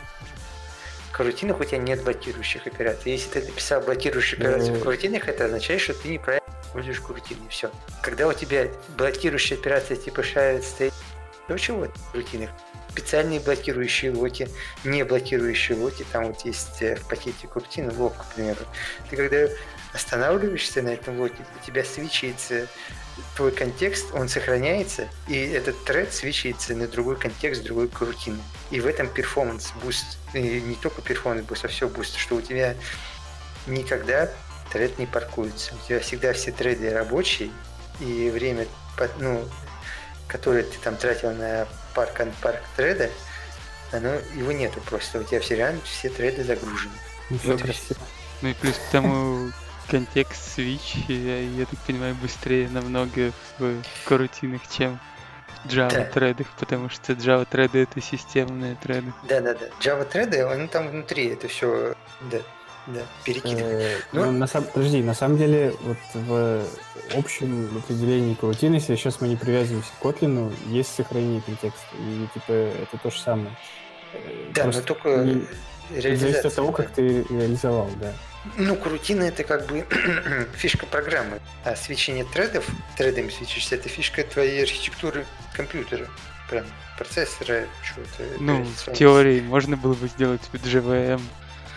В 1.11 1.13
карутинах 1.15 1.61
у 1.61 1.65
тебя 1.65 1.79
нет 1.79 2.03
блокирующих 2.03 2.67
операций. 2.67 3.13
Если 3.13 3.41
ты 3.41 3.47
написал 3.47 3.83
блокирующую 3.83 4.41
операцию 4.41 4.75
в 4.75 4.83
карутинах, 4.83 5.29
это 5.29 5.45
означает, 5.45 5.81
что 5.81 5.95
ты 5.95 6.09
неправильно 6.09 6.43
используешь 6.73 7.01
карутины. 7.01 7.49
Все. 7.51 7.71
Когда 8.03 8.27
у 8.27 8.33
тебя 8.33 8.69
блокирующая 8.97 9.59
операция 9.59 9.97
типа 9.97 10.21
shard 10.21 10.61
state, 10.63 10.95
то 11.49 11.59
чего 11.59 11.85
в 11.85 12.13
карутинах? 12.13 12.51
Специальные 12.91 13.41
блокирующие 13.41 14.13
локи, 14.13 14.49
не 14.85 15.05
блокирующие 15.05 15.77
локи, 15.77 16.05
там 16.13 16.27
вот 16.27 16.45
есть 16.45 16.83
э, 16.83 16.97
в 16.97 17.09
пакете 17.09 17.47
карутина 17.47 17.93
лок, 17.97 18.15
к 18.17 18.35
примеру. 18.35 18.61
Ты 19.11 19.17
когда 19.17 19.49
останавливаешься 19.93 20.83
на 20.83 20.89
этом 20.89 21.19
локе, 21.21 21.37
у 21.61 21.67
тебя 21.67 21.85
свечается 21.85 22.69
твой 23.37 23.53
контекст, 23.53 24.07
он 24.15 24.29
сохраняется, 24.29 25.09
и 25.29 25.37
этот 25.37 25.85
тред 25.85 26.13
switch 26.13 26.47
ится 26.47 26.75
на 26.75 26.87
другой 26.87 27.17
контекст, 27.17 27.63
другой 27.63 27.89
корутины. 27.89 28.39
И 28.71 28.81
в 28.81 28.87
этом 28.87 29.09
performance 29.09 29.73
boost, 29.83 30.19
не 30.35 30.77
только 30.81 31.03
performance 31.03 31.47
boost, 31.47 31.65
а 31.65 31.69
все 31.69 31.89
boost, 31.89 32.17
что 32.17 32.37
у 32.37 32.41
тебя 32.41 32.75
никогда 33.67 34.31
тред 34.73 34.99
не 34.99 35.07
паркуется. 35.07 35.75
У 35.75 35.87
тебя 35.87 36.01
всегда 36.01 36.33
все 36.33 36.51
треды 36.51 36.93
рабочие, 36.93 37.51
и 38.01 38.31
время, 38.31 38.67
ну, 39.19 39.47
которое 40.27 40.63
ты 40.65 40.79
там 40.79 40.97
тратил 40.97 41.33
на 41.33 41.67
park, 41.95 42.21
park 42.41 42.61
треда, 42.77 43.11
оно, 43.93 44.15
его 44.35 44.53
нету 44.53 44.81
просто. 44.81 45.21
У 45.21 45.25
тебя 45.25 45.41
все 45.41 45.57
реально 45.57 45.81
все 45.85 46.09
треды 46.09 46.43
загружены. 46.43 46.95
Ну. 47.29 47.59
Ну 48.41 48.49
и 48.49 48.55
плюс 48.55 48.75
к 48.75 48.91
тому 48.91 49.51
контекст 49.89 50.59
Switch, 50.59 51.05
я, 51.09 51.41
я 51.41 51.67
так 51.67 51.79
понимаю, 51.81 52.15
быстрее 52.17 52.69
намного 52.69 53.33
в 53.59 53.83
карутинах, 54.05 54.63
чем 54.69 54.99
Java 55.67 55.91
Да. 55.91 56.05
тредах, 56.05 56.49
потому 56.59 56.89
что 56.89 57.13
Java 57.13 57.47
треды 57.49 57.83
это 57.83 58.01
системные 58.01 58.75
треды. 58.77 59.13
Да-да-да. 59.29 59.67
Java 59.81 60.05
треды, 60.05 60.43
они 60.45 60.67
там 60.67 60.89
внутри, 60.89 61.29
это 61.29 61.47
все, 61.47 61.95
да, 62.23 62.41
да. 62.87 63.01
Э, 63.27 63.99
Ну- 64.13 64.25
ну, 64.27 64.33
на 64.33 64.47
подожди, 64.47 65.03
на 65.03 65.15
самом 65.15 65.39
деле, 65.39 65.75
вот 65.83 65.97
в 66.15 66.65
общем 67.17 67.77
определении 67.77 68.35
карутины, 68.35 68.77
если 68.77 68.97
сейчас 68.97 69.21
мы 69.21 69.29
не 69.29 69.37
привязываемся 69.37 69.91
к 70.01 70.05
Kotlin, 70.05 70.53
есть 70.69 70.95
сохранение 70.95 71.41
контекста. 71.43 71.87
И 71.99 72.27
типа 72.35 72.53
это 72.53 72.99
то 73.03 73.11
же 73.11 73.21
самое. 73.21 73.55
Э, 74.15 74.51
Да, 74.55 74.67
но 74.67 74.81
только 74.83 75.09
не- 75.25 75.47
реализация. 75.91 76.17
зависит 76.17 76.47
от 76.47 76.55
того, 76.55 76.73
как 76.73 76.91
ты 76.91 77.23
реализовал, 77.31 77.91
да. 78.01 78.13
Ну, 78.57 78.75
крутина 78.75 79.23
это 79.25 79.45
как 79.45 79.67
бы 79.67 79.87
фишка 80.55 80.87
программы. 80.87 81.39
А 81.65 81.77
свечение 81.77 82.25
тредов, 82.25 82.67
тредами 82.97 83.29
свечишься, 83.31 83.77
это 83.77 83.89
фишка 83.89 84.25
твоей 84.25 84.63
архитектуры 84.63 85.25
компьютера. 85.55 86.09
Прям 86.51 86.67
процессора, 86.99 87.65
чего-то. 87.85 88.25
Ну, 88.41 88.57
в 88.57 88.61
операционной 88.63 88.97
теории 88.99 89.41
можно 89.41 89.77
было 89.77 89.95
бы 89.95 90.09
сделать 90.09 90.41
в 90.53 90.55
JVM 90.57 91.21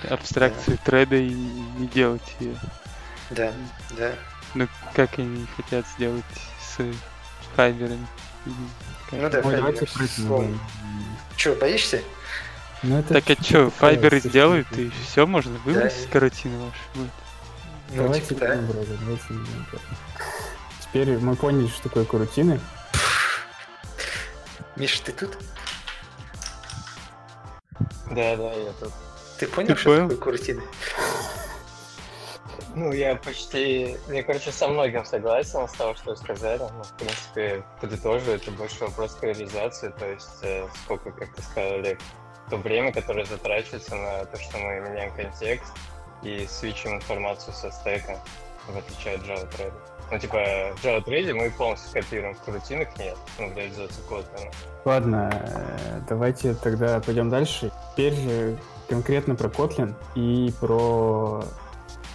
абстракцию 0.10 0.78
треда 0.84 1.16
и 1.16 1.30
не 1.34 1.88
делать 1.88 2.36
ее. 2.40 2.56
Да, 3.30 3.52
да. 3.92 4.14
Ну, 4.54 4.68
как 4.94 5.18
они 5.20 5.46
хотят 5.58 5.86
сделать 5.98 6.24
с. 6.62 6.78
Как- 7.56 7.74
Ну 9.12 9.30
да, 9.30 9.42
давайте. 9.42 9.88
Че, 11.36 11.56
боишься? 11.56 12.02
Ну, 12.84 13.00
это 13.00 13.14
Так 13.16 13.30
а 13.30 13.36
чё, 13.44 13.70
файберы 13.72 14.20
сделают, 14.20 14.68
и 14.78 14.92
все 15.08 15.26
можно 15.26 15.58
выбросить 15.66 16.06
Да. 16.06 16.12
карутину 16.12 16.66
вашу. 16.66 16.78
будет. 16.94 17.12
Ну, 17.90 18.04
Давайте 18.04 18.28
типа, 18.28 18.40
да. 18.42 18.56
брать, 18.58 19.00
давайте. 19.00 19.24
Теперь 20.82 21.18
мы 21.18 21.36
поняли, 21.36 21.68
что 21.68 21.84
такое 21.84 22.06
карутины. 22.06 22.60
Миша, 24.76 25.02
ты 25.04 25.12
тут? 25.14 25.38
Да, 28.12 28.36
да, 28.36 28.54
я 28.54 28.72
тут. 28.80 28.94
Ты 29.46 29.52
понял, 29.52 29.68
Ты 29.68 29.76
что 29.76 29.90
понял? 29.92 30.10
такое 30.10 30.18
куртина? 30.18 30.62
Ну, 32.74 32.92
я 32.92 33.16
почти, 33.16 33.96
я, 34.10 34.24
короче, 34.24 34.52
со 34.52 34.68
многим 34.68 35.06
согласен 35.06 35.68
с 35.68 35.74
того, 35.74 35.94
что 35.96 36.12
вы 36.12 36.18
сказали. 36.18 36.60
Ну, 36.60 36.84
в 36.84 36.94
принципе, 36.98 37.64
подытожу, 37.80 38.32
это 38.32 38.52
больше 38.52 38.80
вопрос 38.82 39.16
к 39.16 39.24
реализации, 39.24 39.94
то 39.98 40.10
есть 40.10 40.40
э, 40.42 40.68
сколько, 40.84 41.12
как 41.12 41.34
ты 41.36 41.42
сказали, 41.44 41.98
то 42.50 42.58
время, 42.58 42.92
которое 42.92 43.26
затрачивается 43.26 43.96
на 43.96 44.26
то, 44.26 44.38
что 44.38 44.58
мы 44.58 44.80
меняем 44.82 45.14
контекст 45.16 45.72
и 46.24 46.46
свечим 46.50 46.96
информацию 46.96 47.54
со 47.54 47.72
стека, 47.72 48.20
в 48.68 48.78
отличие 48.78 49.16
от 49.16 49.22
Java 49.22 49.48
Thread. 49.52 49.74
Ну, 50.12 50.20
типа, 50.20 50.38
в 50.76 50.84
Java 50.84 51.04
Thread 51.04 51.34
мы 51.34 51.52
полностью 51.52 51.94
копируем, 51.94 52.36
в 52.36 52.48
рутинах 52.48 52.90
нет, 52.98 53.18
ну, 53.40 53.54
реализации 53.56 54.02
Kotlin. 54.10 54.52
Ладно, 54.84 55.30
э, 55.32 56.02
давайте 56.10 56.56
тогда 56.56 57.00
пойдем 57.00 57.30
дальше. 57.30 57.72
Теперь 57.94 58.16
же 58.16 58.58
конкретно 58.88 59.36
про 59.36 59.50
Kotlin 59.50 59.94
и 60.16 60.52
про 60.60 61.44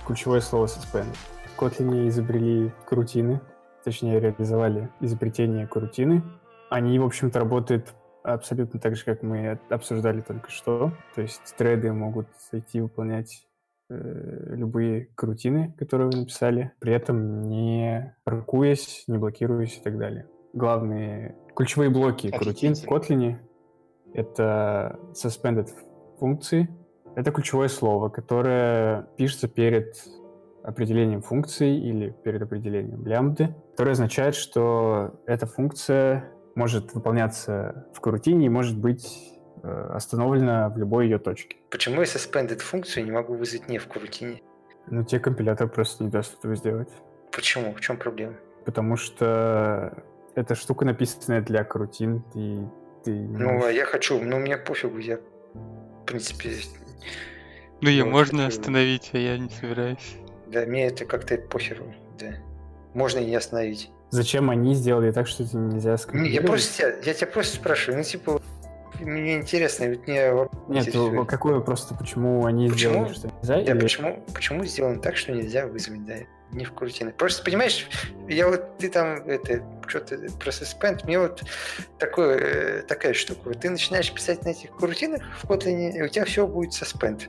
ключевое 0.06 0.40
слово 0.40 0.66
suspend. 0.66 1.14
В 1.56 1.62
Kotlin 1.62 2.08
изобрели 2.08 2.72
крутины, 2.86 3.40
точнее 3.84 4.20
реализовали 4.20 4.88
изобретение 5.00 5.66
крутины. 5.66 6.22
Они, 6.68 6.98
в 6.98 7.04
общем-то, 7.04 7.38
работают 7.38 7.94
абсолютно 8.22 8.80
так 8.80 8.96
же, 8.96 9.04
как 9.04 9.22
мы 9.22 9.58
обсуждали 9.70 10.20
только 10.20 10.50
что. 10.50 10.92
То 11.14 11.22
есть 11.22 11.54
треды 11.56 11.92
могут 11.92 12.28
зайти 12.50 12.80
выполнять 12.80 13.46
э, 13.88 14.54
любые 14.54 15.06
крутины, 15.14 15.74
которые 15.78 16.10
вы 16.10 16.18
написали, 16.18 16.72
при 16.80 16.92
этом 16.92 17.42
не 17.42 18.14
паркуясь, 18.24 19.04
не 19.06 19.18
блокируясь 19.18 19.78
и 19.78 19.80
так 19.80 19.98
далее. 19.98 20.26
Главные 20.52 21.36
ключевые 21.54 21.90
блоки 21.90 22.30
крутин 22.30 22.74
в 22.74 22.84
Kotlin— 22.84 23.36
это 24.14 24.98
suspended 25.12 25.68
функции, 26.20 26.68
это 27.16 27.32
ключевое 27.32 27.68
слово, 27.68 28.08
которое 28.08 29.08
пишется 29.16 29.48
перед 29.48 29.96
определением 30.62 31.22
функции 31.22 31.74
или 31.76 32.10
перед 32.10 32.42
определением 32.42 33.06
лямбды, 33.06 33.54
которое 33.70 33.92
означает, 33.92 34.34
что 34.34 35.20
эта 35.26 35.46
функция 35.46 36.30
может 36.54 36.94
выполняться 36.94 37.86
в 37.94 38.00
корутине 38.00 38.46
и 38.46 38.48
может 38.48 38.78
быть 38.78 39.32
э, 39.62 39.90
остановлена 39.94 40.68
в 40.68 40.76
любой 40.76 41.06
ее 41.06 41.18
точке. 41.18 41.56
Почему 41.70 42.00
я 42.00 42.06
suspended 42.06 42.58
функцию 42.58 43.04
не 43.04 43.10
могу 43.10 43.34
вызвать 43.34 43.68
не 43.68 43.78
в 43.78 43.88
корутине? 43.88 44.42
Ну, 44.88 45.04
тебе 45.04 45.20
компилятор 45.20 45.68
просто 45.68 46.04
не 46.04 46.10
даст 46.10 46.38
этого 46.38 46.54
сделать. 46.54 46.90
Почему? 47.32 47.72
В 47.74 47.80
чем 47.80 47.96
проблема? 47.96 48.34
Потому 48.64 48.96
что 48.96 50.02
эта 50.34 50.54
штука 50.54 50.84
написанная 50.84 51.40
для 51.40 51.64
корутин, 51.64 52.22
и 52.34 52.66
ты... 53.04 53.12
Ну, 53.12 53.64
а 53.64 53.70
я 53.70 53.84
хочу, 53.84 54.20
но 54.20 54.38
мне 54.38 54.56
пофигу, 54.56 54.98
я, 54.98 55.18
принципе, 56.10 56.50
ну, 57.80 57.88
ее 57.88 58.04
вот 58.04 58.10
можно 58.10 58.46
остановить, 58.46 59.10
а 59.12 59.18
я 59.18 59.38
не 59.38 59.48
собираюсь. 59.48 60.16
Да, 60.48 60.66
мне 60.66 60.86
это 60.86 61.04
как-то 61.04 61.38
похеру, 61.38 61.94
да. 62.18 62.34
Можно 62.94 63.20
и 63.20 63.26
не 63.26 63.36
остановить. 63.36 63.90
Зачем 64.10 64.50
они 64.50 64.74
сделали 64.74 65.12
так, 65.12 65.28
что 65.28 65.44
это 65.44 65.56
нельзя 65.56 65.96
сказать? 65.96 66.28
Я 66.28 66.42
просто 66.42 66.76
тебя, 66.76 66.94
я 67.04 67.14
тебя 67.14 67.26
просто 67.28 67.56
спрашиваю, 67.56 67.98
ну 67.98 68.04
типа, 68.04 68.42
мне 68.98 69.36
интересно, 69.36 69.84
ведь 69.84 70.06
мне 70.06 70.32
Нет, 70.68 70.88
ну, 70.92 71.24
какое 71.24 71.60
просто, 71.60 71.94
почему 71.94 72.44
они 72.44 72.68
почему? 72.68 73.06
сделали, 73.06 73.14
что 73.14 73.28
нельзя? 73.28 73.54
Да, 73.54 73.72
или... 73.72 73.80
почему, 73.80 74.24
почему 74.34 74.64
сделано 74.64 75.00
так, 75.00 75.16
что 75.16 75.32
нельзя 75.32 75.66
вызвать, 75.66 76.04
да, 76.04 76.14
не 76.52 76.64
в 76.64 76.72
крутины. 76.72 77.12
Просто, 77.12 77.44
понимаешь, 77.44 77.88
я 78.28 78.48
вот, 78.48 78.78
ты 78.78 78.88
там, 78.88 79.22
это, 79.26 79.62
что-то 79.86 80.16
про 80.38 80.50
suspend, 80.50 81.04
мне 81.04 81.18
вот 81.18 81.42
такое, 81.98 82.38
э, 82.38 82.82
такая 82.82 83.14
штука, 83.14 83.40
вот 83.44 83.60
ты 83.60 83.70
начинаешь 83.70 84.12
писать 84.12 84.44
на 84.44 84.50
этих 84.50 84.70
крутинах 84.70 85.22
в 85.42 85.44
Kotlin, 85.44 85.92
и 85.92 86.02
у 86.02 86.08
тебя 86.08 86.24
все 86.24 86.46
будет 86.46 86.72
suspend. 86.72 87.22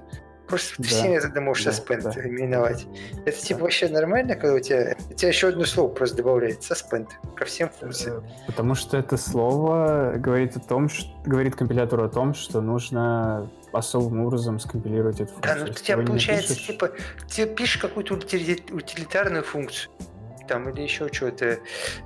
Просто 0.48 0.76
да. 0.80 0.84
все 0.84 1.08
методы 1.08 1.40
можешь 1.40 1.64
да, 1.64 1.72
suspend 1.72 2.14
да. 2.14 2.28
именовать. 2.28 2.86
Это 3.26 3.38
типа 3.38 3.60
да. 3.60 3.64
вообще 3.64 3.88
нормально, 3.88 4.36
когда 4.36 4.56
у 4.56 4.60
тебя, 4.60 4.96
у 5.10 5.14
тебя 5.14 5.30
еще 5.30 5.48
одно 5.48 5.66
слово 5.66 5.90
просто 5.90 6.18
добавляется, 6.18 6.74
suspend, 6.74 7.08
ко 7.36 7.46
всем 7.46 7.70
функциям. 7.70 8.18
Э, 8.18 8.48
потому 8.48 8.76
что 8.76 8.98
это 8.98 9.18
слово 9.18 10.16
говорит 10.18 10.58
о 10.58 10.60
том, 10.60 10.90
что, 10.90 11.08
говорит 11.26 11.56
компилятору 11.56 12.04
о 12.04 12.10
том, 12.10 12.34
что 12.34 12.60
нужно 12.60 13.50
особым 13.72 14.26
образом 14.26 14.60
скомпилировать 14.60 15.22
эту 15.22 15.34
функцию. 15.34 15.56
Да, 15.56 15.66
ну 15.66 15.72
у 15.72 15.74
тебя 15.74 15.98
получается, 15.98 16.54
пишешь... 16.54 16.68
типа, 16.68 16.92
ты 17.34 17.46
пишешь 17.48 17.82
какую-то 17.82 18.16
утилитарную 18.16 19.44
функцию, 19.44 19.92
там 20.48 20.70
или 20.70 20.82
еще 20.82 21.08
что-то. 21.12 21.60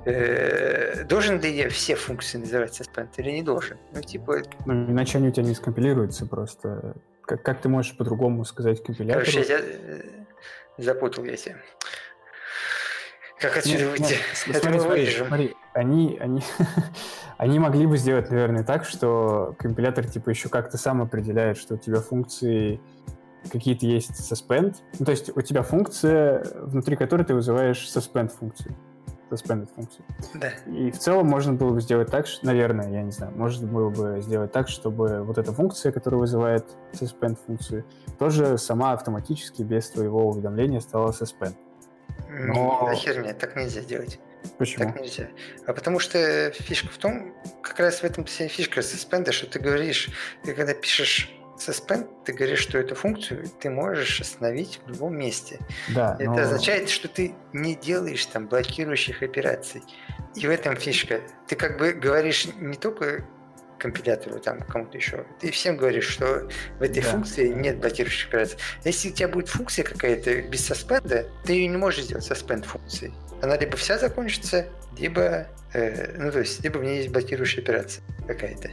Э, 0.04 1.04
должен 1.04 1.40
ли 1.40 1.54
я 1.54 1.68
все 1.68 1.96
функции 1.96 2.38
называть 2.38 2.80
suspend 2.80 3.08
или 3.16 3.30
не 3.30 3.42
должен? 3.42 3.76
Ну, 3.92 4.00
типа... 4.02 4.42
Ну, 4.64 4.90
иначе 4.90 5.18
они 5.18 5.28
у 5.28 5.30
тебя 5.32 5.44
не 5.44 5.54
скомпилируются 5.54 6.26
просто. 6.26 6.94
Как, 7.22 7.42
как 7.42 7.60
ты 7.60 7.68
можешь 7.68 7.96
по-другому 7.96 8.44
сказать 8.44 8.82
компилятору? 8.82 9.26
Короче, 9.26 9.48
я 9.48 9.58
э, 9.60 10.02
запутал 10.78 11.24
я 11.24 11.36
тебя. 11.36 11.56
Как 13.40 13.56
отсюда 13.56 13.84
нет, 13.84 13.90
выйти? 13.90 14.12
Нет, 14.12 14.60
смотри, 14.60 14.78
смотри, 14.80 15.10
смотри, 15.10 15.56
они, 15.74 16.18
они, 16.20 16.42
они 17.38 17.58
могли 17.58 17.86
бы 17.86 17.98
сделать, 17.98 18.30
наверное, 18.30 18.64
так, 18.64 18.84
что 18.84 19.54
компилятор 19.58 20.06
типа 20.06 20.30
еще 20.30 20.48
как-то 20.48 20.78
сам 20.78 21.02
определяет, 21.02 21.58
что 21.58 21.74
у 21.74 21.78
тебя 21.78 22.00
функции 22.00 22.80
какие-то 23.50 23.86
есть 23.86 24.32
suspend. 24.32 24.76
Ну, 24.98 25.04
то 25.04 25.10
есть 25.10 25.36
у 25.36 25.40
тебя 25.42 25.62
функция, 25.62 26.44
внутри 26.54 26.96
которой 26.96 27.24
ты 27.24 27.34
вызываешь 27.34 27.86
suspend 27.94 28.28
функцию 28.28 28.74
suspended 29.30 29.68
функцию. 29.74 30.04
Да. 30.34 30.50
И 30.70 30.90
в 30.90 30.98
целом 30.98 31.26
можно 31.26 31.52
было 31.52 31.70
бы 31.70 31.80
сделать 31.80 32.10
так, 32.10 32.26
что, 32.26 32.46
наверное, 32.46 32.90
я 32.90 33.02
не 33.02 33.10
знаю, 33.10 33.32
можно 33.36 33.66
было 33.66 33.90
бы 33.90 34.20
сделать 34.20 34.52
так, 34.52 34.68
чтобы 34.68 35.22
вот 35.22 35.38
эта 35.38 35.52
функция, 35.52 35.92
которая 35.92 36.20
вызывает 36.20 36.64
suspend 36.92 37.36
функцию, 37.44 37.84
тоже 38.18 38.56
сама 38.58 38.92
автоматически 38.92 39.62
без 39.62 39.90
твоего 39.90 40.28
уведомления 40.28 40.80
стала 40.80 41.10
suspend. 41.10 41.56
Но... 42.38 42.88
Не, 42.90 42.96
херня, 42.96 43.34
так 43.34 43.56
нельзя 43.56 43.80
делать. 43.80 44.18
Почему? 44.58 44.84
Так 44.84 45.00
нельзя. 45.00 45.28
А 45.66 45.72
потому 45.72 45.98
что 45.98 46.50
фишка 46.52 46.88
в 46.88 46.98
том, 46.98 47.34
как 47.62 47.80
раз 47.80 48.00
в 48.00 48.04
этом 48.04 48.24
вся 48.24 48.46
фишка 48.48 48.80
suspend, 48.80 49.30
что 49.32 49.46
ты 49.46 49.58
говоришь, 49.58 50.10
ты 50.44 50.54
когда 50.54 50.74
пишешь 50.74 51.30
suspend, 51.58 52.08
ты 52.24 52.32
говоришь, 52.32 52.60
что 52.60 52.78
эту 52.78 52.94
функцию 52.94 53.48
ты 53.60 53.70
можешь 53.70 54.20
остановить 54.20 54.80
в 54.84 54.90
любом 54.90 55.16
месте. 55.16 55.58
Да, 55.88 56.16
Это 56.18 56.30
но... 56.30 56.42
означает, 56.42 56.90
что 56.90 57.08
ты 57.08 57.34
не 57.52 57.74
делаешь 57.74 58.26
там 58.26 58.46
блокирующих 58.46 59.22
операций. 59.22 59.82
И 60.34 60.46
в 60.46 60.50
этом 60.50 60.76
фишка. 60.76 61.22
Ты 61.46 61.56
как 61.56 61.78
бы 61.78 61.92
говоришь 61.92 62.46
не 62.58 62.76
только 62.76 63.24
компилятору, 63.78 64.38
там, 64.40 64.60
кому-то 64.62 64.96
еще. 64.96 65.24
Ты 65.40 65.50
всем 65.50 65.76
говоришь, 65.76 66.08
что 66.08 66.48
в 66.78 66.82
этой 66.82 67.02
да. 67.02 67.10
функции 67.10 67.48
нет 67.48 67.78
блокирующих 67.78 68.28
операций. 68.28 68.58
Если 68.84 69.10
у 69.10 69.12
тебя 69.12 69.28
будет 69.28 69.48
функция 69.48 69.84
какая-то 69.84 70.42
без 70.42 70.66
саспенда, 70.66 71.26
ты 71.44 71.54
ее 71.54 71.68
не 71.68 71.76
можешь 71.76 72.04
сделать 72.04 72.28
suspend 72.28 72.64
функцией. 72.64 73.14
Она 73.42 73.56
либо 73.56 73.76
вся 73.76 73.98
закончится, 73.98 74.66
либо, 74.98 75.46
э, 75.72 76.16
ну, 76.18 76.32
то 76.32 76.40
есть, 76.40 76.62
либо 76.64 76.78
в 76.78 76.84
ней 76.84 76.98
есть 76.98 77.10
блокирующая 77.10 77.62
операция 77.62 78.02
какая-то. 78.26 78.70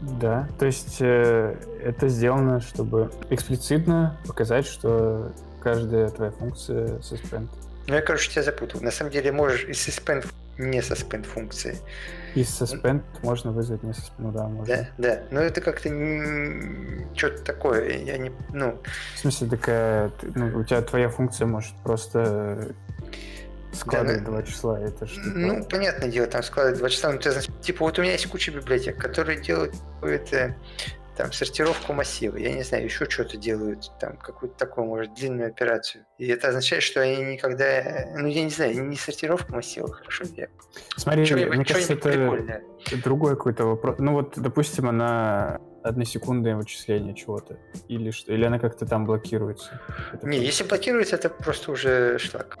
Да, 0.00 0.48
то 0.58 0.66
есть 0.66 0.98
э, 1.00 1.56
это 1.82 2.08
сделано, 2.08 2.60
чтобы 2.60 3.10
эксплицитно 3.30 4.18
показать, 4.26 4.66
что 4.66 5.32
каждая 5.62 6.08
твоя 6.10 6.30
функция 6.32 6.98
suspend. 6.98 7.48
Ну, 7.88 7.94
я, 7.94 8.02
короче, 8.02 8.30
тебя 8.30 8.42
запутал. 8.42 8.80
На 8.80 8.90
самом 8.90 9.10
деле 9.10 9.32
можешь 9.32 9.64
и 9.64 9.72
suspend 9.72 10.26
не 10.58 10.78
suspend 10.78 11.24
функции. 11.24 11.78
И 12.34 12.42
suspend 12.42 13.02
можно 13.22 13.52
вызвать 13.52 13.82
не 13.82 13.92
suspend, 13.92 14.12
ну 14.18 14.32
да, 14.32 14.48
можно. 14.48 14.76
Да, 14.76 14.88
да, 14.98 15.22
но 15.30 15.40
это 15.40 15.60
как-то 15.60 15.88
что-то 17.14 17.42
такое, 17.42 17.98
я 17.98 18.18
не, 18.18 18.32
ну... 18.52 18.78
В 19.14 19.18
смысле, 19.18 19.48
такая, 19.48 20.10
ну, 20.34 20.58
у 20.58 20.64
тебя 20.64 20.82
твоя 20.82 21.08
функция 21.08 21.46
может 21.46 21.74
просто 21.82 22.74
Складывать 23.76 24.24
да, 24.24 24.30
два 24.30 24.42
числа, 24.42 24.80
это 24.80 25.06
что? 25.06 25.20
Ну, 25.20 25.64
понятное 25.64 26.08
дело, 26.08 26.26
там 26.26 26.42
складывать 26.42 26.78
два 26.78 26.88
числа. 26.88 27.12
Ну, 27.12 27.18
ты, 27.18 27.30
значит, 27.30 27.60
типа, 27.60 27.84
вот 27.84 27.98
у 27.98 28.02
меня 28.02 28.12
есть 28.12 28.26
куча 28.26 28.50
библиотек, 28.50 28.96
которые 28.96 29.40
делают 29.40 29.74
какую-то 29.94 30.54
там 31.16 31.32
сортировку 31.32 31.92
массива, 31.92 32.36
я 32.36 32.52
не 32.52 32.62
знаю, 32.62 32.84
еще 32.84 33.08
что-то 33.08 33.36
делают, 33.36 33.90
там 33.98 34.16
какую-то 34.16 34.56
такую, 34.56 34.86
может, 34.86 35.14
длинную 35.14 35.48
операцию. 35.48 36.04
И 36.18 36.26
это 36.26 36.48
означает, 36.48 36.82
что 36.82 37.00
они 37.00 37.16
никогда, 37.16 38.08
ну, 38.14 38.26
я 38.26 38.44
не 38.44 38.50
знаю, 38.50 38.86
не 38.86 38.96
сортировка 38.96 39.54
массива, 39.54 39.90
хорошо, 39.92 40.24
я... 40.36 40.48
Смотри, 40.96 41.22
мне 41.34 41.64
кажется, 41.64 41.94
это 41.94 42.08
прикольное. 42.08 42.62
другой 43.02 43.36
какой-то 43.36 43.64
вопрос. 43.64 43.96
Ну, 43.98 44.12
вот, 44.12 44.34
допустим, 44.36 44.88
она 44.88 45.60
односекундное 45.82 46.56
вычисление 46.56 47.14
чего-то? 47.14 47.58
Или 47.88 48.10
что? 48.10 48.32
Или 48.32 48.44
она 48.44 48.58
как-то 48.58 48.86
там 48.86 49.06
блокируется? 49.06 49.80
Это 50.12 50.26
не, 50.26 50.38
если 50.38 50.64
блокируется, 50.64 51.16
это 51.16 51.30
просто 51.30 51.72
уже 51.72 52.18
шлак. 52.18 52.58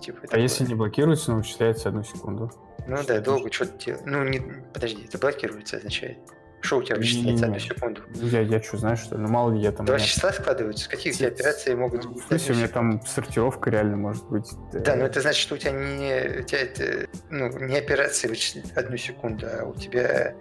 Типа, 0.00 0.18
а 0.18 0.26
такое. 0.26 0.40
если 0.40 0.64
не 0.64 0.74
блокируется, 0.74 1.30
но 1.30 1.38
вычисляется 1.38 1.88
одну 1.88 2.04
секунду? 2.04 2.52
Ну 2.86 2.96
что 2.98 3.14
да, 3.14 3.20
долго 3.20 3.50
что-то 3.50 3.84
делать. 3.84 4.02
Ну, 4.04 4.22
не, 4.24 4.40
подожди, 4.72 5.04
это 5.06 5.18
блокируется 5.18 5.78
означает. 5.78 6.18
Что 6.60 6.78
у 6.78 6.82
тебя 6.82 6.96
вычисляется 6.96 7.46
одну 7.46 7.58
секунду? 7.58 8.00
Ну, 8.14 8.26
я, 8.26 8.40
я 8.40 8.62
что, 8.62 8.76
знаю, 8.78 8.96
что? 8.96 9.16
Ну, 9.16 9.28
мало 9.28 9.52
ли 9.52 9.60
я 9.60 9.72
там... 9.72 9.86
Два 9.86 9.98
числа 9.98 10.32
складываются? 10.32 10.88
Какие 10.88 11.12
у 11.12 11.16
тебя 11.16 11.28
операции 11.28 11.74
могут 11.74 12.06
быть? 12.06 12.24
В 12.24 12.26
смысле, 12.28 12.54
у 12.54 12.56
меня 12.58 12.68
там 12.68 13.00
сортировка 13.06 13.70
реально 13.70 13.96
может 13.96 14.24
быть. 14.28 14.50
Да, 14.72 14.96
но 14.96 15.04
это 15.04 15.20
значит, 15.20 15.40
что 15.40 15.54
у 15.54 15.58
тебя 15.58 15.72
не, 15.72 16.40
у 16.40 16.42
тебя 16.42 16.60
это, 16.60 17.08
ну, 17.30 17.48
не 17.58 17.78
операции 17.78 18.28
вычислить 18.28 18.72
одну 18.72 18.96
секунду, 18.96 19.46
а 19.46 19.64
у 19.64 19.74
тебя 19.74 20.34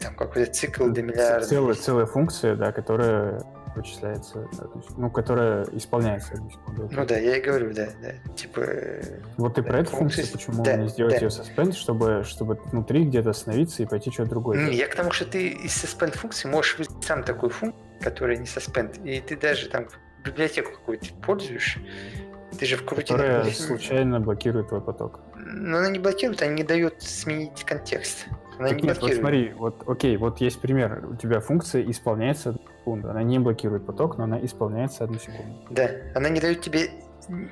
там 0.00 0.14
какой-то 0.14 0.52
цикл 0.52 0.88
до 0.88 1.02
миллиарда. 1.02 1.46
Целая, 1.46 1.74
целая 1.74 2.06
функция, 2.06 2.56
да, 2.56 2.72
которая 2.72 3.42
вычисляется, 3.76 4.48
одну 4.58 4.82
секунду, 4.82 5.00
ну, 5.00 5.10
которая 5.10 5.64
исполняется. 5.72 6.34
Ну 6.90 7.06
да, 7.06 7.16
я 7.16 7.36
и 7.36 7.40
говорю, 7.40 7.72
да, 7.74 7.88
да. 8.00 8.32
Типа, 8.34 8.60
э, 8.60 9.20
Вот 9.36 9.54
ты 9.54 9.62
да, 9.62 9.68
про 9.68 9.78
эту 9.80 9.90
функцию, 9.90 10.26
почему 10.32 10.62
да, 10.62 10.76
не 10.76 10.88
сделать 10.88 11.14
да. 11.14 11.20
ее 11.20 11.28
suspend, 11.28 11.72
чтобы, 11.72 12.22
чтобы 12.24 12.58
внутри 12.66 13.04
где-то 13.04 13.30
остановиться 13.30 13.82
и 13.82 13.86
пойти 13.86 14.10
что-то 14.10 14.30
другое 14.30 14.66
Не, 14.66 14.76
я 14.76 14.86
к 14.86 14.94
тому, 14.94 15.10
что 15.10 15.24
ты 15.24 15.48
из 15.48 15.72
suspend 15.72 16.16
функции 16.16 16.48
можешь 16.48 16.78
вызвать 16.78 17.04
сам 17.04 17.22
такую 17.22 17.50
функцию, 17.50 17.82
которая 18.00 18.36
не 18.36 18.46
suspend, 18.46 19.02
и 19.04 19.20
ты 19.20 19.36
даже 19.36 19.68
там 19.68 19.86
библиотеку 20.24 20.72
какую-то 20.72 21.06
пользуешь, 21.24 21.78
ты 22.58 22.66
же 22.66 22.76
в 22.76 22.84
крутине... 22.84 23.18
Которая 23.18 23.44
случайно 23.50 24.20
блокирует 24.20 24.68
твой 24.68 24.80
поток. 24.80 25.20
Но 25.36 25.78
она 25.78 25.90
не 25.90 25.98
блокирует, 25.98 26.42
она 26.42 26.52
не 26.52 26.62
дает 26.62 27.02
сменить 27.02 27.64
контекст. 27.64 28.26
Она 28.58 28.68
Так 28.68 28.76
не 28.78 28.88
нет, 28.88 28.96
вот 28.96 29.00
блокирует. 29.00 29.20
смотри, 29.20 29.52
вот 29.52 29.82
окей, 29.86 30.16
вот 30.16 30.40
есть 30.40 30.60
пример. 30.60 31.04
У 31.10 31.16
тебя 31.16 31.40
функция 31.40 31.82
исполняется 31.90 32.56
секунду. 32.84 33.10
Она 33.10 33.22
не 33.22 33.38
блокирует 33.38 33.86
поток, 33.86 34.18
но 34.18 34.24
она 34.24 34.44
исполняется 34.44 35.04
одну 35.04 35.18
секунду. 35.18 35.58
Да, 35.70 35.90
она 36.14 36.28
не 36.28 36.40
дает 36.40 36.60
тебе... 36.60 36.90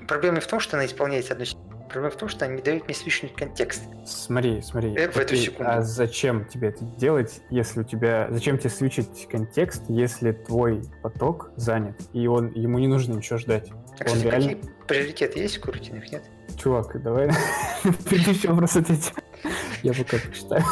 Проблема 0.07 0.37
не 0.37 0.41
в 0.41 0.47
том, 0.47 0.61
что 0.61 0.77
она 0.77 0.85
исполняется 0.85 1.33
одну 1.33 1.47
секунду. 1.47 1.73
Проблема 1.89 2.11
в 2.11 2.17
том, 2.17 2.29
что 2.29 2.45
она 2.45 2.55
не 2.55 2.63
дает 2.63 2.85
мне 2.85 2.95
свечнуть 2.95 3.35
контекст. 3.35 3.83
Смотри, 4.07 4.63
смотри. 4.63 4.95
Э, 4.95 5.11
в 5.11 5.17
эту 5.17 5.35
окей, 5.35 5.47
секунду. 5.47 5.71
А 5.71 5.83
зачем 5.83 6.47
тебе 6.47 6.69
это 6.69 6.85
делать, 6.85 7.41
если 7.51 7.81
у 7.81 7.85
тебя... 7.85 8.29
Зачем 8.31 8.59
тебе 8.59 8.71
свечить 8.71 9.29
контекст, 9.31 9.83
если 9.89 10.33
твой 10.33 10.83
поток 11.03 11.51
занят, 11.57 11.97
и 12.13 12.27
он 12.27 12.49
ему 12.55 12.79
не 12.79 12.89
нужно 12.89 13.15
ничего 13.15 13.39
ждать? 13.39 13.71
А, 13.71 14.05
Он 14.05 14.07
кстати, 14.07 14.23
реально... 14.23 14.49
какие 14.55 14.73
приоритеты 14.87 15.41
есть 15.41 15.57
в 15.57 15.61
крутинах, 15.61 16.11
нет? 16.13 16.23
Чувак, 16.57 17.03
давай 17.03 17.31
предыдущий 17.83 18.49
вопрос 18.49 18.77
ответь. 18.77 19.13
Я 19.83 19.93
пока 19.93 20.19
почитаю. 20.19 20.63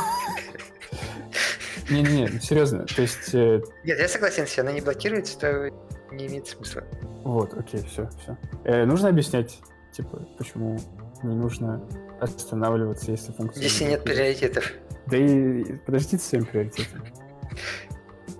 Не-не-не, 1.90 2.40
серьезно. 2.40 2.87
То 2.87 3.03
есть, 3.03 3.35
э, 3.35 3.61
Нет, 3.85 3.98
я 3.98 4.09
согласен, 4.09 4.42
если 4.44 4.61
она 4.61 4.72
не 4.72 4.81
блокируется, 4.81 5.38
то 5.38 5.70
не 6.12 6.26
имеет 6.26 6.46
смысла. 6.46 6.85
вот, 7.24 7.55
окей, 7.55 7.85
все, 7.85 8.09
все. 8.20 8.85
нужно 8.87 9.09
объяснять, 9.09 9.59
типа, 9.92 10.26
почему 10.38 10.79
не 11.22 11.35
нужно 11.35 11.85
останавливаться, 12.20 13.11
если 13.11 13.33
функция... 13.33 13.62
Если 13.62 13.85
не 13.85 13.90
нет 13.90 14.05
приоритетов. 14.05 14.72
Да 15.07 15.16
и 15.16 15.64
подождите 15.87 16.18
с 16.18 16.29
своим 16.29 16.44
приоритетом. 16.44 17.05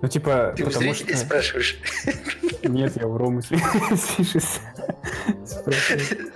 Ну, 0.01 0.07
типа, 0.07 0.53
Ты 0.55 0.63
у 0.63 0.67
потому 0.67 0.93
что... 0.93 1.15
спрашиваешь. 1.17 1.79
Нет, 2.63 2.93
я 2.95 3.07
у 3.07 3.17
Ромы 3.17 3.41
слышишь. 3.41 4.43
Спрашиваю. 5.45 6.31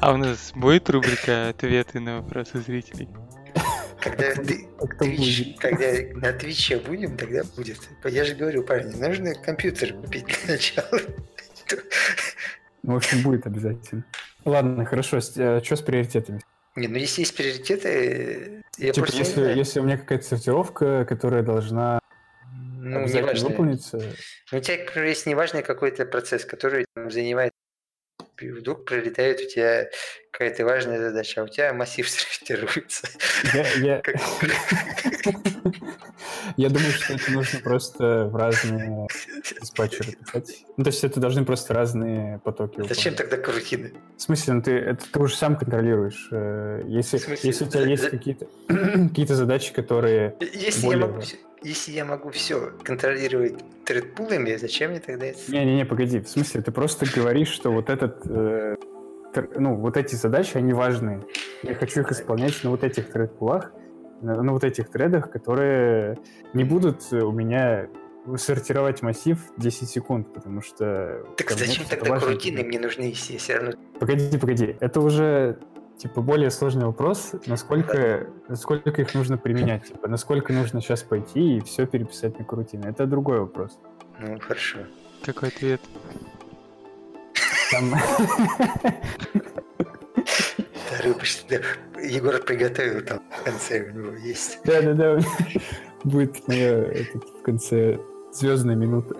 А 0.00 0.12
у 0.12 0.16
нас 0.16 0.52
будет 0.54 0.88
рубрика 0.88 1.48
«Ответы 1.48 2.00
на 2.00 2.20
вопросы 2.20 2.60
зрителей»? 2.60 3.08
Когда 4.10 4.34
ты 4.34 4.68
Twitch, 5.00 5.56
когда 5.58 5.86
на 6.20 6.32
Твиче 6.32 6.78
будем, 6.78 7.16
тогда 7.16 7.42
будет. 7.56 7.78
Я 8.04 8.24
же 8.24 8.34
говорю, 8.34 8.62
парни, 8.62 8.94
нужно 8.94 9.34
компьютер 9.34 9.94
купить 9.94 10.26
для 10.26 10.54
начала. 10.54 11.00
Ну, 12.82 12.92
в 12.92 12.96
общем, 12.96 13.22
будет 13.22 13.46
обязательно. 13.46 14.04
Ладно, 14.44 14.84
хорошо. 14.84 15.20
Что 15.20 15.60
с 15.60 15.82
приоритетами? 15.82 16.40
Не, 16.76 16.88
ну 16.88 16.98
если 16.98 17.22
есть 17.22 17.36
приоритеты, 17.36 18.62
я 18.78 18.92
Типа, 18.92 19.06
просто 19.06 19.18
если, 19.18 19.58
если 19.58 19.80
у 19.80 19.82
меня 19.82 19.96
какая-то 19.96 20.24
сортировка, 20.24 21.04
которая 21.06 21.42
должна 21.42 21.98
ну, 22.78 23.06
неважно. 23.06 23.48
выполниться, 23.48 24.00
Ну, 24.52 24.58
У 24.58 24.60
тебя, 24.60 25.04
есть 25.04 25.26
неважный 25.26 25.62
какой-то 25.62 26.04
процесс, 26.04 26.44
который 26.44 26.84
там, 26.94 27.10
занимает 27.10 27.52
и 28.40 28.50
вдруг 28.50 28.84
пролетает 28.84 29.40
у 29.40 29.48
тебя 29.48 29.88
какая-то 30.30 30.64
важная 30.64 30.98
задача, 30.98 31.40
а 31.40 31.44
у 31.44 31.48
тебя 31.48 31.72
массив 31.72 32.08
сортируется. 32.10 33.08
я, 33.54 33.66
я, 33.78 34.00
Как- 34.04 34.16
я 36.56 36.68
думаю, 36.68 36.90
что 36.92 37.14
это 37.14 37.30
нужно 37.32 37.60
просто 37.60 38.26
в 38.26 38.36
разные 38.36 39.06
диспатчеры 39.60 40.12
писать. 40.12 40.64
Ну, 40.76 40.84
то 40.84 40.90
есть 40.90 41.04
это 41.04 41.20
должны 41.20 41.44
просто 41.44 41.74
разные 41.74 42.38
потоки 42.40 42.80
Зачем 42.86 43.12
выполнять. 43.12 43.16
тогда 43.16 43.36
крутины? 43.38 43.92
В 44.16 44.22
смысле, 44.22 44.54
ну 44.54 44.62
ты, 44.62 44.72
это 44.72 45.04
ты 45.10 45.18
уже 45.20 45.36
сам 45.36 45.56
контролируешь. 45.56 46.28
Э, 46.30 46.82
Если, 46.86 47.20
если 47.46 47.64
у 47.64 47.68
тебя 47.68 47.82
есть 47.86 48.08
какие-то 48.10 48.46
какие 48.68 49.26
задачи, 49.26 49.72
которые... 49.72 50.36
Если 50.40 50.86
я, 50.88 50.96
могу, 50.98 51.22
если 51.66 51.92
я 51.92 52.04
могу 52.04 52.30
все 52.30 52.72
контролировать 52.82 53.54
тредпулами, 53.84 54.56
зачем 54.56 54.90
мне 54.90 55.00
тогда 55.00 55.26
это? 55.26 55.38
Не-не-не, 55.48 55.84
погоди. 55.84 56.20
В 56.20 56.28
смысле, 56.28 56.62
ты 56.62 56.70
просто 56.70 57.06
говоришь, 57.14 57.48
что 57.48 57.70
вот 57.72 57.90
этот... 57.90 58.22
э, 58.26 58.76
тр- 59.34 59.58
ну, 59.58 59.74
вот 59.74 59.96
эти 59.96 60.14
задачи, 60.14 60.56
они 60.56 60.72
важные. 60.72 61.26
Я 61.62 61.74
хочу 61.74 62.00
их 62.00 62.12
исполнять 62.12 62.62
на 62.62 62.70
вот 62.70 62.84
этих 62.84 63.10
тред-пулах, 63.10 63.72
на, 64.20 64.42
на 64.42 64.52
вот 64.52 64.64
этих 64.64 64.90
тредах, 64.90 65.30
которые 65.30 66.18
не 66.54 66.64
будут 66.64 67.12
у 67.12 67.32
меня 67.32 67.88
сортировать 68.36 69.02
массив 69.02 69.38
10 69.56 69.88
секунд, 69.88 70.32
потому 70.32 70.60
что... 70.60 71.24
Так 71.36 71.50
зачем 71.50 71.84
тогда 71.88 72.18
крутины 72.18 72.56
придет. 72.56 72.68
мне 72.68 72.80
нужны, 72.80 73.02
если 73.04 73.34
я 73.34 73.38
все 73.38 73.56
равно... 73.56 73.72
Погоди, 74.00 74.38
погоди. 74.38 74.76
Это 74.80 75.00
уже 75.00 75.58
типа 75.98 76.20
более 76.20 76.50
сложный 76.50 76.86
вопрос, 76.86 77.32
насколько, 77.46 78.28
насколько 78.48 79.02
их 79.02 79.14
нужно 79.14 79.38
применять, 79.38 79.84
типа, 79.88 80.08
насколько 80.08 80.52
нужно 80.52 80.80
сейчас 80.80 81.02
пойти 81.02 81.58
и 81.58 81.60
все 81.60 81.86
переписать 81.86 82.38
на 82.38 82.44
крутины. 82.44 82.86
Это 82.86 83.06
другой 83.06 83.40
вопрос. 83.40 83.78
Ну, 84.18 84.38
хорошо. 84.38 84.78
Какой 85.24 85.48
ответ? 85.48 85.80
Там... 87.70 87.94
Егор 92.02 92.38
приготовил 92.40 93.02
там 93.04 93.20
в 93.30 93.44
конце 93.44 93.88
у 93.88 93.92
него 93.92 94.12
есть. 94.16 94.58
Да-да-да, 94.64 95.18
будет 96.04 96.46
моя 96.48 96.84
этот, 96.84 97.24
в 97.24 97.42
конце 97.42 97.98
звездная 98.32 98.76
минута. 98.76 99.14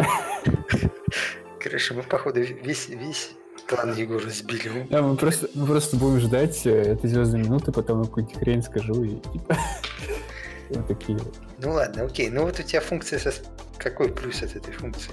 Короче, 1.60 1.94
мы, 1.94 2.02
походу, 2.02 2.40
весь, 2.40 2.88
весь 2.88 3.32
план 3.68 3.94
Егора 3.94 4.28
сбили. 4.30 4.68
Мы- 4.68 4.86
Да, 4.90 5.02
мы, 5.02 5.16
просто, 5.16 5.48
мы 5.54 5.66
просто 5.66 5.96
будем 5.96 6.20
ждать 6.20 6.66
э, 6.66 6.70
этой 6.92 7.08
звездной 7.10 7.40
минуты, 7.42 7.72
потом 7.72 8.00
я 8.00 8.06
какую-нибудь 8.06 8.38
хрень 8.38 8.62
скажу 8.62 9.04
и 9.04 9.16
типа... 9.32 9.56
Вот 10.70 10.88
такие. 10.88 11.16
Ну 11.58 11.72
ладно, 11.72 12.04
окей. 12.04 12.28
Ну 12.28 12.42
вот 12.42 12.58
у 12.58 12.62
тебя 12.62 12.80
функция 12.80 13.18
со... 13.20 13.32
Какой 13.78 14.08
плюс 14.08 14.42
от 14.42 14.56
этой 14.56 14.72
функции? 14.72 15.12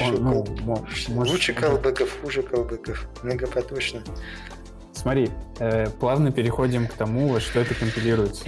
Он, 0.00 0.14
ну, 0.22 0.44
мо- 0.60 0.74
Лучше 0.74 1.10
может- 1.10 1.32
может- 1.32 1.56
колбеков, 1.60 2.20
хуже 2.22 2.42
колбеков. 2.42 3.08
Многопоточно. 3.24 4.00
Смотри, 4.92 5.30
э, 5.58 5.88
плавно 5.90 6.30
переходим 6.30 6.86
к 6.86 6.92
тому, 6.92 7.28
во 7.28 7.40
что 7.40 7.58
это 7.60 7.74
компилируется. 7.74 8.44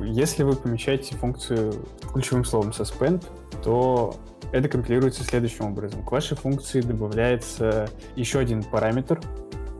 Если 0.00 0.42
вы 0.42 0.56
помещаете 0.56 1.14
функцию 1.16 1.86
ключевым 2.14 2.44
словом 2.44 2.70
suspend, 2.70 3.24
то 3.62 4.16
это 4.52 4.68
компилируется 4.68 5.24
следующим 5.24 5.66
образом. 5.66 6.02
К 6.04 6.12
вашей 6.12 6.36
функции 6.36 6.80
добавляется 6.80 7.88
еще 8.16 8.38
один 8.38 8.62
параметр, 8.62 9.20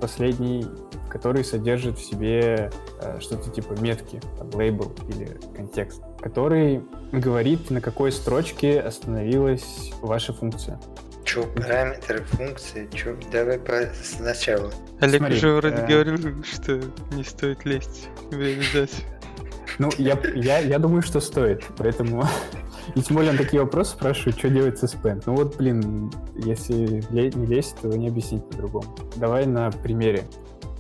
последний, 0.01 0.66
который 1.09 1.44
содержит 1.44 1.97
в 1.97 2.05
себе 2.05 2.70
э, 3.01 3.20
что-то 3.20 3.51
типа 3.51 3.75
метки, 3.81 4.20
там, 4.37 4.51
лейбл 4.53 4.92
или 5.09 5.38
контекст, 5.57 6.03
который 6.20 6.83
говорит, 7.12 7.70
на 7.70 7.81
какой 7.81 8.11
строчке 8.11 8.81
остановилась 8.81 9.92
ваша 10.03 10.33
функция. 10.33 10.81
Че, 11.25 11.44
параметры, 11.44 12.23
функции, 12.25 12.88
че? 12.92 13.16
Давай 13.33 13.59
по... 13.59 13.88
сначала. 14.03 14.70
Олег 15.01 15.20
Смотри, 15.20 15.37
уже 15.37 15.53
вроде 15.53 15.77
э, 15.77 15.87
говорил, 15.87 16.44
что 16.44 16.81
не 17.14 17.25
стоит 17.25 17.64
лезть 17.64 18.09
в 18.31 18.38
реализацию. 18.38 19.05
Ну, 19.79 19.91
я, 19.99 20.19
я, 20.35 20.59
я 20.59 20.79
думаю, 20.79 21.03
что 21.03 21.21
стоит, 21.21 21.65
поэтому... 21.77 22.25
И 22.95 23.01
тем 23.01 23.17
более 23.17 23.33
он 23.33 23.39
такие 23.39 23.63
вопросы 23.63 23.93
спрашивает, 23.93 24.39
что 24.39 24.51
делать 24.51 24.79
со 24.79 24.87
спен. 24.87 25.22
Ну 25.27 25.37
вот, 25.37 25.57
блин, 25.57 26.12
если 26.37 27.03
не 27.11 27.47
лезть, 27.47 27.77
то 27.81 27.89
не 27.89 28.09
объяснить 28.09 28.45
по-другому. 28.49 28.95
Давай 29.16 29.47
на 29.47 29.70
примере. 29.70 30.25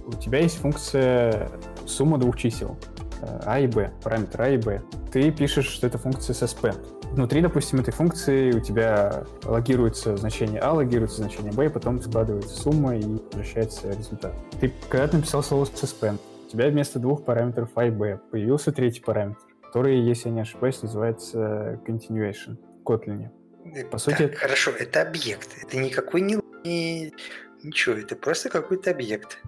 У 0.06 0.12
тебя 0.12 0.40
есть 0.40 0.58
функция 0.58 1.50
сумма 1.86 2.18
двух 2.18 2.36
чисел, 2.36 2.76
э, 3.22 3.40
а 3.46 3.58
и 3.58 3.66
b, 3.66 3.90
параметр 4.02 4.42
а 4.42 4.48
и 4.50 4.58
b. 4.58 4.82
Ты 5.10 5.30
пишешь, 5.30 5.66
что 5.66 5.86
это 5.86 5.96
функция 5.96 6.34
suspend. 6.34 6.78
Внутри, 7.12 7.40
допустим, 7.40 7.80
этой 7.80 7.92
функции 7.92 8.52
у 8.52 8.60
тебя 8.60 9.24
логируется 9.44 10.16
значение 10.16 10.60
а, 10.60 10.72
логируется 10.72 11.18
значение 11.18 11.52
b, 11.52 11.66
и 11.66 11.68
потом 11.68 12.02
складывается 12.02 12.54
сумма 12.54 12.96
и 12.96 13.02
возвращается 13.02 13.92
результат. 13.92 14.34
Ты 14.60 14.72
когда 14.90 15.16
написал 15.16 15.42
слово 15.42 15.64
suspend, 15.64 16.18
у 16.18 16.33
тебя 16.54 16.68
вместо 16.70 16.98
двух 16.98 17.24
параметров 17.24 17.70
а 17.74 17.84
и 17.86 17.90
b 17.90 18.18
появился 18.30 18.72
третий 18.72 19.00
параметр, 19.00 19.40
который, 19.62 19.98
если 19.98 20.28
я 20.28 20.34
не 20.34 20.40
ошибаюсь, 20.42 20.80
называется 20.82 21.80
continuation 21.86 22.56
в 22.82 22.88
Kotlin. 22.88 23.28
Э, 23.74 23.84
По 23.86 23.98
сути, 23.98 24.16
так, 24.18 24.30
это- 24.32 24.36
хорошо, 24.36 24.70
это 24.78 25.02
объект. 25.02 25.48
Это 25.62 25.76
никакой 25.78 26.20
не... 26.20 26.38
не- 26.64 27.12
Ничего, 27.62 27.94
это 27.96 28.14
просто 28.14 28.50
какой-то 28.50 28.90
объект. 28.90 29.38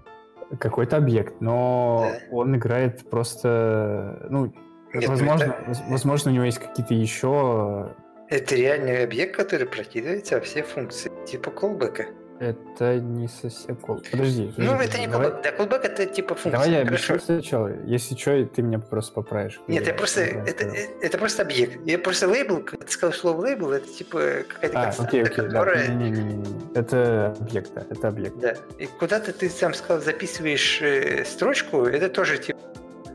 Какой-то 0.59 0.97
объект, 0.97 1.39
но 1.39 2.09
Да. 2.11 2.35
он 2.35 2.55
играет 2.55 3.07
просто, 3.09 4.25
ну, 4.31 4.45
Нет, 4.47 4.55
ну 5.03 5.07
возможно, 5.09 5.43
это- 5.43 5.63
воз- 5.67 5.83
возможно, 5.87 6.31
у 6.31 6.33
него 6.33 6.45
есть 6.45 6.57
какие-то 6.59 6.95
еще 6.95 7.93
Это 8.29 8.55
реальный 8.55 9.03
объект, 9.03 9.35
который 9.37 9.67
прокидывается 9.67 10.35
во 10.35 10.41
все 10.41 10.63
функции, 10.63 11.11
типа 11.27 11.51
колбека. 11.51 12.07
Это 12.39 12.99
не 12.99 13.27
совсем 13.27 13.75
кол. 13.75 14.01
Подожди. 14.11 14.53
Ну, 14.57 14.71
подожди, 14.71 14.85
это 14.85 14.99
не 14.99 15.07
давай-. 15.07 15.31
Да, 15.41 15.51
callback 15.51 15.81
это 15.81 16.05
типа 16.05 16.35
функция. 16.35 16.51
Давай 16.51 16.71
я 16.71 16.85
Хорошо. 16.85 17.13
объясню 17.13 17.35
сначала. 17.35 17.71
Если 17.85 18.15
что, 18.15 18.45
ты 18.45 18.61
меня 18.61 18.79
просто 18.79 19.13
поправишь. 19.13 19.59
Нет, 19.67 19.87
я 19.87 19.93
просто... 19.93 20.25
неправильно 20.25 20.49
Это, 20.49 20.63
э, 20.65 20.87
это 21.01 21.17
просто 21.17 21.41
объект. 21.41 21.79
Я 21.85 21.97
просто 21.97 22.27
лейбл, 22.27 22.59
когда 22.59 22.85
ты 22.85 22.91
сказал 22.91 23.13
слово 23.13 23.41
лейбл, 23.41 23.71
это 23.71 23.87
типа 23.87 24.43
какая-то 24.47 24.79
А, 24.79 24.83
константа, 24.83 25.09
окей, 25.09 25.23
окей, 25.23 25.35
да. 25.37 25.43
которая... 25.43 25.87
Не-не-не. 25.87 26.45
Это 26.75 27.35
объект, 27.39 27.71
да, 27.73 27.85
это 27.89 28.07
объект. 28.07 28.37
Да. 28.37 28.55
И 28.77 28.85
куда-то 28.85 29.33
ты 29.33 29.49
сам 29.49 29.73
сказал, 29.73 30.03
записываешь 30.03 30.81
э, 30.81 31.25
строчку, 31.25 31.85
это 31.85 32.09
тоже 32.09 32.37
типа 32.37 32.59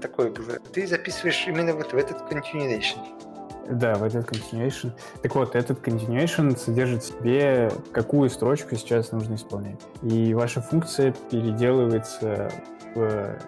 такое 0.00 0.30
было. 0.30 0.58
Ты 0.72 0.86
записываешь 0.86 1.44
именно 1.46 1.74
вот 1.74 1.92
в 1.92 1.96
этот 1.96 2.20
continuation. 2.30 2.98
Да, 3.72 3.94
в 3.94 4.02
этот 4.02 4.30
continuation. 4.30 4.92
Так 5.22 5.34
вот, 5.34 5.56
этот 5.56 5.86
continuation 5.86 6.56
содержит 6.56 7.02
в 7.02 7.06
себе, 7.06 7.70
какую 7.92 8.28
строчку 8.28 8.76
сейчас 8.76 9.12
нужно 9.12 9.36
исполнять. 9.36 9.80
И 10.02 10.34
ваша 10.34 10.60
функция 10.60 11.14
переделывается 11.30 12.50
в, 12.94 13.38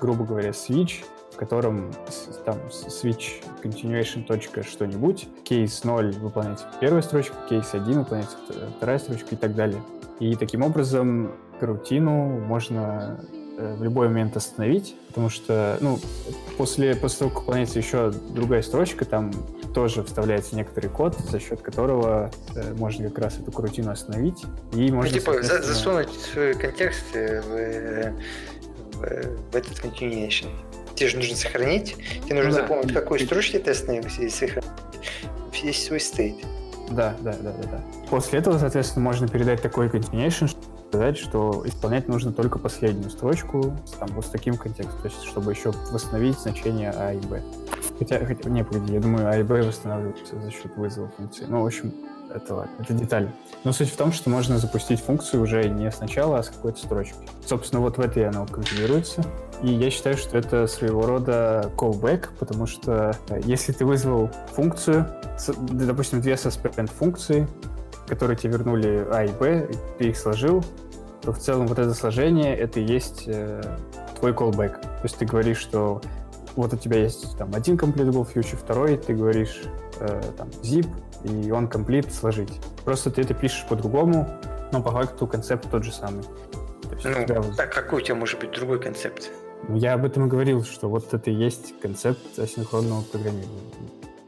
грубо 0.00 0.24
говоря, 0.24 0.50
switch, 0.50 1.04
в 1.32 1.36
котором 1.36 1.92
там 2.44 2.56
switch 2.70 3.42
continuation 3.62 4.24
точка 4.24 4.62
что-нибудь, 4.62 5.28
кейс 5.44 5.84
0 5.84 6.12
выполняется 6.12 6.64
первая 6.80 7.02
строчка, 7.02 7.34
кейс 7.48 7.74
1 7.74 7.98
выполняется 7.98 8.36
вт- 8.48 8.76
вторая 8.76 8.98
строчка 8.98 9.34
и 9.34 9.36
так 9.36 9.54
далее. 9.54 9.82
И 10.20 10.34
таким 10.36 10.62
образом 10.62 11.32
рутину 11.60 12.38
можно 12.38 13.20
в 13.56 13.82
любой 13.82 14.08
момент 14.08 14.36
остановить, 14.36 14.96
потому 15.08 15.28
что, 15.30 15.78
ну, 15.80 15.98
после, 16.56 16.94
после 16.96 17.18
того, 17.20 17.30
как 17.30 17.40
выполняется 17.40 17.78
еще 17.78 18.10
другая 18.10 18.62
строчка, 18.62 19.04
там 19.04 19.32
тоже 19.74 20.02
вставляется 20.02 20.56
некоторый 20.56 20.88
код, 20.88 21.16
за 21.18 21.38
счет 21.40 21.60
которого 21.62 22.30
э, 22.54 22.74
можно 22.74 23.08
как 23.08 23.18
раз 23.24 23.38
эту 23.38 23.52
крутину 23.52 23.90
остановить, 23.92 24.42
и 24.72 24.90
Ну, 24.90 24.96
можно, 24.96 25.12
типа, 25.18 25.32
за- 25.34 25.42
соответственно- 25.42 25.74
засунуть 25.74 26.08
свой 26.32 26.54
контекст 26.54 27.04
э, 27.14 27.40
в, 27.42 27.52
э, 27.52 28.12
в- 28.92 29.52
в 29.52 29.56
этот 29.56 29.78
continuation. 29.84 30.48
Тебе 30.94 31.08
же 31.08 31.16
нужно 31.16 31.36
сохранить, 31.36 31.96
тебе 32.24 32.34
нужно 32.36 32.50
Ну 32.50 32.56
да. 32.56 32.62
запомнить, 32.62 32.90
в 32.90 32.94
какой 32.94 33.20
И- 33.20 33.24
строчке 33.26 33.58
ты 33.58 33.70
остановился, 33.72 34.22
и 34.22 34.28
сохранить 34.30 34.64
весь 35.62 35.84
свой 35.86 36.00
стейт. 36.00 36.36
Да, 36.90 37.16
да, 37.20 37.32
да, 37.40 37.52
да, 37.52 37.68
да. 37.70 37.84
После 38.10 38.38
этого, 38.40 38.58
соответственно, 38.58 39.02
можно 39.04 39.26
передать 39.26 39.62
такой 39.62 39.88
continuation, 39.88 40.54
сказать, 40.94 41.18
что 41.18 41.64
исполнять 41.66 42.06
нужно 42.06 42.32
только 42.32 42.60
последнюю 42.60 43.10
строчку, 43.10 43.76
там, 43.98 44.08
вот 44.10 44.26
с 44.26 44.28
таким 44.28 44.56
контекстом, 44.56 44.96
то 45.02 45.08
есть, 45.08 45.24
чтобы 45.24 45.50
еще 45.50 45.72
восстановить 45.90 46.38
значение 46.38 46.92
А 46.96 47.12
и 47.12 47.18
Б. 47.18 47.42
Хотя, 47.98 48.24
хотя, 48.24 48.48
не, 48.48 48.62
погоди, 48.62 48.92
я 48.92 49.00
думаю, 49.00 49.28
А 49.28 49.36
и 49.36 49.42
Б 49.42 49.62
восстанавливаются 49.64 50.40
за 50.40 50.50
счет 50.52 50.76
вызова 50.76 51.08
функции. 51.16 51.46
Ну, 51.48 51.62
в 51.62 51.66
общем, 51.66 51.92
это 52.32 52.54
ладно, 52.54 52.70
это 52.78 52.94
деталь. 52.94 53.28
Но 53.64 53.72
суть 53.72 53.90
в 53.90 53.96
том, 53.96 54.12
что 54.12 54.30
можно 54.30 54.58
запустить 54.58 55.00
функцию 55.00 55.42
уже 55.42 55.68
не 55.68 55.90
сначала, 55.90 56.38
а 56.38 56.42
с 56.44 56.48
какой-то 56.48 56.78
строчки. 56.78 57.16
Собственно, 57.44 57.82
вот 57.82 57.98
в 57.98 58.00
этой 58.00 58.28
она 58.28 58.46
компилируется. 58.46 59.24
И 59.64 59.72
я 59.72 59.90
считаю, 59.90 60.16
что 60.16 60.38
это 60.38 60.68
своего 60.68 61.06
рода 61.06 61.72
callback, 61.76 62.28
потому 62.38 62.66
что 62.68 63.16
э, 63.30 63.40
если 63.44 63.72
ты 63.72 63.84
вызвал 63.84 64.30
функцию, 64.52 65.08
допустим, 65.58 66.20
две 66.20 66.34
suspend 66.34 66.88
функции, 66.88 67.48
которые 68.06 68.36
тебе 68.36 68.52
вернули 68.52 69.06
А 69.10 69.24
и 69.24 69.32
Б, 69.32 69.68
ты 69.98 70.08
их 70.08 70.18
сложил, 70.18 70.64
то 71.24 71.32
в 71.32 71.38
целом 71.38 71.66
вот 71.66 71.78
это 71.78 71.94
сложение, 71.94 72.56
это 72.56 72.80
и 72.80 72.84
есть 72.84 73.24
э, 73.26 73.62
твой 74.18 74.32
callback. 74.32 74.80
То 74.82 75.00
есть 75.04 75.16
ты 75.16 75.24
говоришь, 75.24 75.58
что 75.58 76.00
вот 76.54 76.72
у 76.72 76.76
тебя 76.76 76.98
есть 77.00 77.36
там 77.38 77.54
один 77.54 77.76
completable 77.76 78.26
future, 78.32 78.56
второй 78.56 78.96
ты 78.98 79.14
говоришь 79.14 79.62
э, 80.00 80.22
там 80.36 80.48
zip, 80.62 80.86
и 81.24 81.50
он 81.50 81.66
complete 81.66 82.12
сложить. 82.12 82.52
Просто 82.84 83.10
ты 83.10 83.22
это 83.22 83.32
пишешь 83.32 83.64
по-другому, 83.68 84.28
но 84.70 84.82
по 84.82 84.90
факту 84.90 85.26
концепт 85.26 85.70
тот 85.70 85.82
же 85.82 85.92
самый. 85.92 86.22
То 86.22 86.94
есть 86.94 87.04
Ну, 87.04 87.42
вот- 87.42 87.56
так 87.56 87.72
какой 87.72 88.02
у 88.02 88.04
тебя 88.04 88.14
может 88.16 88.38
быть 88.40 88.50
другой 88.52 88.78
концепт? 88.78 89.30
ну, 89.66 89.76
Я 89.76 89.94
об 89.94 90.04
этом 90.04 90.26
и 90.26 90.28
говорил, 90.28 90.62
что 90.62 90.88
вот 90.90 91.14
это 91.14 91.30
и 91.30 91.34
есть 91.34 91.80
концепт 91.80 92.38
асинхронного 92.38 93.00
программирования. 93.02 93.72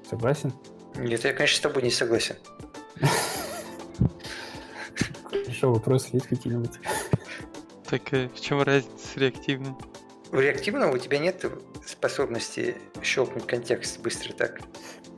Согласен? 0.09 0.53
Нет, 0.97 1.25
я, 1.25 1.35
конечно, 1.35 1.59
с 1.59 1.61
тобой 1.61 1.83
не 1.83 1.91
согласен. 1.91 2.37
Хорошо, 5.45 5.73
вопросы 5.73 6.09
есть 6.13 6.27
какие-нибудь? 6.27 6.79
Так 7.89 8.13
э, 8.13 8.29
в 8.35 8.41
чем 8.41 8.63
разница 8.63 8.91
с 8.99 9.17
реактивным? 9.17 9.77
У 10.33 10.39
реактивного 10.39 10.95
у 10.95 10.99
тебя 10.99 11.19
нет 11.19 11.45
способности 11.87 12.75
щелкнуть 13.03 13.47
контекст 13.47 14.01
быстро 14.01 14.33
так. 14.33 14.61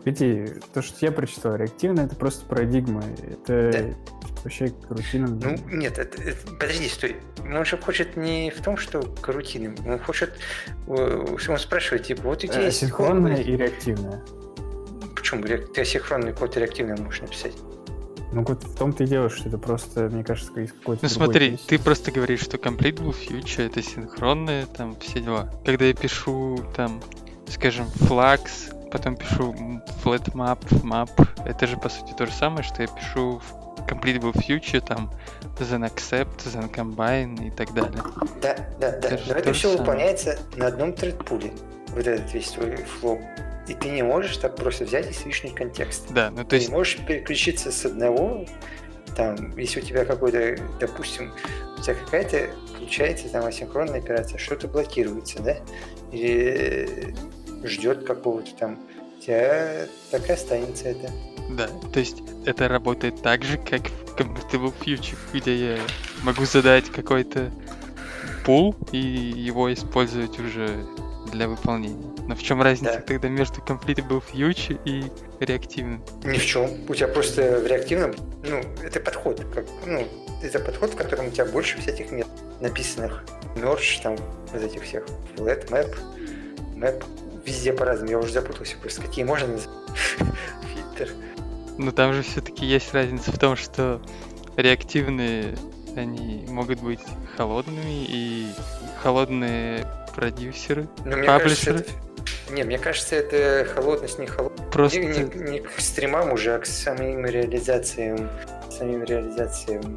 Видите, 0.04 0.60
то, 0.74 0.82
что 0.82 1.04
я 1.04 1.10
прочитал, 1.12 1.56
реактивно, 1.56 2.02
это 2.02 2.14
просто 2.14 2.44
парадигма. 2.46 3.02
Это 3.30 3.70
Да. 3.72 4.34
вообще 4.44 4.68
к 4.68 4.90
рутинам. 4.90 5.38
Ну, 5.38 5.56
нет, 5.74 5.98
это- 5.98 6.22
это- 6.22 6.46
подожди, 6.46 6.88
стой. 6.88 7.16
Он 7.40 7.64
же 7.64 7.78
хочет 7.78 8.16
не 8.16 8.50
в 8.50 8.62
том, 8.62 8.76
что 8.76 9.00
к 9.00 9.28
рутинам. 9.28 9.74
Он 9.86 9.98
хочет... 9.98 10.34
Он 10.86 11.38
спрашивает, 11.58 12.04
типа, 12.04 12.22
вот 12.22 12.44
у 12.44 12.46
тебя 12.46 12.60
есть... 12.66 12.82
асинхронное 12.82 13.36
и 13.42 13.56
реактивное. 13.56 14.22
Почему? 15.16 15.42
Ты 15.42 15.80
асинхронный 15.80 16.32
код 16.34 16.56
и 16.56 16.60
реактивный 16.60 16.96
можешь 16.96 17.22
написать. 17.22 17.54
Ну, 18.32 18.44
вот 18.44 18.62
в 18.62 18.76
том-то 18.76 19.04
и 19.04 19.06
дело, 19.06 19.30
что 19.30 19.48
это 19.48 19.56
просто, 19.58 20.08
мне 20.10 20.22
кажется, 20.22 20.52
из 20.60 20.72
какой-то 20.72 21.02
Ну 21.02 21.08
смотри, 21.08 21.52
песни. 21.52 21.66
ты 21.66 21.78
просто 21.78 22.12
говоришь, 22.12 22.40
что 22.42 22.58
Completable 22.58 23.14
Future 23.14 23.66
это 23.66 23.82
синхронное, 23.82 24.66
там 24.66 24.96
все 25.00 25.20
дела. 25.20 25.50
Когда 25.64 25.86
я 25.86 25.94
пишу 25.94 26.62
там, 26.76 27.00
скажем, 27.48 27.86
flags, 27.86 28.74
потом 28.90 29.16
пишу 29.16 29.54
flat 30.04 30.30
map, 30.34 30.60
map, 30.82 31.26
это 31.46 31.66
же 31.66 31.76
по 31.78 31.88
сути 31.88 32.12
то 32.12 32.26
же 32.26 32.32
самое, 32.32 32.62
что 32.62 32.82
я 32.82 32.88
пишу 32.88 33.40
в 33.40 33.80
Completable 33.86 34.34
Future, 34.34 34.80
там, 34.82 35.10
then 35.58 35.82
accept, 35.90 36.44
then 36.44 36.70
combine 36.70 37.46
и 37.48 37.50
так 37.50 37.72
далее. 37.72 37.98
Да, 38.42 38.56
да, 38.78 38.90
да. 38.92 39.08
Это 39.08 39.22
Но 39.26 39.32
то 39.32 39.38
это 39.38 39.52
все 39.54 39.68
самое. 39.68 39.78
выполняется 39.80 40.38
на 40.56 40.66
одном 40.66 40.92
тредпуле. 40.92 41.52
Вот 41.98 42.06
этот 42.06 42.32
весь 42.32 42.50
твой 42.50 42.76
флоу. 42.76 43.20
И 43.66 43.74
ты 43.74 43.88
не 43.90 44.02
можешь 44.02 44.36
так 44.36 44.54
просто 44.54 44.84
взять 44.84 45.10
и 45.10 45.12
свичнуть 45.12 45.56
контекст. 45.56 46.04
Да, 46.10 46.30
ну 46.30 46.44
то 46.44 46.50
Ты 46.50 46.56
есть, 46.56 46.68
не 46.68 46.74
можешь 46.74 46.96
переключиться 47.04 47.72
с 47.72 47.84
одного, 47.84 48.46
там, 49.16 49.58
если 49.58 49.80
у 49.80 49.82
тебя 49.82 50.04
какой-то, 50.04 50.56
допустим, 50.78 51.32
у 51.76 51.82
тебя 51.82 51.94
какая-то 51.96 52.50
включается 52.72 53.28
там 53.28 53.44
асинхронная 53.46 53.98
операция, 53.98 54.38
что-то 54.38 54.68
блокируется, 54.68 55.42
да? 55.42 55.56
Или 56.12 57.16
ждет 57.64 58.06
какого-то 58.06 58.54
там, 58.54 58.78
у 59.18 59.20
тебя 59.20 59.88
так 60.12 60.28
и 60.28 60.32
останется 60.32 60.90
это. 60.90 61.10
да, 61.50 61.66
то 61.92 61.98
есть 61.98 62.22
это 62.46 62.68
работает 62.68 63.20
так 63.22 63.42
же, 63.42 63.58
как 63.58 63.82
в 63.88 64.14
Completable 64.16 64.72
Future, 64.80 65.18
где 65.32 65.72
я 65.72 65.78
могу 66.22 66.44
задать 66.44 66.88
какой-то 66.90 67.50
пул 68.44 68.76
и 68.92 68.98
его 68.98 69.72
использовать 69.72 70.38
уже 70.38 70.86
для 71.30 71.48
выполнения. 71.48 72.12
Но 72.26 72.34
в 72.34 72.42
чем 72.42 72.62
разница 72.62 72.94
Да. 72.94 73.00
тогда 73.00 73.28
между 73.28 73.60
Completable 73.60 74.22
Future 74.32 74.80
и 74.84 75.04
реактивным? 75.40 76.02
Ни 76.24 76.38
в 76.38 76.44
чем. 76.44 76.70
У 76.88 76.94
тебя 76.94 77.08
просто 77.08 77.60
в 77.60 77.66
реактивном, 77.66 78.14
ну, 78.44 78.62
это 78.82 79.00
подход, 79.00 79.44
как, 79.54 79.64
ну, 79.86 80.06
это 80.42 80.58
подход, 80.58 80.92
в 80.92 80.96
котором 80.96 81.28
у 81.28 81.30
тебя 81.30 81.44
больше 81.46 81.78
всяких 81.80 82.10
методов 82.10 82.38
написанных. 82.60 83.24
Merge, 83.56 84.02
там, 84.02 84.16
вот 84.52 84.62
этих 84.62 84.82
всех, 84.84 85.04
flat, 85.36 85.68
map, 85.70 85.96
map, 86.76 87.04
везде 87.44 87.72
по-разному. 87.72 88.10
Я 88.10 88.18
уже 88.18 88.32
запутался 88.32 88.76
просто, 88.76 89.02
какие 89.02 89.24
можно 89.24 89.48
назвать. 89.48 89.76
Фильтр. 90.96 91.12
Но 91.78 91.92
там 91.92 92.12
же 92.12 92.22
все-таки 92.22 92.66
есть 92.66 92.92
разница 92.92 93.32
в 93.32 93.38
том, 93.38 93.56
что 93.56 94.00
реактивные 94.56 95.56
они 95.96 96.44
могут 96.48 96.80
быть 96.80 97.00
холодными 97.36 98.04
и 98.08 98.46
холодные 99.02 99.86
продюсеры. 100.18 100.88
Но 101.04 101.16
мне 101.16 101.26
кажется, 101.26 101.66
Паблишеры? 101.66 101.78
это... 101.78 102.52
Не, 102.52 102.64
мне 102.64 102.78
кажется, 102.78 103.14
это 103.14 103.64
холодность 103.72 104.18
не 104.18 104.26
холодность. 104.26 104.70
Просто 104.72 104.98
Не, 104.98 105.06
не- 105.06 105.50
не 105.50 105.60
к 105.60 105.78
стримам 105.78 106.32
уже, 106.32 106.56
а 106.56 106.58
к 106.58 106.66
самим 106.66 107.24
реализациям. 107.24 108.28
Самим 108.68 109.04
реализациям. 109.04 109.96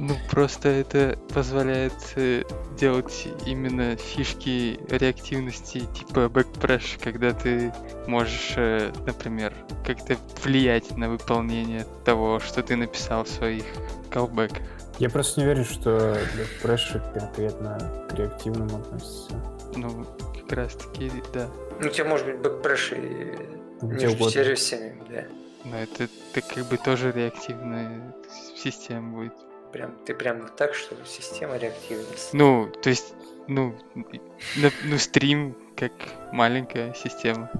Ну, 0.00 0.16
просто 0.28 0.70
это 0.70 1.16
позволяет 1.32 1.92
э, 2.16 2.42
делать 2.78 3.28
именно 3.46 3.96
фишки 3.96 4.80
реактивности 4.88 5.82
типа 5.94 6.20
backpress, 6.20 6.98
когда 7.00 7.32
ты 7.32 7.72
можешь, 8.08 8.54
э, 8.56 8.90
например, 9.06 9.54
как-то 9.86 10.16
влиять 10.42 10.96
на 10.96 11.10
выполнение 11.10 11.86
того, 12.04 12.40
что 12.40 12.62
ты 12.62 12.74
написал 12.74 13.22
в 13.24 13.28
своих 13.28 13.64
callback 14.10 14.47
ах. 14.47 14.66
Я 14.98 15.08
просто 15.10 15.40
не 15.40 15.46
верю, 15.46 15.64
что 15.64 16.16
pressure 16.60 17.00
конкретно 17.14 17.78
к 18.10 18.14
реактивному 18.14 18.76
относится. 18.78 19.32
Ну, 19.76 20.06
как 20.40 20.52
раз 20.52 20.74
таки, 20.74 21.10
да. 21.32 21.48
Ну, 21.80 21.86
у 21.86 21.90
тебя 21.90 22.04
может 22.04 22.26
быть 22.26 22.38
backpressure 22.38 22.92
и 22.92 22.96
Где 22.96 24.04
между 24.06 24.10
угодно. 24.16 24.30
сервисами, 24.30 25.02
да. 25.08 25.24
Но 25.64 25.76
это, 25.78 26.04
это 26.34 26.54
как 26.54 26.64
бы 26.66 26.76
тоже 26.78 27.12
реактивная 27.12 28.14
система 28.56 29.18
будет. 29.18 29.34
Прям, 29.72 29.94
ты 30.04 30.14
прям 30.14 30.48
так, 30.56 30.74
что 30.74 30.96
система 31.06 31.56
реактивности. 31.56 32.34
Ну, 32.34 32.70
то 32.82 32.90
есть, 32.90 33.14
ну, 33.46 33.74
на- 33.94 34.72
ну, 34.84 34.98
стрим 34.98 35.56
как 35.76 35.92
маленькая 36.32 36.92
система. 36.94 37.50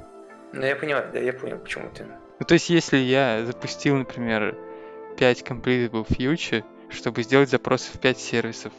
Ну, 0.52 0.62
я 0.66 0.74
понимаю, 0.74 1.08
да, 1.12 1.20
я 1.20 1.32
понял, 1.32 1.58
почему 1.58 1.88
ты. 1.94 2.04
Ну, 2.38 2.46
то 2.46 2.54
есть, 2.54 2.70
если 2.70 2.96
я 2.96 3.44
запустил, 3.46 3.96
например, 3.96 4.56
5 5.16 5.42
completable 5.42 6.06
future, 6.08 6.64
чтобы 6.88 7.22
сделать 7.22 7.50
запросы 7.50 7.92
в 7.92 8.00
5 8.00 8.18
сервисов. 8.18 8.72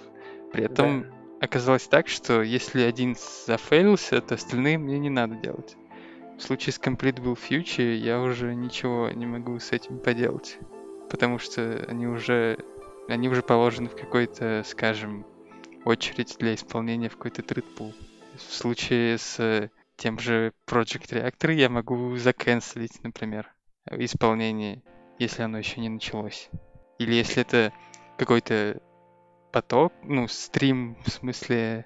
При 0.52 0.66
этом 0.66 1.06
оказалось 1.42 1.88
так, 1.88 2.08
что 2.08 2.44
если 2.44 2.82
один 2.82 3.18
зафейлился, 3.46 4.22
то 4.22 4.36
остальные 4.36 4.78
мне 4.78 5.00
не 5.00 5.10
надо 5.10 5.36
делать. 5.36 5.76
В 6.38 6.42
случае 6.42 6.74
с 6.74 6.80
Completable 6.80 7.38
Future 7.38 7.96
я 7.96 8.22
уже 8.22 8.54
ничего 8.56 9.10
не 9.10 9.26
могу 9.26 9.60
с 9.60 9.72
этим 9.72 10.00
поделать. 10.00 10.60
Потому 11.10 11.40
что 11.40 11.84
они 11.90 12.08
уже, 12.08 12.58
они 13.10 13.28
уже 13.28 13.42
положены 13.42 13.90
в 13.90 13.96
какой-то, 13.96 14.64
скажем, 14.66 15.26
очередь 15.84 16.38
для 16.40 16.54
исполнения 16.54 17.10
в 17.10 17.18
какой-то 17.18 17.42
тритпул. 17.42 17.94
В 18.36 18.54
случае 18.54 19.18
с 19.18 19.70
тем 19.98 20.20
же 20.20 20.54
Project 20.68 21.10
Reactor 21.12 21.54
я 21.54 21.70
могу 21.70 22.16
заканцелить, 22.18 23.04
например, 23.04 23.52
исполнение, 23.90 24.84
если 25.18 25.42
оно 25.42 25.58
еще 25.58 25.82
не 25.82 25.90
началось. 25.90 26.50
Или 27.00 27.16
если 27.16 27.42
это 27.42 27.74
какой-то 28.18 28.80
поток, 29.52 29.94
ну, 30.04 30.28
стрим, 30.28 30.98
в 31.06 31.10
смысле 31.10 31.86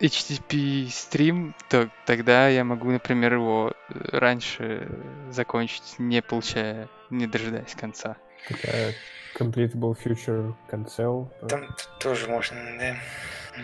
HTTP 0.00 0.88
стрим, 0.90 1.54
то 1.68 1.90
тогда 2.06 2.48
я 2.48 2.64
могу, 2.64 2.90
например, 2.90 3.34
его 3.34 3.72
э, 3.72 4.18
раньше 4.18 4.88
закончить, 5.30 5.94
не 5.98 6.22
получая, 6.22 6.88
не 7.10 7.26
дожидаясь 7.26 7.74
конца. 7.74 8.16
Такая 8.48 8.94
Completable 9.38 9.96
Future 9.96 10.54
Cancel. 10.70 11.28
Там 11.48 11.68
тоже 12.00 12.28
можно, 12.28 12.56
да. 12.78 12.96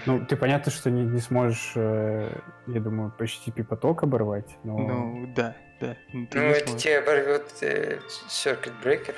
Ну, 0.06 0.24
ты 0.24 0.36
понятно, 0.36 0.70
что 0.70 0.90
не, 0.90 1.02
не 1.02 1.20
сможешь, 1.20 1.72
э, 1.74 2.30
я 2.66 2.80
думаю, 2.80 3.10
по 3.10 3.24
HTTP 3.24 3.64
поток 3.64 4.02
оборвать, 4.02 4.56
но... 4.62 4.78
Ну, 4.78 5.32
да, 5.34 5.56
да. 5.80 5.96
Ну, 6.12 6.28
ну 6.32 6.40
это 6.40 6.76
тебе 6.76 6.98
оборвет 6.98 7.52
э, 7.62 7.98
Circuit 8.28 8.74
Breaker, 8.84 9.14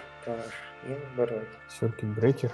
и 0.86 0.92
оборвать. 1.12 1.48
Circuit 1.80 2.14
Breaker? 2.14 2.52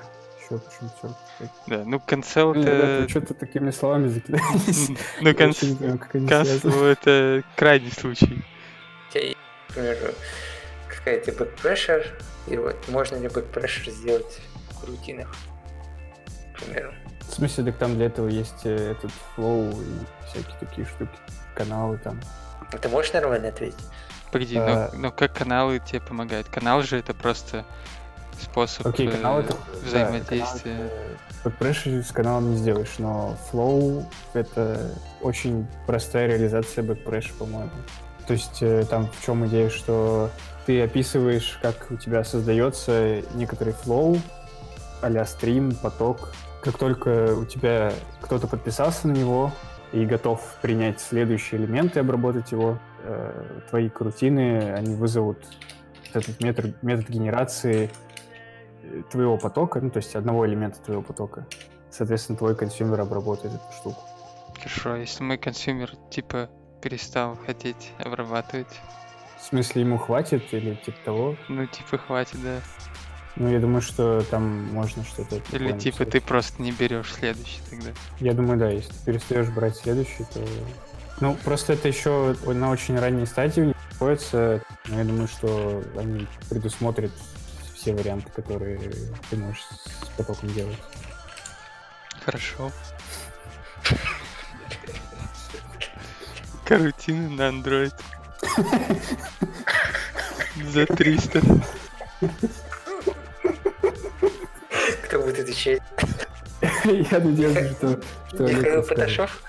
Еще 0.49 0.61
почему 0.61 0.90
Circuit 1.03 1.51
Да, 1.66 1.82
ну, 1.84 1.97
cancel 1.99 2.62
это... 2.62 3.09
что-то 3.09 3.34
такими 3.34 3.70
словами 3.70 4.09
закидались. 4.09 4.90
Ну, 5.20 5.30
cancel 5.30 6.84
это 6.84 7.42
крайний 7.57 7.90
случай. 7.90 8.44
Например, 9.68 10.14
какая-то 10.88 11.32
backpressure, 11.32 12.07
и 12.47 12.57
вот 12.57 12.76
можно 12.88 13.16
ли 13.16 13.28
backpressure 13.28 13.90
сделать 13.90 14.40
в 14.70 14.84
рутинах, 14.88 15.34
к 16.55 16.62
примеру. 16.62 16.92
В 17.28 17.32
смысле, 17.32 17.64
так 17.64 17.78
там 17.78 17.97
для 17.97 18.07
этого 18.07 18.28
есть 18.28 18.64
э, 18.64 18.92
этот 18.92 19.11
флоу 19.34 19.70
и 19.70 20.28
всякие 20.28 20.57
такие 20.61 20.86
штуки, 20.86 21.18
каналы 21.55 21.99
там. 21.99 22.20
Ты 22.80 22.88
можешь 22.88 23.12
нормально 23.12 23.49
ответить? 23.49 23.84
Погоди, 24.32 24.57
а... 24.57 24.90
но, 24.92 24.99
но 24.99 25.11
как 25.11 25.34
каналы 25.34 25.80
тебе 25.80 26.01
помогают? 26.01 26.49
Канал 26.49 26.82
же 26.82 26.99
это 26.99 27.14
просто 27.14 27.64
способ 28.41 28.87
Окей, 28.87 29.09
канал 29.09 29.41
это, 29.41 29.57
взаимодействия. 29.84 30.76
Да, 30.76 31.51
канал, 31.51 32.03
с 32.03 32.12
каналом 32.12 32.51
не 32.51 32.57
сделаешь, 32.57 32.95
но 32.99 33.37
Flow— 33.51 34.05
это 34.34 34.91
очень 35.22 35.66
простая 35.87 36.28
реализация 36.28 36.82
backpressure, 36.84 37.34
по-моему. 37.39 37.70
То 38.26 38.32
есть 38.32 38.62
э, 38.62 38.84
там 38.89 39.09
в 39.11 39.24
чем 39.24 39.47
идея, 39.47 39.70
что 39.70 40.30
ты 40.66 40.82
описываешь, 40.82 41.59
как 41.62 41.87
у 41.91 41.97
тебя 41.97 42.24
создается 42.24 43.22
некоторый 43.34 43.72
flow, 43.72 44.18
а 45.01 45.24
стрим, 45.24 45.74
поток, 45.76 46.32
как 46.62 46.78
только 46.78 47.34
у 47.37 47.45
тебя 47.45 47.93
кто-то 48.20 48.49
подписался 48.49 49.07
на 49.07 49.12
него 49.12 49.53
и 49.93 50.05
готов 50.05 50.41
принять 50.61 51.01
следующий 51.01 51.57
элемент 51.57 51.97
и 51.97 52.01
обработать 52.01 52.51
его, 52.51 52.78
э, 53.05 53.61
твои 53.70 53.89
корутины, 53.88 54.72
они 54.72 54.97
вызовут 54.97 55.39
этот 56.12 56.41
метод, 56.41 56.82
метод 56.82 57.09
генерации 57.09 57.84
э, 57.84 58.05
твоего 59.11 59.39
потока, 59.39 59.80
ну, 59.80 59.91
то 59.91 59.99
есть 59.99 60.14
одного 60.14 60.47
элемента 60.47 60.80
твоего 60.80 61.03
потока. 61.03 61.47
Соответственно, 61.91 62.39
твой 62.39 62.57
consumer 62.57 63.01
обработает 63.01 63.55
эту 63.55 63.72
штуку. 63.72 64.03
Хорошо, 64.57 64.93
а 64.93 64.99
если 64.99 65.22
мой 65.22 65.39
consumer, 65.38 65.92
типа, 66.11 66.51
перестал 66.82 67.37
хотеть 67.47 67.93
обрабатывать? 67.99 68.80
В 69.39 69.45
смысле, 69.45 69.82
ему 69.82 69.99
хватит 69.99 70.43
или 70.53 70.74
типа 70.74 70.99
того? 71.05 71.37
Ну, 71.49 71.66
типа, 71.66 71.99
хватит, 71.99 72.43
да. 72.43 72.61
Ну, 73.37 73.49
я 73.49 73.61
думаю, 73.61 73.82
что 73.82 74.22
там 74.30 74.64
можно 74.72 75.05
что-то... 75.05 75.37
Или 75.53 75.72
типа 75.78 76.01
написать. 76.01 76.11
ты 76.11 76.20
просто 76.20 76.62
не 76.62 76.72
берешь 76.72 77.12
следующий 77.12 77.61
тогда. 77.68 77.91
Я 78.18 78.32
думаю, 78.32 78.59
да, 78.59 78.70
если 78.70 78.91
ты 78.93 79.05
перестаешь 79.05 79.49
брать 79.51 79.76
следующий, 79.76 80.24
то... 80.32 80.41
Ну, 81.20 81.37
просто 81.45 81.74
это 81.74 81.87
еще 81.89 82.34
на 82.47 82.70
очень 82.70 82.99
ранней 82.99 83.26
стадии 83.26 83.74
находится. 83.93 84.62
Но 84.89 84.99
я 84.99 85.05
думаю, 85.05 85.28
что 85.28 85.82
они 85.99 86.26
предусмотрят 86.49 87.12
все 87.87 87.95
варианты, 87.95 88.28
которые 88.32 88.80
ты 89.30 89.37
можешь 89.37 89.62
с 89.62 90.09
потоком 90.16 90.53
делать. 90.53 90.76
Хорошо. 92.24 92.72
Карутины 96.64 97.30
на 97.30 97.43
Android. 97.43 97.95
За 100.72 100.84
300. 100.84 101.41
Кто 105.05 105.20
будет 105.20 105.39
отвечать? 105.39 105.82
Я 106.82 107.20
надеюсь, 107.20 107.76
что... 107.76 108.01
Михаил 108.32 108.82
Паташов? 108.82 109.45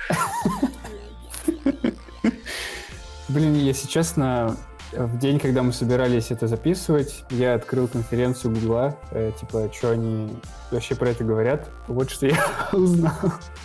Блин, 3.29 3.55
если 3.55 3.87
честно, 3.87 4.55
в 4.93 5.17
день, 5.17 5.39
когда 5.39 5.63
мы 5.63 5.73
собирались 5.73 6.31
это 6.31 6.47
записывать, 6.47 7.23
я 7.29 7.55
открыл 7.55 7.87
конференцию 7.87 8.53
Гугла, 8.53 8.97
э, 9.11 9.31
типа, 9.39 9.69
что 9.73 9.91
они 9.91 10.33
вообще 10.71 10.95
про 10.95 11.09
это 11.09 11.23
говорят. 11.23 11.67
Вот 11.87 12.09
что 12.09 12.27
я 12.27 12.37
узнал. 12.71 13.13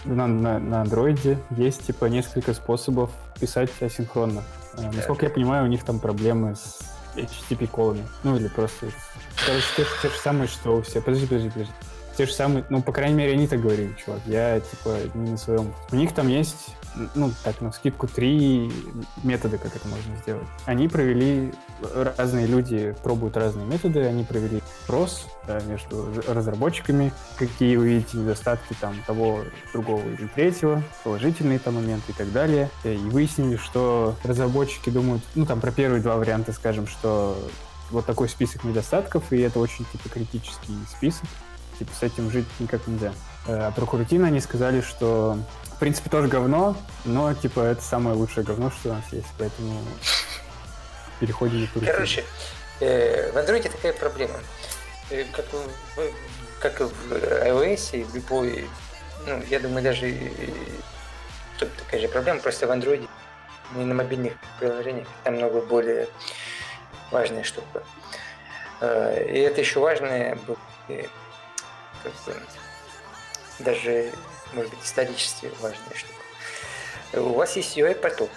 На, 0.05 0.27
на, 0.27 0.59
на 0.59 0.83
андроиде 0.83 1.39
есть, 1.51 1.87
типа, 1.87 2.07
несколько 2.07 2.55
способов 2.55 3.11
писать 3.41 3.71
асинхронно. 3.81 4.43
Э, 4.79 4.91
насколько 4.93 5.27
я 5.27 5.31
понимаю, 5.31 5.65
у 5.65 5.69
них 5.69 5.85
там 5.85 6.01
проблемы 6.01 6.57
с 6.57 6.81
HTTP 7.17 7.67
колами. 7.69 8.07
Ну, 8.25 8.37
или 8.37 8.49
просто... 8.49 8.89
Короче, 9.47 9.67
те, 9.77 9.85
те 10.03 10.09
же 10.09 10.21
самые, 10.23 10.49
что 10.49 10.77
у 10.77 10.83
всех. 10.83 11.05
Подожди, 11.05 11.27
подожди, 11.27 11.51
подожди. 11.51 11.73
Те 12.17 12.27
же 12.27 12.33
самые, 12.33 12.65
ну, 12.69 12.83
по 12.83 12.93
крайней 12.93 13.15
мере, 13.15 13.33
они 13.33 13.47
так 13.47 13.61
говорили, 13.61 13.95
чувак. 14.05 14.21
Я, 14.27 14.61
типа, 14.61 14.97
не 15.15 15.31
на 15.31 15.37
своем. 15.37 15.73
У 15.91 15.97
них 15.97 16.13
там 16.13 16.29
есть 16.29 16.75
ну, 17.15 17.33
так, 17.45 17.61
на 17.61 17.73
скидку, 17.73 18.07
три 18.07 18.71
метода, 19.23 19.59
как 19.59 19.75
это 19.75 19.87
можно 19.89 20.17
сделать. 20.17 20.47
Они 20.67 20.89
провели, 20.89 21.53
разные 22.17 22.47
люди 22.47 22.95
пробуют 23.03 23.37
разные 23.37 23.67
методы, 23.67 24.05
они 24.05 24.25
провели 24.25 24.63
опрос 24.85 25.27
да, 25.47 25.61
между 25.61 26.13
разработчиками, 26.29 27.13
какие 27.37 27.77
вы 27.77 27.89
видите 27.89 28.19
недостатки 28.19 28.75
там 28.81 28.95
того, 29.07 29.41
другого 29.73 30.03
или 30.03 30.27
третьего, 30.27 30.83
положительные 31.05 31.59
там 31.59 31.75
моменты 31.75 32.13
и 32.13 32.15
так 32.15 32.33
далее. 32.33 32.71
И 32.85 32.97
выяснили, 32.97 33.57
что 33.57 34.15
разработчики 34.25 34.91
думают, 34.91 35.23
ну, 35.35 35.47
там, 35.47 35.61
про 35.61 35.73
первые 35.73 36.03
два 36.03 36.17
варианта, 36.17 36.53
скажем, 36.53 36.87
что 36.87 37.37
вот 37.91 38.07
такой 38.07 38.29
список 38.29 38.65
недостатков, 38.65 39.33
и 39.33 39.41
это 39.41 39.59
очень, 39.59 39.85
типа, 39.93 40.09
критический 40.09 40.77
список. 40.89 41.27
Типа, 41.79 41.91
с 41.99 42.03
этим 42.03 42.31
жить 42.31 42.47
никак 42.59 42.87
нельзя. 42.87 43.13
Э, 43.47 43.69
а 43.69 43.71
про 43.71 43.87
Курутино 43.87 44.29
они 44.29 44.41
сказали, 44.41 44.81
что 44.81 45.39
принципе, 45.83 46.11
тоже 46.11 46.29
говно, 46.29 46.77
но, 47.05 47.35
типа, 47.35 47.59
это 47.59 47.83
самое 47.83 48.15
лучшее 48.15 48.45
говно, 48.45 48.71
что 48.71 48.91
у 48.91 48.93
нас 48.93 49.05
есть, 49.11 49.27
поэтому 49.37 49.83
переходим 51.19 51.69
на 51.75 51.87
Короче, 51.87 52.25
э, 52.79 53.33
в 53.33 53.37
Android 53.37 53.69
такая 53.69 53.93
проблема. 53.93 54.39
Э, 55.11 55.25
как, 55.33 55.45
в, 55.53 55.61
как 56.61 56.81
и 56.83 56.85
в 56.85 57.13
iOS, 57.13 57.99
и 57.99 58.05
в 58.05 58.15
любой, 58.15 58.69
ну, 59.27 59.43
я 59.51 59.59
думаю, 59.59 59.83
даже 59.83 60.17
тут 61.59 61.69
такая 61.75 62.01
же 62.01 62.07
проблема, 62.07 62.39
просто 62.39 62.69
в 62.69 62.71
Android 62.71 63.09
не 63.75 63.85
на 63.85 63.95
мобильных 63.95 64.35
приложениях, 64.61 65.09
там 65.25 65.35
много 65.35 65.63
более 65.63 66.07
важная 67.11 67.43
штука. 67.43 67.83
Э, 68.81 69.29
и 69.29 69.41
это 69.41 69.61
еще 69.61 69.81
важное, 69.81 70.39
как 70.87 72.13
бы, 72.13 72.39
даже 73.59 74.13
может 74.55 74.71
быть, 74.71 74.85
исторически 74.85 75.51
важная 75.61 75.95
штука. 75.95 76.23
У 77.15 77.35
вас 77.35 77.57
есть 77.57 77.77
UI-поток, 77.77 78.31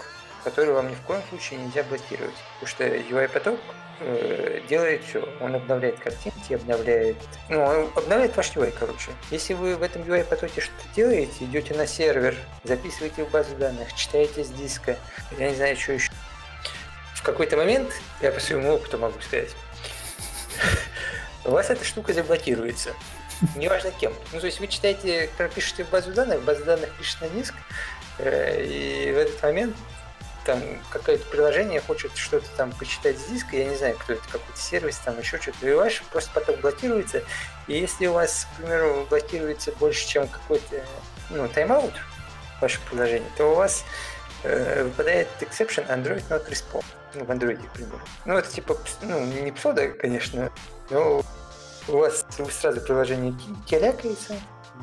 который 0.44 0.74
вам 0.74 0.90
ни 0.92 0.96
в 0.96 1.02
коем 1.02 1.22
случае 1.30 1.60
нельзя 1.60 1.84
блокировать, 1.84 2.36
потому 2.54 2.68
что 2.68 2.84
UI-поток 2.86 3.60
э, 4.00 4.62
делает 4.70 5.04
все. 5.04 5.28
Он 5.40 5.56
обновляет 5.56 6.00
картинки, 6.00 6.54
обновляет... 6.54 7.18
Ну, 7.50 7.64
он 7.64 7.92
обновляет 7.96 8.36
ваш 8.36 8.52
UI, 8.52 8.74
короче. 8.78 9.12
Если 9.32 9.54
вы 9.54 9.76
в 9.76 9.82
этом 9.82 10.02
UI-потоке 10.04 10.62
что-то 10.62 10.84
делаете, 10.96 11.46
идете 11.46 11.74
на 11.74 11.88
сервер, 11.88 12.36
записываете 12.64 13.24
в 13.26 13.32
базу 13.32 13.56
данных, 13.56 13.94
читаете 13.96 14.44
с 14.44 14.50
диска, 14.50 14.98
я 15.38 15.50
не 15.50 15.56
знаю, 15.56 15.78
что 15.78 15.94
еще. 15.94 16.12
В 17.16 17.24
какой-то 17.24 17.58
момент, 17.58 17.92
я 18.22 18.32
по 18.32 18.40
своему 18.40 18.74
опыту 18.74 18.98
могу 19.00 19.20
сказать, 19.22 19.50
у 21.46 21.52
вас 21.52 21.70
эта 21.70 21.84
штука 21.84 22.14
заблокируется. 22.14 22.94
Неважно 23.56 23.92
кем. 23.92 24.14
Ну, 24.34 24.40
то 24.40 24.46
есть 24.46 24.60
вы 24.60 24.68
читаете, 24.68 25.30
пропишете 25.38 25.84
в 25.84 25.90
базу 25.90 26.12
данных, 26.14 26.44
база 26.44 26.64
данных 26.64 26.92
пишет 26.98 27.22
на 27.22 27.30
диск, 27.30 27.54
э, 28.20 28.64
и 28.64 29.12
в 29.12 29.18
этот 29.18 29.42
момент 29.44 29.76
там 30.46 30.62
какое-то 30.92 31.26
приложение 31.26 31.82
хочет 31.82 32.16
что-то 32.16 32.48
там 32.56 32.72
почитать 32.72 33.18
с 33.18 33.26
диска, 33.26 33.58
я 33.58 33.66
не 33.66 33.76
знаю, 33.76 33.96
кто 33.98 34.14
это, 34.14 34.24
какой-то 34.24 34.60
сервис, 34.60 34.98
там 34.98 35.20
еще 35.20 35.40
что-то, 35.42 35.68
и 35.68 35.74
ваш 35.74 36.04
просто 36.12 36.32
поток 36.32 36.60
блокируется, 36.62 37.24
и 37.68 37.78
если 37.78 38.06
у 38.08 38.14
вас, 38.14 38.48
к 38.54 38.58
примеру, 38.58 39.08
блокируется 39.10 39.72
больше, 39.74 40.08
чем 40.08 40.28
какой-то 40.28 40.84
ну, 41.32 41.48
тайм-аут 41.48 41.94
ваше 42.62 42.80
приложение, 42.90 43.30
то 43.38 43.52
у 43.52 43.56
вас 43.56 43.84
э, 44.44 44.84
выпадает 44.84 45.28
exception 45.42 45.88
Android 45.90 46.24
not 46.30 46.48
respond. 46.50 46.86
Ну, 47.16 47.26
в 47.26 47.32
Android, 47.32 47.66
к 47.68 47.72
примеру. 47.72 48.02
Ну, 48.26 48.38
это 48.38 48.50
типа, 48.50 48.78
ну, 49.02 49.24
не 49.26 49.52
псода, 49.52 49.88
конечно, 49.90 50.52
но 50.90 51.24
у 51.88 51.98
вас 51.98 52.26
сразу 52.52 52.82
приложение 52.82 53.34
келякается, 53.68 54.36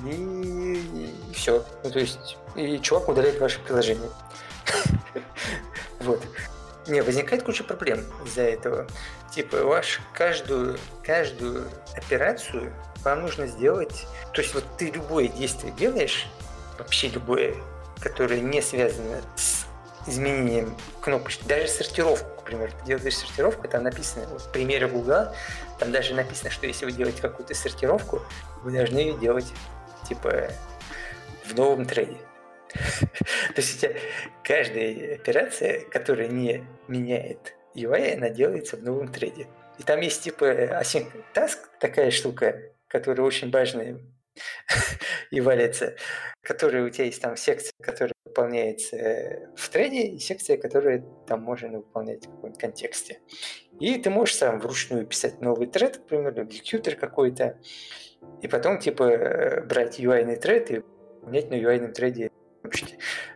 и, 0.06 1.10
и 1.30 1.34
все. 1.34 1.64
Ну, 1.84 1.90
то 1.90 1.98
есть, 1.98 2.36
и 2.56 2.78
чувак 2.78 3.08
удаляет 3.08 3.40
ваше 3.40 3.60
приложение. 3.60 4.10
Вот. 6.00 6.20
Не, 6.88 7.00
возникает 7.00 7.44
куча 7.44 7.62
проблем 7.62 8.04
из-за 8.26 8.42
этого. 8.42 8.88
Типа, 9.32 9.58
ваш 9.58 10.00
каждую, 10.12 10.76
каждую 11.04 11.68
операцию 11.94 12.72
вам 13.04 13.22
нужно 13.22 13.46
сделать... 13.46 14.06
То 14.32 14.42
есть, 14.42 14.52
вот 14.52 14.64
ты 14.78 14.90
любое 14.90 15.28
действие 15.28 15.72
делаешь, 15.78 16.26
вообще 16.76 17.08
любое, 17.08 17.54
которое 18.00 18.40
не 18.40 18.60
связано 18.60 19.20
с 19.36 19.64
изменением 20.08 20.76
кнопочки, 21.00 21.44
даже 21.44 21.68
сортировку, 21.68 22.40
к 22.40 22.44
примеру, 22.44 22.72
ты 22.80 22.86
делаешь 22.86 23.16
сортировку, 23.16 23.68
там 23.68 23.84
написано, 23.84 24.26
вот 24.26 24.42
в 24.42 24.50
примере 24.50 24.88
Гугла, 24.88 25.34
там 25.82 25.90
даже 25.90 26.14
написано, 26.14 26.48
что 26.48 26.68
если 26.68 26.84
вы 26.84 26.92
делаете 26.92 27.20
какую-то 27.20 27.54
сортировку, 27.54 28.22
вы 28.62 28.70
должны 28.70 28.98
ее 28.98 29.18
делать, 29.18 29.52
типа, 30.08 30.48
в 31.44 31.56
новом 31.56 31.86
трейде. 31.86 32.18
То 32.72 33.56
есть 33.56 33.76
у 33.76 33.80
тебя 33.80 33.96
каждая 34.44 35.16
операция, 35.16 35.80
которая 35.90 36.28
не 36.28 36.64
меняет 36.86 37.56
UI, 37.74 38.14
она 38.14 38.28
делается 38.28 38.76
в 38.76 38.84
новом 38.84 39.08
трейде. 39.08 39.48
И 39.80 39.82
там 39.82 40.00
есть 40.00 40.22
типа 40.22 40.44
async 40.44 41.10
task, 41.34 41.58
такая 41.80 42.12
штука, 42.12 42.62
которая 42.86 43.26
очень 43.26 43.50
важная 43.50 43.98
и 45.32 45.40
валится, 45.40 45.96
которая 46.42 46.84
у 46.84 46.90
тебя 46.90 47.06
есть 47.06 47.20
там 47.20 47.36
секция, 47.36 47.72
которая 47.82 48.14
выполняется 48.24 49.50
в 49.56 49.68
трейде, 49.68 50.02
и 50.02 50.18
секция, 50.20 50.58
которая 50.58 51.04
там 51.26 51.42
можно 51.42 51.78
выполнять 51.78 52.24
в 52.24 52.30
каком-то 52.30 52.60
контексте. 52.60 53.18
И 53.80 53.98
ты 53.98 54.10
можешь 54.10 54.36
сам 54.36 54.60
вручную 54.60 55.06
писать 55.06 55.40
новый 55.40 55.66
тред, 55.66 55.98
к 55.98 56.04
примеру, 56.04 56.44
экзекьютор 56.44 56.94
какой-то, 56.94 57.58
и 58.40 58.48
потом 58.48 58.78
типа 58.78 59.64
брать 59.66 59.98
UI-ный 59.98 60.36
тред 60.36 60.70
и 60.70 60.82
выполнять 61.20 61.50
на 61.50 61.54
UI-ном 61.54 61.92
треде. 61.92 62.30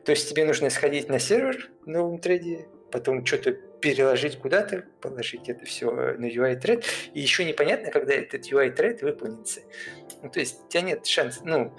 То 0.05 0.13
есть 0.13 0.29
тебе 0.31 0.45
нужно 0.45 0.71
сходить 0.71 1.09
на 1.09 1.19
сервер 1.19 1.69
в 1.85 1.89
новом 1.89 2.19
трейде, 2.19 2.69
потом 2.93 3.27
что-то 3.27 3.53
переложить 3.53 4.39
куда-то, 4.39 4.85
положить 5.01 5.49
это 5.49 5.65
все 5.65 5.91
на 5.91 6.27
UI-тред, 6.27 6.85
и 7.13 7.21
еще 7.21 7.45
непонятно, 7.45 7.91
когда 7.91 8.15
этот 8.15 8.47
UI-тред 8.51 9.03
выполнится. 9.03 9.61
Ну, 10.23 10.31
то 10.31 10.41
есть 10.41 10.65
у 10.65 10.69
тебя 10.69 10.83
нет 10.83 11.07
шанса, 11.07 11.41
ну, 11.45 11.75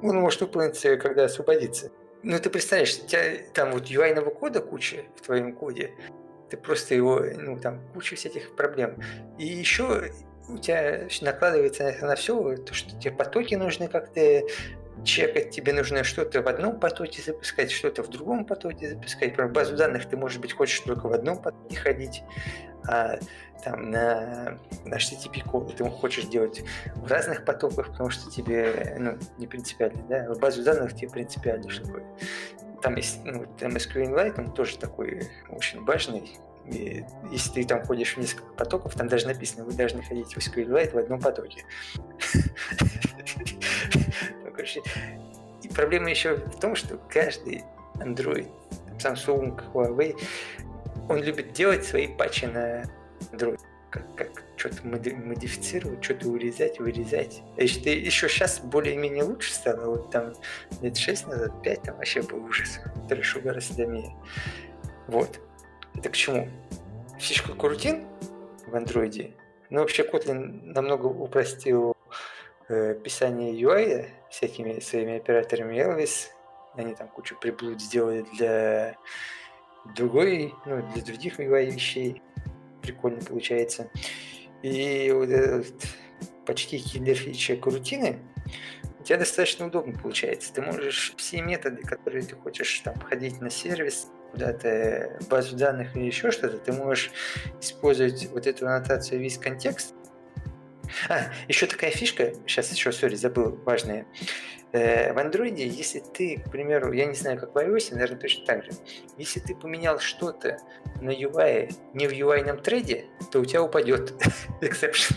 он 0.00 0.16
может 0.16 0.40
выполниться, 0.40 0.96
когда 0.96 1.24
освободится. 1.24 1.90
Ну, 2.22 2.38
ты 2.38 2.50
представляешь, 2.50 2.98
у 2.98 3.06
тебя 3.06 3.38
там 3.52 3.72
вот 3.72 3.84
UI-ного 3.84 4.30
кода 4.30 4.60
куча 4.60 5.04
в 5.16 5.22
твоем 5.22 5.52
коде, 5.54 5.92
ты 6.50 6.56
просто 6.56 6.94
его, 6.94 7.20
ну, 7.20 7.58
там 7.58 7.80
куча 7.92 8.16
всяких 8.16 8.54
проблем. 8.56 9.00
И 9.38 9.46
еще 9.46 10.10
у 10.48 10.58
тебя 10.58 11.08
накладывается 11.20 11.94
на 12.00 12.16
все, 12.16 12.56
то, 12.56 12.74
что 12.74 12.98
тебе 12.98 13.12
потоки 13.12 13.54
нужны 13.54 13.88
как-то 13.88 14.42
чекать, 15.04 15.50
тебе 15.50 15.72
нужно 15.72 16.04
что-то 16.04 16.42
в 16.42 16.48
одном 16.48 16.80
потоке 16.80 17.22
запускать, 17.22 17.70
что-то 17.70 18.02
в 18.02 18.08
другом 18.08 18.44
потоке 18.44 18.90
запускать. 18.90 19.34
Про 19.34 19.48
базу 19.48 19.76
данных 19.76 20.06
ты, 20.06 20.16
может 20.16 20.40
быть, 20.40 20.52
хочешь 20.52 20.80
только 20.80 21.08
в 21.08 21.12
одном 21.12 21.40
потоке 21.40 21.76
ходить, 21.76 22.22
а 22.86 23.18
там 23.64 23.90
на, 23.90 24.58
на 24.84 24.94
HTTP 24.94 25.44
коды 25.44 25.74
ты 25.74 25.84
хочешь 25.84 26.24
делать 26.24 26.62
в 26.94 27.06
разных 27.10 27.44
потоках, 27.44 27.88
потому 27.88 28.10
что 28.10 28.30
тебе 28.30 28.96
ну, 28.98 29.18
не 29.38 29.46
принципиально, 29.46 30.02
да, 30.08 30.32
в 30.32 30.38
базу 30.38 30.62
данных 30.62 30.94
тебе 30.94 31.10
принципиально, 31.10 31.68
чтобы 31.68 32.02
там 32.80 32.96
есть, 32.96 33.20
ну, 33.24 33.46
там 33.58 33.76
SQLite, 33.76 34.38
он 34.38 34.52
тоже 34.52 34.78
такой 34.78 35.28
очень 35.48 35.84
важный, 35.84 36.38
и 36.66 37.04
если 37.30 37.62
ты 37.62 37.64
там 37.64 37.84
ходишь 37.84 38.16
в 38.16 38.20
несколько 38.20 38.52
потоков, 38.54 38.94
там 38.94 39.08
даже 39.08 39.26
написано, 39.26 39.64
вы 39.64 39.72
должны 39.72 40.02
ходить 40.02 40.34
в 40.34 40.38
SQLite 40.38 40.92
в 40.92 40.98
одном 40.98 41.20
потоке. 41.20 41.64
И 45.62 45.68
проблема 45.68 46.10
еще 46.10 46.36
в 46.36 46.60
том, 46.60 46.74
что 46.74 46.98
каждый 47.08 47.64
Android, 47.96 48.48
Samsung, 48.98 49.60
Huawei, 49.72 50.16
он 51.08 51.22
любит 51.22 51.52
делать 51.52 51.84
свои 51.84 52.08
патчи 52.08 52.44
на 52.46 52.84
Android. 53.32 53.60
Как, 53.90 54.14
как 54.14 54.42
что-то 54.58 54.86
модифицировать, 54.86 56.02
что-то 56.02 56.28
урезать, 56.28 56.80
вырезать. 56.80 57.42
Еще, 57.56 57.98
еще 57.98 58.28
сейчас 58.28 58.60
более-менее 58.60 59.24
лучше 59.24 59.52
стало. 59.52 59.86
Вот 59.86 60.10
там 60.10 60.34
лет 60.82 60.96
6 60.96 61.28
назад, 61.28 61.62
5, 61.62 61.82
там 61.82 61.96
вообще 61.96 62.22
был 62.22 62.44
ужас. 62.44 62.80
Трэш 63.08 63.36
гораздо 63.36 63.86
менее. 63.86 64.16
Вот. 65.06 65.40
Это 65.94 66.10
к 66.10 66.12
чему? 66.12 66.48
Фишка 67.18 67.52
Куртин 67.52 68.04
в 68.66 68.76
андроиде. 68.76 69.32
Ну, 69.70 69.80
вообще 69.80 70.02
Kotlin 70.02 70.72
намного 70.72 71.06
упростил 71.06 71.94
э, 72.68 72.94
писание 72.94 73.52
UI 73.52 74.06
всякими 74.30 74.80
своими 74.80 75.16
операторами 75.16 75.76
Elvis. 75.76 76.28
Они 76.74 76.94
там 76.94 77.08
кучу 77.08 77.36
приблуд 77.38 77.80
сделали 77.80 78.24
для 78.34 78.96
другой, 79.96 80.54
ну, 80.64 80.82
для 80.92 81.02
других 81.02 81.38
UI 81.40 81.70
вещей. 81.70 82.22
Прикольно 82.82 83.20
получается. 83.20 83.90
И 84.62 85.10
вот 85.12 85.66
почти 86.46 86.78
киллер 86.78 87.14
фича 87.14 87.56
крутины, 87.56 88.18
у 89.00 89.02
тебя 89.02 89.18
достаточно 89.18 89.66
удобно 89.66 89.98
получается. 89.98 90.52
Ты 90.52 90.62
можешь 90.62 91.14
все 91.16 91.40
методы, 91.42 91.82
которые 91.82 92.24
ты 92.24 92.34
хочешь 92.34 92.80
там 92.80 92.98
ходить 93.00 93.40
на 93.40 93.50
сервис, 93.50 94.08
куда-то 94.32 95.18
базу 95.30 95.56
данных 95.56 95.96
или 95.96 96.04
еще 96.04 96.30
что-то, 96.30 96.58
ты 96.58 96.72
можешь 96.72 97.10
использовать 97.60 98.28
вот 98.30 98.46
эту 98.46 98.66
аннотацию 98.66 99.20
весь 99.20 99.38
контекст, 99.38 99.94
а, 101.08 101.32
еще 101.48 101.66
такая 101.66 101.90
фишка, 101.90 102.32
сейчас 102.46 102.72
еще, 102.72 102.92
сори, 102.92 103.14
забыл, 103.14 103.58
важная. 103.64 104.06
Э, 104.72 105.14
в 105.14 105.18
андроиде, 105.18 105.66
если 105.66 106.00
ты, 106.00 106.42
к 106.44 106.50
примеру, 106.50 106.92
я 106.92 107.06
не 107.06 107.14
знаю, 107.14 107.38
как 107.38 107.54
в 107.54 107.58
iOS, 107.58 107.92
наверное, 107.92 108.18
точно 108.18 108.44
так 108.44 108.64
же, 108.64 108.72
если 109.16 109.40
ты 109.40 109.54
поменял 109.54 109.98
что-то 109.98 110.58
на 111.00 111.10
UI 111.10 111.74
не 111.94 112.06
в 112.06 112.12
UI-ном 112.12 112.58
трейде, 112.58 113.06
то 113.30 113.40
у 113.40 113.44
тебя 113.46 113.62
упадет 113.62 114.12
exception. 114.60 115.16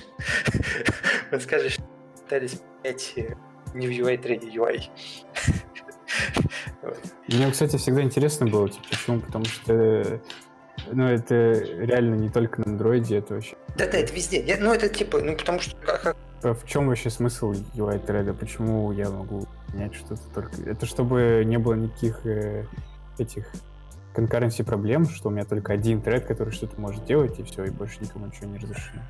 Скажет, 1.40 1.74
что 1.74 1.84
пытались 2.24 2.62
менять 2.84 3.14
э, 3.18 3.36
не 3.74 3.88
в 3.88 3.92
UI-трейде 3.92 4.48
UI. 4.50 4.84
Мне, 7.28 7.52
кстати, 7.52 7.78
всегда 7.78 8.02
интересно 8.02 8.48
было, 8.48 8.70
типа, 8.70 8.86
почему, 8.90 9.20
потому 9.22 9.46
что 9.46 10.22
ну, 10.92 11.08
это 11.08 11.54
реально 11.62 12.16
не 12.16 12.30
только 12.30 12.62
на 12.62 12.72
андроиде, 12.72 13.18
это 13.18 13.36
вообще... 13.36 13.56
Да-да, 13.78 13.98
это 13.98 14.14
везде. 14.14 14.44
Я, 14.44 14.58
ну, 14.60 14.74
это 14.74 14.90
типа, 14.90 15.20
ну, 15.22 15.36
потому 15.36 15.60
что... 15.60 15.76
Как... 15.78 16.16
А 16.44 16.54
в 16.54 16.66
чем 16.66 16.88
вообще 16.88 17.10
смысл 17.10 17.54
UI 17.76 18.06
треда? 18.06 18.34
Почему 18.34 18.92
я 18.92 19.10
могу 19.10 19.48
менять 19.74 19.94
что-то 19.96 20.22
только... 20.34 20.52
Это 20.66 20.86
чтобы 20.86 21.44
не 21.46 21.58
было 21.58 21.74
никаких 21.74 22.26
э, 22.26 22.66
этих 23.18 23.46
конкуренции 24.14 24.64
проблем, 24.64 25.08
что 25.08 25.30
у 25.30 25.32
меня 25.32 25.46
только 25.46 25.74
один 25.74 26.02
тред, 26.02 26.26
который 26.26 26.52
что-то 26.52 26.80
может 26.80 27.06
делать, 27.06 27.40
и 27.40 27.44
все, 27.44 27.66
и 27.66 27.70
больше 27.70 27.98
никому 28.02 28.28
ничего 28.28 28.48
не 28.48 28.58
разрешено. 28.58 29.02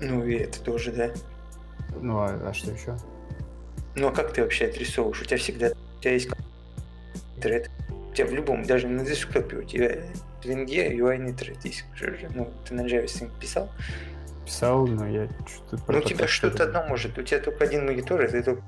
Ну, 0.00 0.24
и 0.24 0.34
это 0.34 0.60
тоже, 0.62 0.92
да. 0.92 1.10
Ну, 2.00 2.18
а, 2.18 2.48
а 2.48 2.52
что 2.52 2.70
еще? 2.70 2.96
Ну, 3.94 4.08
а 4.08 4.12
как 4.12 4.32
ты 4.32 4.42
вообще 4.42 4.66
отрисовываешь? 4.66 5.20
У 5.20 5.24
тебя 5.24 5.38
всегда 5.38 5.70
у 5.70 6.00
тебя 6.00 6.12
есть 6.14 6.28
тред. 7.40 7.70
У 8.10 8.14
тебя 8.14 8.26
в 8.26 8.32
любом, 8.32 8.64
даже 8.64 8.88
на 8.88 9.04
десктопе 9.04 9.56
у 9.56 9.62
тебя 9.62 10.02
Винге 10.44 10.96
UI 10.96 11.32
тратись 11.34 11.84
уже. 11.94 12.28
Ну, 12.34 12.50
ты 12.66 12.74
на 12.74 12.82
JavaScript 12.82 13.38
писал? 13.40 13.70
Писал, 14.44 14.86
но 14.86 15.06
я 15.08 15.28
что-то... 15.46 15.92
Ну, 15.92 15.98
у 15.98 16.02
тебя 16.02 16.26
что-то 16.26 16.64
одно 16.64 16.84
может. 16.86 17.16
У 17.18 17.22
тебя 17.22 17.40
только 17.40 17.64
один 17.64 17.86
монитор, 17.86 18.22
и 18.22 18.28
ты 18.28 18.42
только 18.42 18.62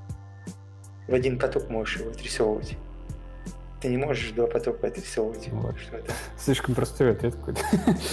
в 1.09 1.15
один 1.15 1.39
поток 1.39 1.69
можешь 1.69 1.99
его 1.99 2.11
отрисовывать. 2.11 2.77
Ты 3.81 3.89
не 3.89 3.99
можешь 3.99 4.31
два 4.31 4.47
потока 4.47 4.87
отрисовывать. 4.87 5.49
Вот. 5.49 5.79
Что-то. 5.79 6.13
Слишком 6.39 6.75
простой 6.75 7.13
ответ 7.13 7.35
какой-то. 7.35 7.61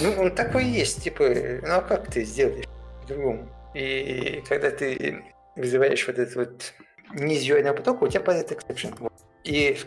Ну, 0.02 0.22
он 0.22 0.30
такой 0.34 0.66
есть, 0.66 1.02
типа, 1.02 1.24
ну 1.62 1.76
а 1.76 1.80
как 1.80 2.10
ты 2.10 2.24
сделаешь 2.24 2.66
по-другому? 3.00 3.48
И 3.74 4.42
когда 4.48 4.70
ты 4.70 5.24
вызываешь 5.56 6.06
вот 6.06 6.18
этот 6.18 6.36
вот 6.36 6.74
низ 7.14 7.42
UI 7.42 7.62
потока, 7.72 8.04
у 8.04 8.08
тебя 8.08 8.20
падает 8.20 8.52
exception. 8.52 9.10
И 9.44 9.78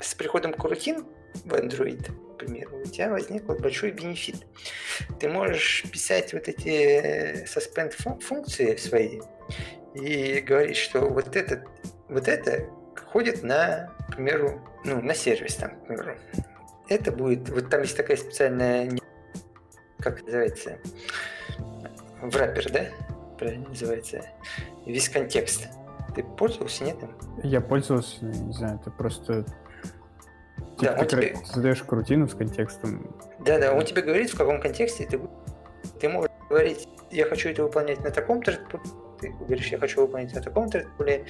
с 0.00 0.14
приходом 0.14 0.52
корутин 0.54 1.04
в 1.44 1.54
Android 1.54 2.10
примеру, 2.46 2.80
у 2.80 2.86
тебя 2.86 3.10
возник 3.10 3.44
вот 3.44 3.60
большой 3.60 3.90
бенефит. 3.90 4.46
Ты 5.20 5.28
можешь 5.28 5.84
писать 5.90 6.32
вот 6.32 6.48
эти 6.48 7.44
suspend 7.44 7.92
функции 8.20 8.76
свои 8.76 9.20
и 9.94 10.40
говорить, 10.40 10.76
что 10.76 11.00
вот 11.00 11.36
это, 11.36 11.64
вот 12.08 12.28
это 12.28 12.68
ходит 13.12 13.42
на, 13.42 13.92
к 14.08 14.16
примеру, 14.16 14.60
ну, 14.84 15.00
на 15.00 15.14
сервис, 15.14 15.56
там, 15.56 15.70
к 15.70 15.86
примеру. 15.86 16.14
это 16.88 17.12
будет, 17.12 17.48
вот 17.48 17.70
там 17.70 17.82
есть 17.82 17.96
такая 17.96 18.16
специальная, 18.16 18.90
как 19.98 20.22
называется, 20.22 20.78
враппер, 22.20 22.70
да? 22.72 22.86
Правильно 23.38 23.68
называется. 23.68 24.22
Весь 24.86 25.08
контекст. 25.08 25.68
Ты 26.14 26.22
пользовался, 26.22 26.84
нет? 26.84 26.96
Я 27.42 27.60
пользовался, 27.60 28.24
не 28.24 28.52
знаю, 28.52 28.78
это 28.80 28.90
просто 28.90 29.46
типа, 30.90 31.00
он 31.00 31.06
ты 31.06 31.16
тебе... 31.16 31.36
создаешь 31.44 31.82
крутину 31.82 32.28
с 32.28 32.34
контекстом. 32.34 33.14
Да, 33.40 33.58
да, 33.58 33.72
он 33.74 33.84
тебе 33.84 34.02
говорит, 34.02 34.30
в 34.30 34.36
каком 34.36 34.60
контексте 34.60 35.06
ты, 35.06 35.20
ты 36.00 36.08
можешь 36.08 36.30
говорить, 36.48 36.88
я 37.10 37.26
хочу 37.26 37.48
это 37.48 37.62
выполнять 37.62 38.00
на 38.00 38.10
таком 38.10 38.42
тредпуле, 38.42 38.82
ты 39.20 39.30
говоришь, 39.30 39.68
я 39.68 39.78
хочу 39.78 40.00
выполнять 40.00 40.34
на 40.34 40.42
таком 40.42 40.70
тредпуле, 40.70 41.24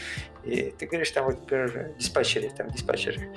и 0.44 0.74
ты 0.78 0.86
говоришь, 0.86 1.10
там, 1.10 1.26
вот, 1.26 1.40
например, 1.40 1.92
диспатчере, 1.98 2.50
там, 2.50 2.70
диспатчеры, 2.70 3.30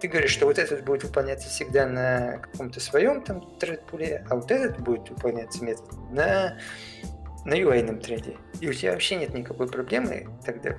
ты 0.00 0.08
говоришь, 0.08 0.32
что 0.32 0.46
вот 0.46 0.58
этот 0.58 0.84
будет 0.84 1.04
выполняться 1.04 1.48
всегда 1.48 1.86
на 1.86 2.38
каком-то 2.38 2.80
своем 2.80 3.22
там 3.22 3.56
тредпуле, 3.58 4.26
а 4.28 4.34
вот 4.34 4.50
этот 4.50 4.80
будет 4.80 5.08
выполняться 5.10 5.64
метод 5.64 5.86
на 6.10 6.58
на 7.44 7.54
UI 7.54 8.00
треде. 8.00 8.36
И 8.60 8.68
у 8.68 8.72
тебя 8.72 8.92
вообще 8.92 9.16
нет 9.16 9.34
никакой 9.34 9.68
проблемы 9.68 10.28
тогда. 10.44 10.76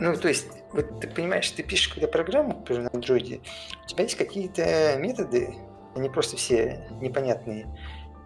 Ну, 0.00 0.16
то 0.16 0.28
есть, 0.28 0.48
вот 0.72 1.00
ты 1.00 1.08
понимаешь, 1.08 1.50
ты 1.50 1.62
пишешь 1.62 1.88
когда 1.88 2.08
программу, 2.08 2.54
например, 2.58 2.84
на 2.92 2.96
Android, 2.96 3.40
у 3.84 3.86
тебя 3.86 4.02
есть 4.02 4.16
какие-то 4.16 4.96
методы, 4.98 5.54
они 5.94 6.08
просто 6.08 6.36
все 6.36 6.86
непонятные, 7.00 7.66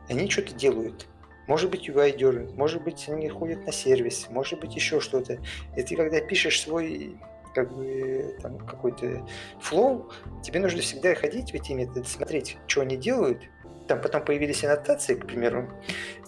они 0.09 0.31
что-то 0.31 0.55
делают. 0.55 1.07
Может 1.47 1.71
быть, 1.71 1.89
UI 1.89 2.17
дернут, 2.17 2.57
может 2.57 2.83
быть, 2.83 3.09
они 3.09 3.29
ходят 3.29 3.65
на 3.67 3.73
сервис, 3.73 4.27
может 4.31 4.61
быть, 4.61 4.75
еще 4.75 5.01
что-то. 5.01 5.39
И 5.77 5.83
ты, 5.83 5.95
когда 5.95 6.21
пишешь 6.21 6.61
свой 6.61 7.17
как 7.55 7.75
бы 7.75 8.37
там 8.43 8.59
какой-то 8.59 9.27
флоу, 9.61 10.11
тебе 10.43 10.61
нужно 10.61 10.83
всегда 10.83 11.15
ходить 11.15 11.53
в 11.53 11.55
эти 11.55 11.73
методы, 11.73 12.05
смотреть, 12.05 12.59
что 12.67 12.83
они 12.83 12.97
делают. 12.97 13.43
Там 13.89 14.01
потом 14.01 14.25
появились 14.25 14.65
аннотации, 14.65 15.15
к 15.15 15.27
примеру, 15.27 15.71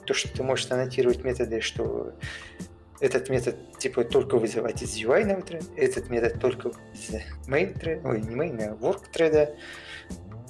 то, 0.07 0.15
что 0.15 0.33
ты 0.33 0.43
можешь 0.43 0.71
аннотировать 0.71 1.25
методы, 1.25 1.61
что 1.61 2.15
этот 3.01 3.29
метод 3.29 3.57
типа 3.79 4.05
только 4.05 4.39
вызывать 4.39 4.83
из 4.83 4.97
UI 4.97 5.25
thread, 5.45 5.65
этот 5.77 6.09
метод 6.11 6.41
только 6.41 6.71
из 6.95 7.11
main 7.47 7.75
thread, 7.79 8.01
ой, 8.05 8.21
не 8.21 8.35
main, 8.35 8.61
а 8.63 8.75
work 8.75 9.03
thread. 9.15 9.57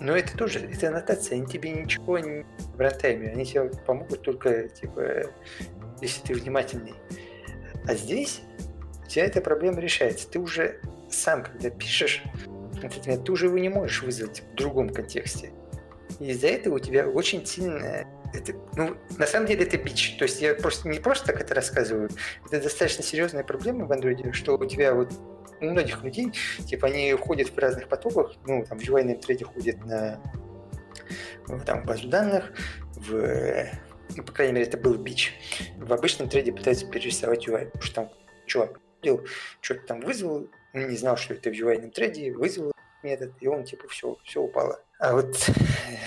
Но 0.01 0.17
это 0.17 0.37
тоже, 0.37 0.61
это 0.61 0.89
аннотация, 0.89 1.39
они 1.39 1.47
тебе 1.47 1.71
ничего 1.71 2.19
не 2.19 2.47
в 2.75 2.81
рантайме, 2.81 3.31
они 3.31 3.45
тебе 3.45 3.65
помогут 3.87 4.23
только, 4.23 4.69
типа, 4.69 5.25
если 6.01 6.23
ты 6.23 6.35
внимательный. 6.35 6.95
А 7.87 7.95
здесь 7.95 8.43
тебя 9.09 9.25
эта 9.25 9.41
проблема 9.41 9.81
решается. 9.81 10.29
Ты 10.29 10.39
уже 10.39 10.81
сам, 11.11 11.43
когда 11.43 11.71
пишешь 11.71 12.23
этот 12.83 13.07
метод, 13.07 13.25
ты 13.25 13.33
уже 13.33 13.47
его 13.47 13.59
не 13.59 13.71
можешь 13.71 14.03
вызвать 14.03 14.43
в 14.53 14.55
другом 14.55 14.91
контексте. 14.91 15.51
Из-за 16.21 16.49
этого 16.49 16.77
у 16.77 16.79
тебя 16.79 17.09
очень 17.09 17.45
сильная 17.47 18.07
это, 18.33 18.53
ну, 18.77 18.97
на 19.17 19.27
самом 19.27 19.47
деле 19.47 19.65
это 19.65 19.79
бич. 19.79 20.17
То 20.19 20.25
есть 20.25 20.41
я 20.41 20.55
просто 20.55 20.89
не 20.89 20.99
просто 20.99 21.27
так 21.27 21.41
это 21.41 21.55
рассказываю. 21.55 22.11
Это 22.47 22.63
достаточно 22.63 23.03
серьезная 23.03 23.45
проблема 23.45 23.87
в 23.87 23.93
Android, 23.93 24.33
что 24.33 24.57
у 24.57 24.65
тебя 24.67 24.95
вот 24.95 25.13
у 25.61 25.65
многих 25.65 26.05
людей, 26.05 26.33
типа, 26.67 26.89
они 26.89 27.13
ходят 27.15 27.49
в 27.49 27.59
разных 27.59 27.89
потоках, 27.89 28.35
ну, 28.47 28.65
там, 28.65 28.79
в 28.79 28.83
UI 28.83 29.15
треде 29.19 29.45
ходят 29.45 29.85
на 29.85 30.21
там, 31.67 31.85
базу 31.85 32.09
данных, 32.09 32.53
в, 32.95 33.67
ну, 34.17 34.23
по 34.23 34.33
крайней 34.33 34.53
мере, 34.53 34.67
это 34.67 34.77
был 34.77 34.95
бич. 34.95 35.35
В 35.79 35.93
обычном 35.93 36.29
треде 36.29 36.53
пытаются 36.53 36.87
перерисовать 36.87 37.49
UI, 37.49 37.67
потому 37.67 37.83
что 37.83 37.95
там 37.95 38.11
чувак 38.47 38.81
что-то 39.61 39.81
там 39.87 40.01
вызвал, 40.01 40.49
не 40.75 40.97
знал, 40.97 41.17
что 41.17 41.35
это 41.35 41.51
в 41.51 41.53
UI 41.53 41.91
треде, 41.91 42.33
вызвал 42.33 42.73
метод, 43.03 43.33
и 43.41 43.49
он, 43.49 43.65
типа, 43.65 43.89
все, 43.89 44.17
все 44.25 44.43
упало. 44.43 44.81
А 44.99 45.13
вот 45.15 45.37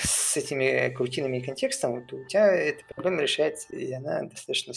с 0.04 0.36
этими 0.36 0.94
крутинами 0.94 1.38
и 1.38 1.42
контекстом 1.42 1.94
вот 1.94 2.12
у 2.12 2.26
тебя 2.26 2.48
эта 2.52 2.84
проблема 2.94 3.22
решается, 3.22 3.74
и 3.74 3.92
она 3.94 4.24
достаточно 4.24 4.74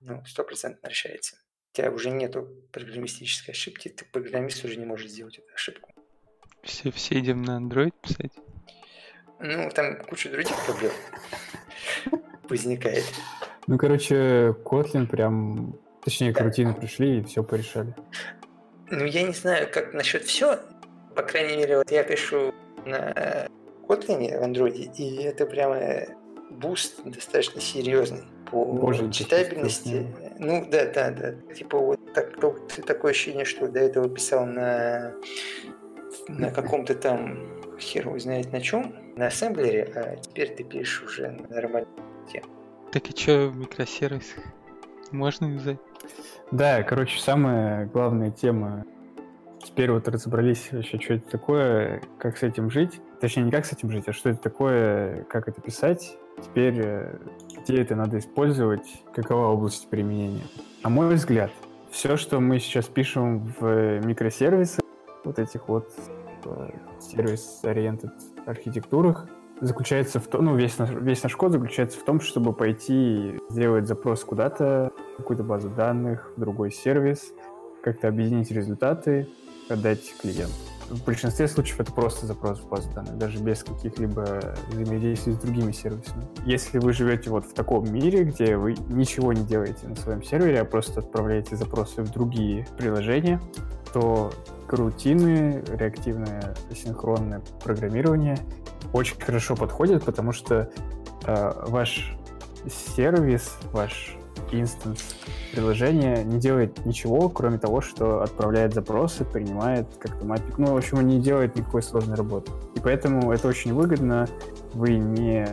ну, 0.00 0.24
стопроцентно 0.24 0.88
решается. 0.88 1.36
У 1.72 1.76
тебя 1.76 1.90
уже 1.90 2.10
нету 2.10 2.48
программистической 2.72 3.52
ошибки, 3.52 3.88
ты 3.88 4.04
программист 4.04 4.64
уже 4.64 4.76
не 4.76 4.86
может 4.86 5.10
сделать 5.10 5.38
эту 5.38 5.52
ошибку. 5.54 5.92
Все, 6.62 6.90
все 6.90 7.18
идем 7.20 7.42
на 7.42 7.58
Android 7.60 7.92
писать? 8.02 8.32
Ну, 9.40 9.70
там 9.70 10.02
куча 10.04 10.30
других 10.30 10.56
проблем 10.64 10.92
возникает. 12.48 13.04
Ну, 13.66 13.78
короче, 13.78 14.54
Kotlin 14.64 15.06
прям... 15.06 15.78
Точнее, 16.02 16.32
Да. 16.32 16.40
крутины 16.42 16.74
пришли 16.74 17.20
и 17.20 17.24
все 17.24 17.42
порешали. 17.42 17.94
Ну, 18.90 19.04
я 19.04 19.22
не 19.22 19.32
знаю, 19.32 19.70
как 19.72 19.94
насчет 19.94 20.24
все. 20.24 20.60
По 21.16 21.22
крайней 21.22 21.56
мере, 21.56 21.78
вот 21.78 21.90
я 21.90 22.02
пишу 22.04 22.52
на 22.86 23.48
Kotlin 23.88 24.38
в 24.38 24.42
Android, 24.42 24.94
и 24.96 25.22
это 25.22 25.46
прямо 25.46 25.78
boost 26.50 27.02
достаточно 27.04 27.60
серьезный 27.60 28.22
по 28.50 28.64
Боже, 28.64 29.10
читабельности. 29.10 30.06
Ну, 30.38 30.66
да, 30.70 30.86
да, 30.86 31.10
да. 31.10 31.54
Типа 31.54 31.78
вот 31.78 32.00
так, 32.14 32.36
такое 32.86 33.10
ощущение, 33.10 33.44
что 33.44 33.68
до 33.68 33.80
этого 33.80 34.08
писал 34.08 34.46
на, 34.46 35.14
на 36.28 36.50
каком-то 36.54 36.94
там 36.94 37.38
хер 37.78 38.06
его 38.06 38.18
знает 38.18 38.52
на 38.52 38.60
чем, 38.60 38.94
на 39.16 39.26
ассемблере, 39.26 39.90
а 39.94 40.16
теперь 40.16 40.54
ты 40.54 40.64
пишешь 40.64 41.02
уже 41.02 41.30
на 41.30 41.48
нормальном. 41.48 41.90
Так 42.92 43.10
и 43.10 43.14
чё 43.14 43.48
в 43.48 43.56
микросервисах? 43.56 44.44
Можно 45.10 45.46
юзать? 45.46 45.80
Да, 46.52 46.84
короче, 46.84 47.20
самая 47.20 47.86
главная 47.86 48.30
тема. 48.30 48.84
Теперь 49.64 49.90
вот 49.90 50.06
разобрались 50.06 50.68
вообще, 50.72 51.00
что 51.00 51.14
это 51.14 51.30
такое, 51.30 52.02
как 52.18 52.36
с 52.36 52.42
этим 52.42 52.70
жить. 52.70 53.00
Точнее, 53.20 53.44
не 53.44 53.50
как 53.50 53.64
с 53.64 53.72
этим 53.72 53.90
жить, 53.90 54.04
а 54.06 54.12
что 54.12 54.28
это 54.28 54.38
такое, 54.40 55.24
как 55.24 55.48
это 55.48 55.60
писать. 55.62 56.18
Теперь 56.42 56.80
э, 56.84 57.18
где 57.62 57.80
это 57.80 57.96
надо 57.96 58.18
использовать, 58.18 58.86
какова 59.14 59.46
область 59.46 59.88
применения. 59.88 60.44
На 60.82 60.90
мой 60.90 61.14
взгляд, 61.14 61.50
все, 61.90 62.18
что 62.18 62.40
мы 62.40 62.58
сейчас 62.58 62.86
пишем 62.86 63.54
в 63.58 64.04
микросервисы, 64.04 64.82
вот 65.24 65.38
этих 65.38 65.66
вот 65.68 65.90
э, 66.44 66.70
сервис-ориентед 67.00 68.12
архитектурах, 68.44 69.26
заключается 69.62 70.20
в 70.20 70.26
том, 70.26 70.44
ну, 70.44 70.56
весь 70.56 70.76
наш, 70.76 70.90
весь 70.90 71.22
наш 71.22 71.36
код 71.36 71.52
заключается 71.52 71.98
в 71.98 72.04
том, 72.04 72.20
чтобы 72.20 72.52
пойти 72.52 73.40
сделать 73.48 73.86
запрос 73.86 74.24
куда-то, 74.24 74.92
какую-то 75.16 75.42
базу 75.42 75.70
данных, 75.70 76.32
в 76.36 76.40
другой 76.40 76.70
сервис, 76.70 77.32
как-то 77.82 78.08
объединить 78.08 78.50
результаты, 78.50 79.28
отдать 79.68 80.00
клиенту. 80.20 80.54
В 80.90 81.02
большинстве 81.04 81.48
случаев 81.48 81.80
это 81.80 81.92
просто 81.92 82.26
запрос 82.26 82.58
в 82.58 82.68
базу 82.68 82.90
данных, 82.90 83.16
даже 83.16 83.38
без 83.38 83.64
каких-либо 83.64 84.54
взаимодействий 84.68 85.32
с 85.32 85.36
другими 85.38 85.72
сервисами. 85.72 86.26
Если 86.44 86.78
вы 86.78 86.92
живете 86.92 87.30
вот 87.30 87.46
в 87.46 87.54
таком 87.54 87.90
мире, 87.90 88.24
где 88.24 88.56
вы 88.56 88.74
ничего 88.88 89.32
не 89.32 89.42
делаете 89.44 89.88
на 89.88 89.96
своем 89.96 90.22
сервере, 90.22 90.60
а 90.60 90.64
просто 90.64 91.00
отправляете 91.00 91.56
запросы 91.56 92.02
в 92.02 92.10
другие 92.10 92.66
приложения, 92.76 93.40
то 93.94 94.30
рутины, 94.68 95.62
реактивное 95.68 96.54
синхронное 96.74 97.40
программирование 97.62 98.38
очень 98.92 99.20
хорошо 99.20 99.56
подходит, 99.56 100.04
потому 100.04 100.32
что 100.32 100.70
э, 101.26 101.52
ваш 101.68 102.14
сервис, 102.68 103.56
ваш 103.72 104.16
инстанс 104.52 105.16
приложения 105.52 106.22
не 106.24 106.38
делает 106.38 106.84
ничего, 106.84 107.28
кроме 107.28 107.58
того, 107.58 107.80
что 107.80 108.22
отправляет 108.22 108.74
запросы, 108.74 109.24
принимает 109.24 109.86
как-то 109.98 110.24
мапик. 110.24 110.58
Ну, 110.58 110.72
в 110.72 110.76
общем, 110.76 111.06
не 111.06 111.20
делает 111.20 111.56
никакой 111.56 111.82
сложной 111.82 112.16
работы. 112.16 112.52
И 112.74 112.80
поэтому 112.80 113.32
это 113.32 113.48
очень 113.48 113.74
выгодно. 113.74 114.26
Вы 114.72 114.96
не 114.96 115.46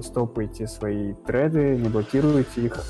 стопаете 0.00 0.66
свои 0.66 1.14
треды, 1.26 1.76
не 1.76 1.88
блокируете 1.88 2.62
их. 2.62 2.84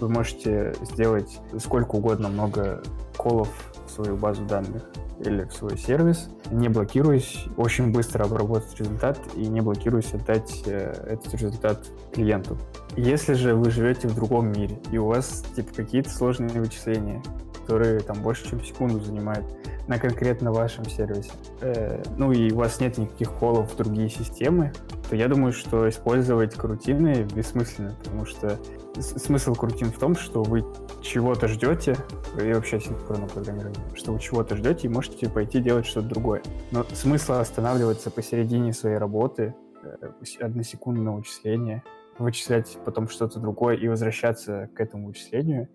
Вы 0.00 0.08
можете 0.08 0.74
сделать 0.82 1.38
сколько 1.58 1.96
угодно 1.96 2.28
много 2.28 2.82
колов 3.16 3.71
свою 3.92 4.16
базу 4.16 4.44
данных 4.44 4.82
или 5.20 5.44
в 5.44 5.52
свой 5.52 5.78
сервис, 5.78 6.28
не 6.50 6.68
блокируясь, 6.68 7.44
очень 7.56 7.92
быстро 7.92 8.24
обработать 8.24 8.78
результат 8.78 9.18
и 9.36 9.46
не 9.46 9.60
блокируясь 9.60 10.12
отдать 10.14 10.62
э, 10.66 10.92
этот 11.06 11.34
результат 11.34 11.86
клиенту. 12.12 12.58
Если 12.96 13.34
же 13.34 13.54
вы 13.54 13.70
живете 13.70 14.08
в 14.08 14.14
другом 14.14 14.50
мире, 14.52 14.78
и 14.90 14.98
у 14.98 15.06
вас 15.06 15.44
типа 15.54 15.74
какие-то 15.74 16.10
сложные 16.10 16.60
вычисления, 16.60 17.22
которые 17.62 18.00
там 18.00 18.22
больше, 18.22 18.48
чем 18.48 18.62
секунду 18.62 19.00
занимают 19.00 19.46
на 19.88 19.98
конкретно 19.98 20.52
вашем 20.52 20.84
сервисе, 20.84 21.30
э, 21.60 22.02
ну 22.16 22.32
и 22.32 22.52
у 22.52 22.56
вас 22.56 22.80
нет 22.80 22.98
никаких 22.98 23.32
колов 23.32 23.72
в 23.72 23.76
другие 23.76 24.08
системы, 24.08 24.72
то 25.08 25.16
я 25.16 25.28
думаю, 25.28 25.52
что 25.52 25.88
использовать 25.88 26.54
крутины 26.54 27.26
бессмысленно, 27.34 27.94
потому 28.02 28.24
что 28.26 28.58
смысл 29.00 29.54
крутин 29.54 29.88
в 29.88 29.98
том, 29.98 30.14
что 30.14 30.42
вы 30.42 30.64
чего-то 31.00 31.48
ждете, 31.48 31.96
и 32.40 32.52
вообще 32.52 32.80
синхронное 32.80 33.28
программирование, 33.28 33.80
что 33.94 34.12
вы 34.12 34.20
чего-то 34.20 34.56
ждете 34.56 34.86
и 34.86 34.90
можете 34.90 35.28
пойти 35.28 35.60
делать 35.60 35.86
что-то 35.86 36.08
другое. 36.08 36.42
Но 36.70 36.84
смысла 36.92 37.40
останавливаться 37.40 38.10
посередине 38.10 38.72
своей 38.72 38.98
работы, 38.98 39.54
э, 39.82 40.08
односекундного 40.40 41.16
вычисления, 41.16 41.82
вычислять 42.18 42.78
потом 42.84 43.08
что-то 43.08 43.40
другое 43.40 43.76
и 43.76 43.88
возвращаться 43.88 44.68
к 44.74 44.80
этому 44.80 45.08
вычислению, 45.08 45.68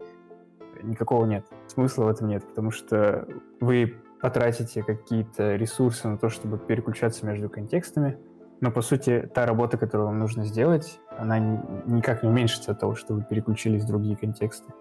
никакого 0.83 1.25
нет. 1.25 1.45
Смысла 1.67 2.05
в 2.05 2.07
этом 2.09 2.27
нет, 2.27 2.47
потому 2.47 2.71
что 2.71 3.27
вы 3.59 3.95
потратите 4.21 4.83
какие-то 4.83 5.55
ресурсы 5.55 6.07
на 6.07 6.17
то, 6.17 6.29
чтобы 6.29 6.57
переключаться 6.57 7.25
между 7.25 7.49
контекстами, 7.49 8.17
но, 8.59 8.71
по 8.71 8.81
сути, 8.81 9.29
та 9.33 9.45
работа, 9.45 9.77
которую 9.77 10.07
вам 10.07 10.19
нужно 10.19 10.43
сделать, 10.45 10.99
она 11.15 11.37
никак 11.37 12.23
не 12.23 12.29
уменьшится 12.29 12.71
от 12.71 12.79
того, 12.79 12.95
что 12.95 13.13
вы 13.13 13.23
переключились 13.23 13.83
в 13.83 13.87
другие 13.87 14.15
контексты. 14.15 14.73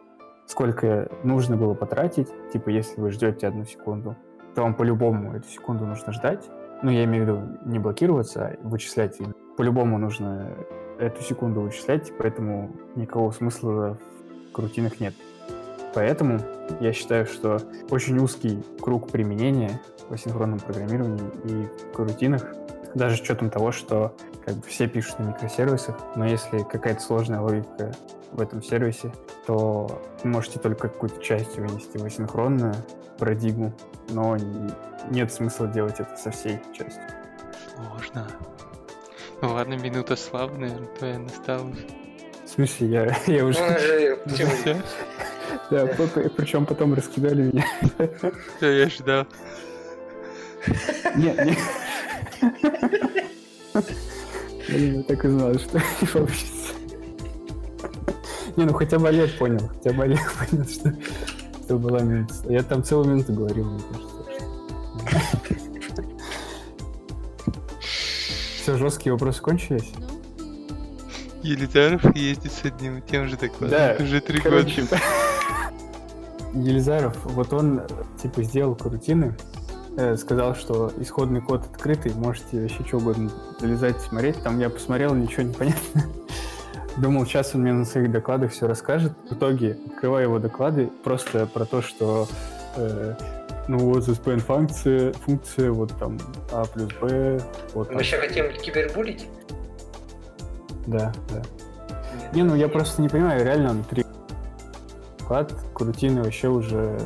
Сколько 0.47 1.11
нужно 1.25 1.57
было 1.57 1.75
потратить, 1.75 2.29
типа, 2.53 2.71
если 2.71 3.01
вы 3.01 3.11
ждете 3.11 3.49
одну 3.49 3.65
секунду, 3.65 4.17
то 4.55 4.63
вам 4.63 4.75
по-любому 4.75 5.35
эту 5.35 5.49
секунду 5.49 5.85
нужно 5.85 6.13
ждать. 6.13 6.49
Ну, 6.83 6.91
я 6.91 7.05
имею 7.05 7.25
в 7.25 7.29
виду 7.29 7.71
не 7.71 7.79
блокироваться, 7.79 8.47
а 8.47 8.67
вычислять. 8.67 9.19
По-любому 9.57 9.99
нужно 9.99 10.53
эту 10.99 11.23
секунду 11.23 11.61
вычислять, 11.61 12.13
поэтому 12.19 12.71
никакого 12.95 13.31
смысла 13.33 13.99
в 14.49 14.53
крутинах 14.53 15.01
нет. 15.01 15.15
Поэтому 15.97 16.39
я 16.79 16.93
считаю, 16.93 17.25
что 17.25 17.59
очень 17.89 18.19
узкий 18.19 18.63
круг 18.83 19.11
применения 19.11 19.81
в 20.11 20.13
асинхронном 20.13 20.61
программировании 20.61 21.25
и 21.45 21.89
в 21.89 21.93
крутинах 21.95 22.45
даже 22.95 23.17
с 23.17 23.21
учетом 23.23 23.49
того, 23.49 23.73
что 23.73 24.15
как 24.45 24.57
бы 24.57 24.63
все 24.67 24.89
пишут 24.89 25.19
на 25.21 25.29
микросервисах, 25.29 25.97
но 26.15 26.27
если 26.27 26.59
какая-то 26.59 27.01
сложная 27.01 27.41
логика 27.41 27.95
в 28.33 28.43
этом 28.43 28.63
сервисе, 28.63 29.11
то 29.47 30.03
вы 30.23 30.29
можете 30.29 30.59
только 30.59 30.89
какую-то 30.89 31.19
часть 31.23 31.57
вынести 31.57 31.97
в 31.97 32.05
асинхронную 32.05 32.75
парадигму, 33.19 33.73
но 34.11 34.37
нет 35.09 35.33
смысла 35.33 35.67
делать 35.67 35.99
это 35.99 36.15
со 36.19 36.31
всей 36.31 36.59
частью. 36.77 37.05
Сложно. 37.75 38.29
Ну 39.41 39.55
ладно, 39.55 39.75
минута 39.79 40.15
славы, 40.15 40.59
наверное, 40.59 40.89
твоя 40.99 41.19
настала. 41.21 41.73
В 42.45 42.49
смысле, 42.51 42.87
я, 42.87 43.17
я 43.27 43.47
уже... 43.47 44.19
Ну, 45.51 45.59
да, 45.71 45.87
причем 46.37 46.67
потом 46.67 46.95
раскидали 46.95 47.51
меня. 47.53 47.67
Да, 48.61 48.69
я 48.69 48.89
ждал. 48.89 49.27
Нет, 51.17 51.45
нет. 51.45 51.59
Блин, 54.69 54.97
я 54.97 55.03
так 55.05 55.25
и 55.25 55.29
знал, 55.29 55.55
что 55.55 55.79
не 56.01 56.07
получится. 56.07 56.73
Не, 58.57 58.65
ну 58.65 58.73
хотя 58.73 58.99
бы 58.99 59.09
Олег 59.09 59.37
понял, 59.39 59.69
хотя 59.69 59.93
бы 59.93 60.05
Олег 60.05 60.33
понял, 60.33 60.65
что, 60.65 60.95
что 61.65 61.79
была 61.79 62.01
минута. 62.01 62.35
Я 62.49 62.63
там 62.63 62.83
целую 62.83 63.09
минуту 63.09 63.33
говорил, 63.35 63.65
мне 63.67 63.83
кажется. 63.93 64.17
Все, 68.63 68.77
жесткие 68.77 69.13
вопросы 69.13 69.43
кончились? 69.43 69.93
Елизаров 71.43 72.17
ездит 72.17 72.53
с 72.53 72.65
одним 72.65 72.99
и 72.99 73.03
тем 73.03 73.29
же 73.29 73.37
докладом 73.37 73.71
Да, 73.71 73.97
уже 74.01 74.21
три 74.21 74.41
года. 74.41 74.67
Елизаров, 76.63 77.17
вот 77.25 77.53
он 77.53 77.83
типа 78.21 78.43
сделал 78.43 78.75
карутины, 78.75 79.37
э, 79.97 80.17
сказал, 80.17 80.55
что 80.55 80.93
исходный 80.99 81.41
код 81.41 81.65
открытый, 81.73 82.13
можете 82.15 82.63
вообще 82.63 82.85
что 82.87 82.99
угодно 82.99 83.31
залезать, 83.61 84.01
смотреть. 84.01 84.43
Там 84.43 84.59
я 84.59 84.71
посмотрел, 84.71 85.15
ничего 85.15 85.43
не 85.43 85.55
понятно. 85.55 86.05
Думал, 86.97 87.27
сейчас 87.27 87.55
он 87.55 87.63
мне 87.63 87.73
на 87.73 87.85
своих 87.85 88.11
докладах 88.11 88.53
все 88.53 88.67
расскажет. 88.67 89.13
В 89.29 89.35
итоге 89.35 89.79
открываю 89.87 90.25
его 90.25 90.39
доклады 90.39 90.91
просто 91.05 91.47
про 91.47 91.67
то, 91.67 91.83
что 91.83 92.27
э, 92.77 93.15
ну 93.69 93.79
вот 93.79 94.09
SPN 94.09 94.39
функция, 94.39 95.13
функция 95.13 95.73
вот 95.73 95.93
там 95.99 96.19
А 96.53 96.65
плюс 96.65 96.89
Б. 97.01 97.41
Вот 97.75 97.89
Мы 97.89 97.95
там. 97.95 97.99
еще 97.99 98.17
хотим 98.17 98.51
кибербулить? 98.53 99.27
Да, 100.87 101.13
да. 101.31 101.43
Не, 102.33 102.45
ну 102.45 102.55
я 102.55 102.69
просто 102.69 103.03
не 103.03 103.09
понимаю, 103.09 103.45
реально 103.45 103.71
он 103.71 103.85
три 103.85 104.06
доклад, 105.27 105.53
крутины 105.75 106.23
вообще 106.23 106.49
уже 106.49 106.99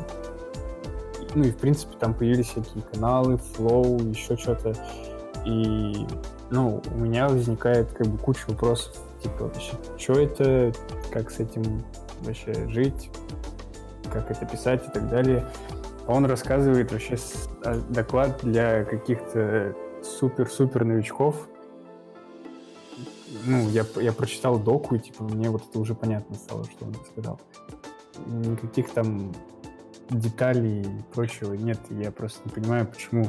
ну 1.33 1.45
и 1.45 1.51
в 1.51 1.57
принципе 1.57 1.95
там 1.97 2.13
появились 2.13 2.49
всякие 2.49 2.83
каналы, 2.83 3.37
флоу, 3.37 3.99
еще 3.99 4.35
что-то. 4.35 4.73
И 5.45 6.05
ну, 6.49 6.81
у 6.93 6.97
меня 6.97 7.29
возникает 7.29 7.91
как 7.93 8.07
бы 8.07 8.17
куча 8.17 8.43
вопросов, 8.47 8.95
типа, 9.23 9.45
вообще, 9.45 9.73
что 9.97 10.13
это, 10.13 10.73
как 11.09 11.31
с 11.31 11.39
этим 11.39 11.83
вообще 12.19 12.53
жить, 12.67 13.09
как 14.11 14.29
это 14.29 14.45
писать 14.45 14.85
и 14.87 14.91
так 14.91 15.09
далее. 15.09 15.47
Он 16.05 16.25
рассказывает 16.25 16.91
вообще 16.91 17.17
а, 17.63 17.79
доклад 17.89 18.41
для 18.43 18.83
каких-то 18.83 19.73
супер-супер 20.03 20.83
новичков. 20.83 21.47
Ну, 23.45 23.69
я, 23.69 23.85
я 23.95 24.11
прочитал 24.11 24.59
доку, 24.59 24.95
и 24.95 24.99
типа 24.99 25.23
мне 25.23 25.49
вот 25.49 25.63
это 25.69 25.79
уже 25.79 25.95
понятно 25.95 26.35
стало, 26.35 26.65
что 26.65 26.85
он 26.85 26.95
сказал. 27.09 27.39
Никаких 28.27 28.91
там 28.91 29.31
деталей 30.09 30.81
и 30.81 31.03
прочего 31.13 31.53
нет. 31.53 31.79
Я 31.89 32.11
просто 32.11 32.39
не 32.45 32.51
понимаю, 32.51 32.87
почему. 32.87 33.27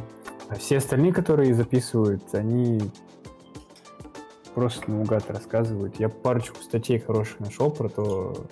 А 0.49 0.57
все 0.57 0.79
остальные, 0.79 1.13
которые 1.13 1.55
записывают, 1.55 2.35
они 2.35 2.81
просто 4.55 4.91
наугад 4.91 5.31
рассказывают. 5.31 5.99
Я 5.99 6.09
парочку 6.09 6.63
статей 6.63 6.99
хороших 6.99 7.41
нашел 7.41 7.71
про 7.71 7.89
то, 7.89 8.47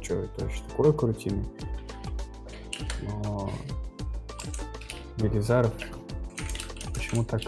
что 0.00 0.14
это 0.14 0.44
вообще 0.44 0.62
такое 0.68 0.92
крутины. 0.92 1.44
Но 3.24 3.50
Елизаров, 5.18 5.72
почему 6.94 7.24
так? 7.24 7.42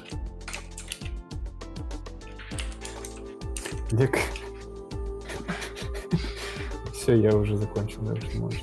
Дек. 3.93 4.19
Все, 7.09 7.17
я 7.23 7.35
уже 7.35 7.57
закончил, 7.57 8.03
дальше 8.03 8.27
можешь. 8.39 8.61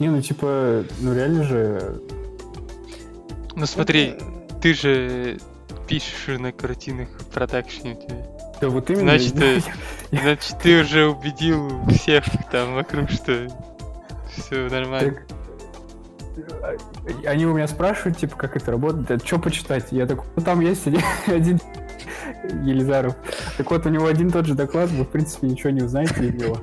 Не, 0.00 0.08
ну 0.08 0.20
типа, 0.20 0.82
ну 1.00 1.14
реально 1.14 1.44
же, 1.44 2.02
Ну 3.54 3.66
смотри, 3.66 4.16
ты 4.60 4.74
же 4.74 5.38
пишешь 5.86 6.40
на 6.40 6.50
картинах 6.50 7.08
в 7.20 7.26
продакшене 7.26 7.92
у 7.94 8.02
тебя. 8.04 8.26
да 8.60 8.68
вот 8.68 8.90
именно. 8.90 9.16
Значит, 9.16 9.40
э, 9.40 9.60
Значит, 10.10 10.56
ты 10.60 10.80
уже 10.80 11.06
убедил 11.06 11.70
всех 11.90 12.24
там 12.50 12.74
вокруг, 12.74 13.08
что 13.08 13.46
все 14.36 14.68
нормально. 14.68 15.14
Так, 15.14 16.58
а- 16.64 17.28
Они 17.30 17.46
у 17.46 17.54
меня 17.54 17.68
спрашивают, 17.68 18.18
типа, 18.18 18.36
как 18.36 18.56
это 18.56 18.72
работает, 18.72 19.08
а 19.22 19.24
что 19.24 19.38
почитать? 19.38 19.86
Я 19.92 20.06
такой, 20.06 20.24
ну 20.34 20.42
там 20.42 20.58
есть 20.58 20.82
один 21.28 21.60
Елизаров. 22.64 23.14
Так 23.56 23.70
вот, 23.70 23.86
у 23.86 23.88
него 23.88 24.06
один 24.06 24.30
тот 24.30 24.46
же 24.46 24.54
доклад, 24.54 24.90
вы, 24.90 25.04
в 25.04 25.08
принципе, 25.08 25.48
ничего 25.48 25.70
не 25.70 25.82
узнаете 25.82 26.26
из 26.26 26.34
него. 26.34 26.58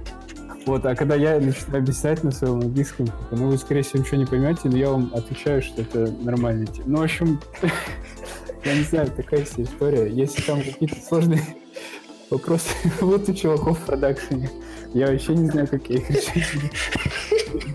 Вот, 0.65 0.85
а 0.85 0.95
когда 0.95 1.15
я 1.15 1.39
начинаю 1.39 1.83
объяснять 1.83 2.23
на 2.23 2.31
своем 2.31 2.59
английском, 2.59 3.07
типа, 3.07 3.17
ну, 3.31 3.49
вы, 3.49 3.57
скорее 3.57 3.81
всего, 3.81 4.01
ничего 4.01 4.17
не 4.17 4.25
поймете, 4.25 4.61
но 4.65 4.77
я 4.77 4.89
вам 4.89 5.11
отвечаю, 5.13 5.61
что 5.61 5.81
это 5.81 6.09
нормально. 6.21 6.67
Ну, 6.85 6.99
в 6.99 7.03
общем, 7.03 7.41
я 8.63 8.75
не 8.75 8.83
знаю, 8.83 9.11
такая 9.11 9.43
вся 9.43 9.63
история. 9.63 10.09
Если 10.09 10.41
там 10.41 10.61
какие-то 10.61 10.95
сложные 11.05 11.41
вопросы 12.29 12.69
вот 13.01 13.27
у 13.27 13.33
чуваков 13.33 13.79
в 13.79 13.85
продакшене, 13.85 14.49
я 14.93 15.07
вообще 15.07 15.35
не 15.35 15.49
знаю, 15.49 15.67
как 15.67 15.89
я 15.89 15.97
их 15.97 16.09
решить. 16.09 16.71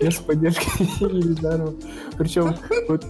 Без 0.00 0.14
поддержки 0.16 0.82
Елизарова. 1.02 1.74
Причем 2.16 2.56
вот, 2.88 3.04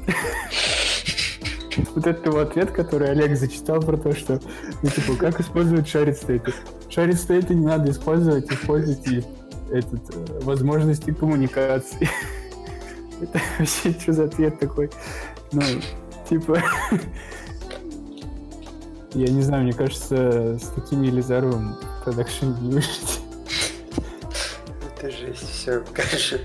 вот 1.94 2.06
этот 2.06 2.26
его 2.26 2.38
ответ, 2.38 2.70
который 2.70 3.10
Олег 3.10 3.36
зачитал 3.36 3.80
про 3.80 3.96
то, 3.96 4.14
что, 4.14 4.40
ну, 4.82 4.88
типа, 4.88 5.14
как 5.16 5.40
использовать 5.40 5.88
шарит 5.88 6.16
стейты. 6.16 6.52
Шарит 6.88 7.18
стейты 7.18 7.54
не 7.54 7.66
надо 7.66 7.90
использовать, 7.90 8.50
используйте 8.50 9.24
этот, 9.70 10.00
э, 10.14 10.40
возможности 10.42 11.12
коммуникации. 11.12 12.08
Это 13.20 13.40
вообще 13.58 13.92
что 13.92 14.12
за 14.12 14.24
ответ 14.24 14.58
такой? 14.58 14.90
Ну, 15.52 15.62
типа... 16.28 16.62
Я 19.14 19.28
не 19.28 19.40
знаю, 19.40 19.64
мне 19.64 19.72
кажется, 19.72 20.58
с 20.58 20.68
таким 20.74 21.02
Елизаровым 21.02 21.76
продакшн 22.04 22.52
не 22.60 22.74
выжить. 22.74 23.20
Это 24.98 25.10
жесть, 25.10 25.48
все, 25.50 25.82
короче, 25.94 26.40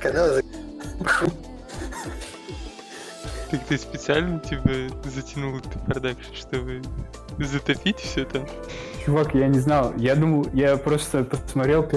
канал 0.00 0.28
за- 0.28 0.42
Так 3.50 3.64
ты 3.66 3.78
специально 3.78 4.38
типа 4.38 4.70
затянул 5.04 5.56
этот 5.56 5.72
продакшн, 5.84 6.34
чтобы 6.34 6.82
затопить 7.38 7.98
все 7.98 8.24
там? 8.24 8.46
Чувак, 9.04 9.34
я 9.34 9.48
не 9.48 9.58
знал. 9.58 9.92
Я 9.96 10.14
думал, 10.14 10.46
я 10.52 10.76
просто 10.76 11.24
посмотрел, 11.24 11.88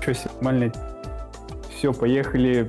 что 0.00 0.14
себе 0.14 0.30
нормально. 0.34 0.72
Все, 1.70 1.92
поехали. 1.92 2.68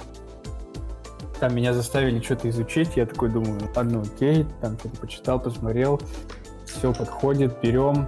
Там 1.40 1.56
меня 1.56 1.74
заставили 1.74 2.20
что-то 2.22 2.50
изучить. 2.50 2.96
Я 2.98 3.08
такой 3.08 3.30
думаю, 3.30 3.60
ладно, 3.76 4.02
окей. 4.02 4.46
Там 4.62 4.78
что-то 4.78 4.98
почитал, 4.98 5.40
посмотрел. 5.40 6.00
Все 6.66 6.94
подходит, 6.94 7.60
берем. 7.64 8.08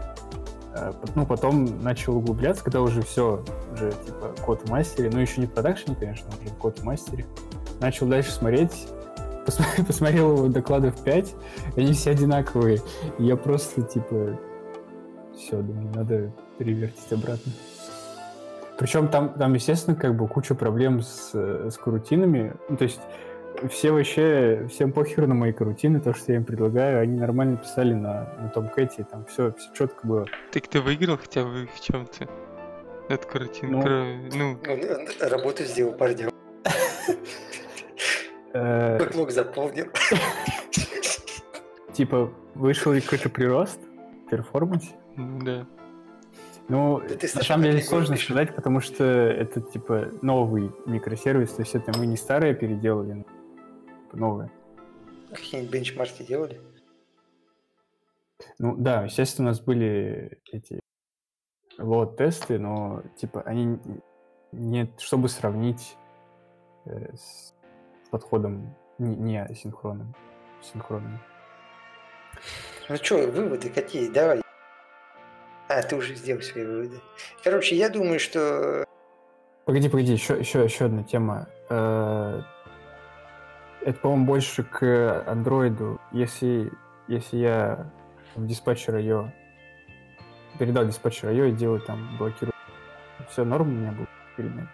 Э, 0.76 0.94
Ну, 1.16 1.26
потом 1.26 1.82
начал 1.82 2.18
углубляться, 2.18 2.64
когда 2.64 2.82
уже 2.82 3.02
все, 3.02 3.44
уже 3.74 3.92
типа 4.06 4.36
код 4.46 4.62
в 4.66 4.70
мастере. 4.70 5.10
Ну, 5.12 5.20
еще 5.20 5.42
не 5.42 5.48
в 5.48 5.52
продакшене, 5.52 5.96
конечно, 6.00 6.28
уже 6.40 6.54
код 6.56 6.80
в 6.80 6.84
мастере. 6.84 7.26
Начал 7.80 8.06
дальше 8.06 8.32
смотреть. 8.32 8.72
Пос- 9.46 9.86
Посмотрел 9.88 10.36
его 10.38 10.48
докладов 10.48 11.02
5, 11.04 11.36
они 11.78 11.94
все 11.94 12.12
одинаковые. 12.12 12.80
Я 13.20 13.36
просто, 13.36 13.82
типа, 13.82 14.40
все, 15.38 15.58
думаю, 15.62 15.90
надо 15.96 16.32
перевертить 16.58 17.12
обратно. 17.12 17.52
Причем 18.78 19.08
там, 19.08 19.30
там, 19.34 19.54
естественно, 19.54 19.96
как 19.96 20.16
бы 20.16 20.28
куча 20.28 20.56
проблем 20.56 21.02
с, 21.02 21.32
с 21.34 21.78
карутинами. 21.78 22.54
Ну, 22.70 22.78
то 22.78 22.84
есть 22.86 23.00
все 23.70 23.92
вообще, 23.92 24.68
всем 24.72 24.92
похеру 24.92 25.28
на 25.28 25.36
мои 25.36 25.54
карутины, 25.54 26.00
то, 26.00 26.14
что 26.14 26.32
я 26.32 26.40
им 26.40 26.44
предлагаю, 26.44 27.00
они 27.02 27.18
нормально 27.18 27.58
писали 27.58 27.94
на, 27.94 28.34
на 28.42 28.50
том 28.50 28.68
кэте, 28.68 29.06
там 29.10 29.26
все, 29.26 29.54
все 29.54 29.70
четко 29.74 30.06
было. 30.08 30.26
Так 30.52 30.68
ты 30.68 30.82
выиграл 30.82 31.18
хотя 31.18 31.44
бы 31.44 31.68
в 31.74 31.80
чем-то? 31.82 32.28
От 33.10 33.26
карутин, 33.26 33.72
Ну. 33.72 33.82
кроме- 33.82 34.30
ну, 34.34 34.58
Он 34.68 35.30
работу 35.30 35.64
сделал, 35.66 35.94
парня. 35.94 36.30
Бэклог 38.54 39.32
заполнил. 39.32 39.88
Типа, 41.94 42.34
вышел 42.56 42.92
ли 42.92 43.02
какой-то 43.02 43.30
прирост 43.30 43.80
в 44.26 44.30
перформансе? 44.30 44.96
ну 45.16 45.40
да. 45.44 45.68
Ну, 46.70 47.00
на 47.00 47.44
самом 47.44 47.64
деле 47.64 47.82
сложно 47.82 48.16
сказать, 48.16 48.56
потому 48.56 48.80
что 48.80 49.04
это, 49.04 49.60
типа, 49.60 50.12
новый 50.22 50.72
микросервис, 50.86 51.52
то 51.52 51.62
есть 51.62 51.76
это 51.76 51.92
мы 51.98 52.06
не 52.06 52.16
старое 52.16 52.54
переделали, 52.54 53.14
но 53.14 53.24
типа, 53.24 54.18
новое. 54.18 54.52
Какие-нибудь 55.34 55.74
бенчмарки 55.74 56.24
делали? 56.24 56.62
Ну, 58.60 58.76
да, 58.78 59.04
естественно, 59.04 59.50
у 59.50 59.52
нас 59.52 59.60
были 59.60 60.40
эти 60.52 60.80
лот-тесты, 61.78 62.60
но, 62.60 63.04
типа, 63.18 63.42
они 63.42 63.80
не, 64.52 64.92
чтобы 65.00 65.28
сравнить 65.28 65.98
э, 66.86 67.14
с 67.16 67.54
подходом 68.14 68.76
не, 69.00 69.16
не 69.16 69.42
асинхронным, 69.42 70.14
синхронным. 70.62 71.20
Ну 72.88 72.96
что, 72.98 73.18
выводы 73.18 73.70
какие? 73.70 74.08
Давай. 74.08 74.44
А, 75.68 75.82
ты 75.82 75.96
уже 75.96 76.14
сделал 76.14 76.44
свои 76.44 76.64
выводы. 76.64 77.02
Короче, 77.44 77.76
я 77.76 77.90
думаю, 77.90 78.20
что... 78.20 78.86
Погоди, 79.66 79.90
погоди, 79.90 80.14
еще, 80.14 80.38
еще, 80.38 80.64
еще 80.64 80.86
одна 80.86 81.04
тема. 81.04 81.48
Э, 81.70 82.42
Это, 83.82 84.00
по-моему, 84.00 84.26
больше 84.26 84.64
к 84.64 85.24
андроиду. 85.26 86.00
Если, 86.12 86.72
если 87.08 87.38
я 87.38 87.92
в 88.36 88.46
диспатчер 88.46 88.96
IO 88.98 89.32
передал 90.60 90.86
диспатчер 90.86 91.30
IO 91.30 91.50
и 91.50 91.52
делаю 91.52 91.82
там 91.82 92.16
блокирую, 92.20 92.54
все 93.28 93.44
норм 93.44 93.70
у 93.70 93.72
меня 93.72 93.92
будет 93.92 94.10
или 94.38 94.50
нет? 94.50 94.68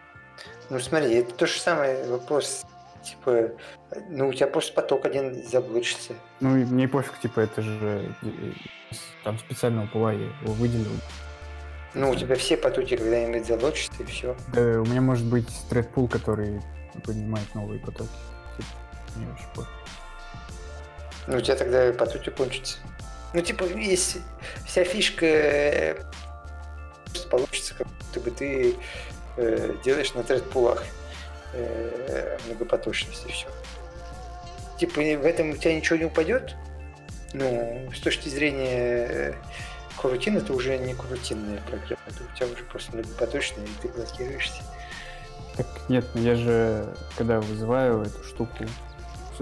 Ну 0.70 0.80
смотри, 0.80 1.14
это 1.16 1.34
то 1.34 1.46
же 1.46 1.58
самое 1.58 2.06
вопрос. 2.08 2.66
Типа, 3.04 3.52
ну 4.10 4.28
у 4.28 4.34
тебя 4.34 4.48
просто 4.48 4.74
поток 4.74 5.06
один 5.06 5.44
заблочится. 5.48 6.14
Ну, 6.40 6.58
и 6.58 6.66
мне 6.66 6.88
пофиг, 6.88 7.20
типа, 7.20 7.42
это 7.42 7.62
же 7.62 8.14
э, 8.22 8.52
там 9.24 9.40
специального 9.40 9.88
пула 9.88 10.14
я 10.14 10.28
его 10.42 10.54
выделил. 10.54 10.92
Ну, 11.94 12.12
у 12.12 12.16
тебя 12.16 12.36
все 12.36 12.56
потоки 12.58 12.96
когда-нибудь 12.96 13.48
заблочатся, 13.48 14.04
и 14.04 14.06
все. 14.06 14.36
Да, 14.54 14.62
у 14.62 14.86
меня 14.86 15.02
может 15.02 15.26
быть 15.26 15.48
thread 15.70 16.08
который 16.08 16.62
поднимает 17.04 17.54
новые 17.56 17.80
потоки. 17.80 18.10
Типа, 18.58 18.70
мне 19.16 19.28
вообще 19.28 19.46
пофиг. 19.56 19.72
Ну, 21.28 21.38
у 21.38 21.42
тебя 21.42 21.56
тогда 21.56 21.92
потоки 21.94 22.30
кончатся. 22.30 22.78
Ну, 23.34 23.42
типа, 23.42 23.64
есть 23.64 24.18
вся 24.66 24.84
фишка 24.84 25.26
э, 25.26 25.96
получится, 27.30 27.76
как 27.76 27.88
будто 27.88 28.20
бы 28.20 28.32
ты 28.32 28.76
э, 29.38 29.76
делаешь 29.84 30.14
на 30.14 30.24
тред-пулах 30.24 30.84
э, 30.84 30.99
многопоточность 32.46 33.26
и 33.28 33.32
все. 33.32 33.48
Типа, 34.80 35.02
в 35.02 35.26
этом 35.26 35.52
у 35.52 35.58
тебя 35.58 35.76
ничего 35.76 35.98
не 35.98 36.06
упадет. 36.06 36.56
Ну, 37.34 37.90
с 37.96 38.00
точки 38.00 38.30
зрения 38.30 39.08
э, 39.10 39.34
крутин, 39.98 40.38
это 40.38 40.54
уже 40.54 40.78
не 40.78 40.94
крутинная 40.96 41.62
программа. 41.62 42.02
Это 42.08 42.24
у 42.24 42.36
тебя 42.36 42.48
уже 42.48 42.64
просто 42.64 42.96
многопоточная, 42.96 43.66
и 43.66 43.82
ты 43.82 43.90
блокируешься. 43.90 44.64
Так 45.58 45.68
нет, 45.90 46.06
ну 46.14 46.22
я 46.22 46.36
же, 46.36 46.96
когда 47.18 47.42
вызываю 47.42 48.04
эту 48.04 48.24
штуку, 48.24 48.66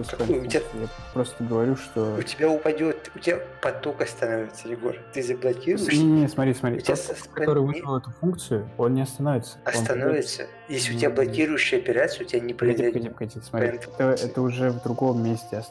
suspend 0.03 0.17
Какую? 0.17 0.41
У 0.43 0.45
тебя- 0.45 0.61
я 0.73 0.87
просто 1.13 1.43
говорю, 1.43 1.75
что... 1.75 2.15
У 2.17 2.21
тебя 2.21 2.49
упадет, 2.49 3.11
у 3.15 3.19
тебя 3.19 3.39
поток 3.61 4.01
остановится, 4.01 4.67
Егор. 4.67 4.95
Ты 5.13 5.23
заблокируешь, 5.23 5.91
Не-не-не, 5.93 6.27
смотри, 6.27 6.53
смотри. 6.53 6.77
У 6.79 6.81
тебя 6.81 6.95
Тот, 6.95 7.05
suspend 7.05 7.33
который 7.33 7.63
не- 7.63 7.67
вызвал 7.73 7.97
эту 7.97 8.11
функцию, 8.11 8.69
он 8.77 8.93
не 8.93 9.01
остановится. 9.01 9.57
Он 9.65 9.73
остановится. 9.73 10.47
Если 10.69 10.95
у 10.95 10.99
тебя 10.99 11.09
блокирующая 11.09 11.79
операция, 11.79 12.25
у 12.25 12.27
тебя 12.27 12.39
не 12.41 12.53
произойдет. 12.53 13.13
погоди, 13.13 13.39
смотри. 13.41 13.67
Suspend 13.69 13.89
Это, 13.97 14.25
это 14.25 14.41
уже 14.41 14.69
в 14.71 14.83
другом 14.83 15.23
месте. 15.23 15.63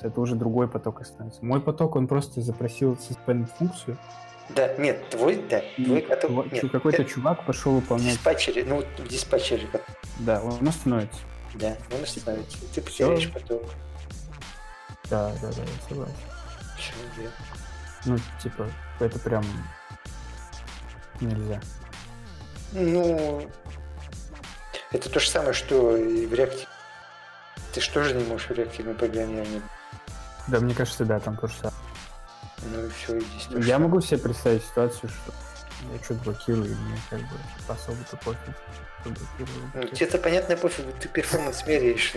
Это 0.00 0.20
уже 0.20 0.34
другой 0.34 0.68
поток 0.68 1.00
остановится. 1.00 1.44
Мой 1.44 1.60
поток, 1.60 1.94
он 1.96 2.08
просто 2.08 2.40
запросил 2.40 2.94
suspend 2.94 3.46
функцию. 3.58 3.96
Да, 4.54 4.74
нет, 4.74 5.08
твой, 5.10 5.40
да, 5.48 5.62
твой 5.76 6.02
чувак- 6.02 6.52
нет. 6.52 6.70
Какой-то 6.72 7.02
это 7.02 7.10
чувак 7.10 7.46
пошел 7.46 7.72
выполнять. 7.72 8.14
диспатчере, 8.14 8.64
ну, 8.64 8.82
диспатчере, 9.08 9.66
Да, 10.18 10.42
он 10.42 10.66
остановится. 10.66 11.20
Да, 11.54 11.76
он 11.90 12.02
остановится. 12.02 12.58
Ты 12.74 12.82
потеряешь 12.82 13.30
поток. 13.30 13.62
Да, 15.10 15.32
да, 15.42 15.52
да, 15.52 15.62
я 15.62 15.88
согласен. 15.88 16.14
Всё, 16.78 16.92
да. 17.16 17.30
Ну, 18.04 18.18
типа, 18.42 18.68
это 18.98 19.18
прям 19.18 19.44
нельзя. 21.20 21.60
Ну, 22.72 23.50
это 24.90 25.10
то 25.10 25.20
же 25.20 25.28
самое, 25.28 25.52
что 25.52 25.96
и 25.96 26.26
в 26.26 26.34
реактиве. 26.34 26.66
Ты 27.72 27.80
же 27.80 27.90
тоже 27.90 28.14
не 28.14 28.24
можешь 28.24 28.48
в 28.48 28.52
реактивном 28.52 28.94
программировании. 28.94 29.62
Да, 30.48 30.60
мне 30.60 30.74
кажется, 30.74 31.04
да, 31.04 31.20
там 31.20 31.36
тоже 31.36 31.54
самое. 31.54 31.76
Ну 32.64 32.86
и 32.86 32.90
все, 32.90 33.16
и 33.16 33.20
здесь 33.20 33.46
то 33.50 33.60
же 33.60 33.68
Я 33.68 33.78
могу 33.78 34.00
себе 34.00 34.18
представить 34.18 34.64
ситуацию, 34.64 35.10
что 35.10 35.32
я 35.92 36.02
что-то 36.02 36.22
блокирую, 36.24 36.70
и 36.70 36.74
мне 36.74 36.98
как 37.10 37.20
бы 37.20 37.36
особо-то 37.68 38.16
пофиг, 38.18 38.56
что. 38.56 38.91
Ну, 39.04 39.84
тебе-то 39.88 40.18
понятно, 40.18 40.56
пофиг, 40.56 40.84
ты 41.00 41.08
перформанс 41.08 41.66
меряешь. 41.66 42.14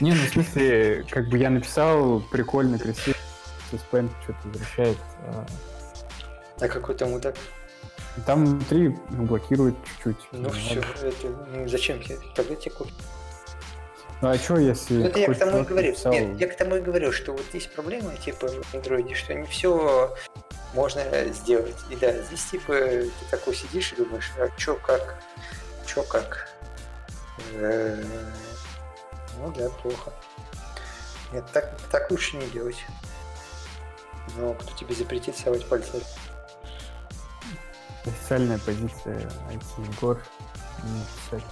Не, 0.00 0.12
ну 0.14 0.24
в 0.24 0.28
смысле, 0.28 1.04
как 1.10 1.28
бы 1.28 1.38
я 1.38 1.50
написал 1.50 2.20
прикольно, 2.20 2.78
красиво, 2.78 3.16
суспенд 3.70 4.12
что-то 4.22 4.48
возвращает. 4.48 4.96
а 5.26 5.46
А 6.60 6.68
какой 6.68 6.94
там 6.94 7.10
мудак? 7.10 7.34
Там 8.26 8.46
внутри 8.46 8.96
ну, 9.10 9.24
блокирует 9.24 9.74
чуть-чуть. 9.84 10.28
Ну 10.32 10.50
все, 10.50 10.80
это, 10.80 11.28
ну 11.52 11.68
зачем 11.68 12.02
тебе? 12.02 12.18
Тогда 12.34 12.54
тебе 12.54 12.70
купить. 12.72 12.94
Ну 14.20 14.28
а 14.30 14.36
что, 14.38 14.56
если 14.58 14.94
Ну, 14.94 15.04
это 15.06 15.18
я 15.20 15.32
к 15.32 15.38
тому 15.38 15.58
и 15.60 15.62
говорю. 15.64 15.88
написал- 15.90 16.12
Нет, 16.12 16.40
я 16.40 16.48
к 16.48 16.56
тому 16.56 16.76
и 16.76 16.80
говорю, 16.80 17.12
что 17.12 17.32
вот 17.32 17.44
есть 17.52 17.72
проблемы, 17.72 18.16
типа, 18.16 18.48
в 18.48 18.74
андроиде, 18.74 19.14
что 19.14 19.32
не 19.34 19.46
все 19.46 20.14
можно 20.74 21.02
сделать. 21.32 21.76
И 21.90 21.96
да, 21.96 22.12
здесь, 22.22 22.44
типа, 22.46 22.72
ты 22.74 23.10
такой 23.30 23.54
сидишь 23.54 23.92
и 23.92 23.96
думаешь, 23.96 24.30
а 24.38 24.48
чё, 24.58 24.74
как, 24.76 25.22
чё, 25.86 26.02
как. 26.02 26.48
Э, 27.52 28.02
Ну 29.38 29.52
да, 29.56 29.68
плохо. 29.70 30.12
Нет, 31.32 31.44
так, 31.52 31.78
так 31.92 32.10
лучше 32.10 32.36
не 32.38 32.46
делать. 32.48 32.78
Но 34.36 34.52
кто 34.54 34.74
тебе 34.76 34.94
запретит 34.96 35.36
совать 35.36 35.64
пальцы? 35.68 36.02
Официальная 38.04 38.58
позиция 38.58 39.30
IT 39.50 40.00
Гор 40.00 40.20
не 40.82 41.02
писать 41.30 41.48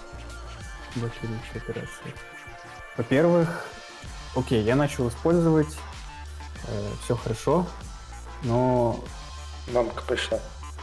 блокирующие 0.95 1.55
операции. 1.55 2.13
Во-первых, 2.97 3.65
окей, 4.35 4.63
я 4.63 4.75
начал 4.75 5.07
использовать, 5.09 5.77
все 7.03 7.15
хорошо, 7.15 7.67
но 8.43 9.03
Мамка 9.71 10.03
пришла. 10.03 10.39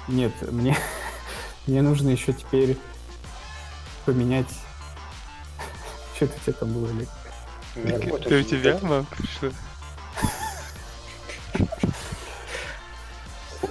нет, 0.08 0.32
мне, 0.52 0.76
мне 1.66 1.82
нужно 1.82 2.10
еще 2.10 2.32
теперь 2.32 2.78
поменять... 4.06 4.48
Что-то 6.16 6.34
у 6.36 6.40
тебя 6.40 6.52
там 6.52 6.72
было, 6.72 6.88
Олег? 6.88 7.08
Это 7.74 8.36
у 8.38 8.42
тебя, 8.42 8.58
летает. 8.58 8.82
мам, 8.82 9.06
пришла? 9.06 9.50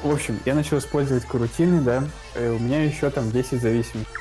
В 0.01 0.11
общем, 0.11 0.37
я 0.43 0.53
начал 0.53 0.79
использовать 0.79 1.25
карутины, 1.25 1.79
да, 1.81 2.03
э, 2.35 2.51
у 2.51 2.59
меня 2.59 2.83
еще 2.83 3.09
там 3.09 3.31
10 3.31 3.61
зависимостей. 3.61 4.11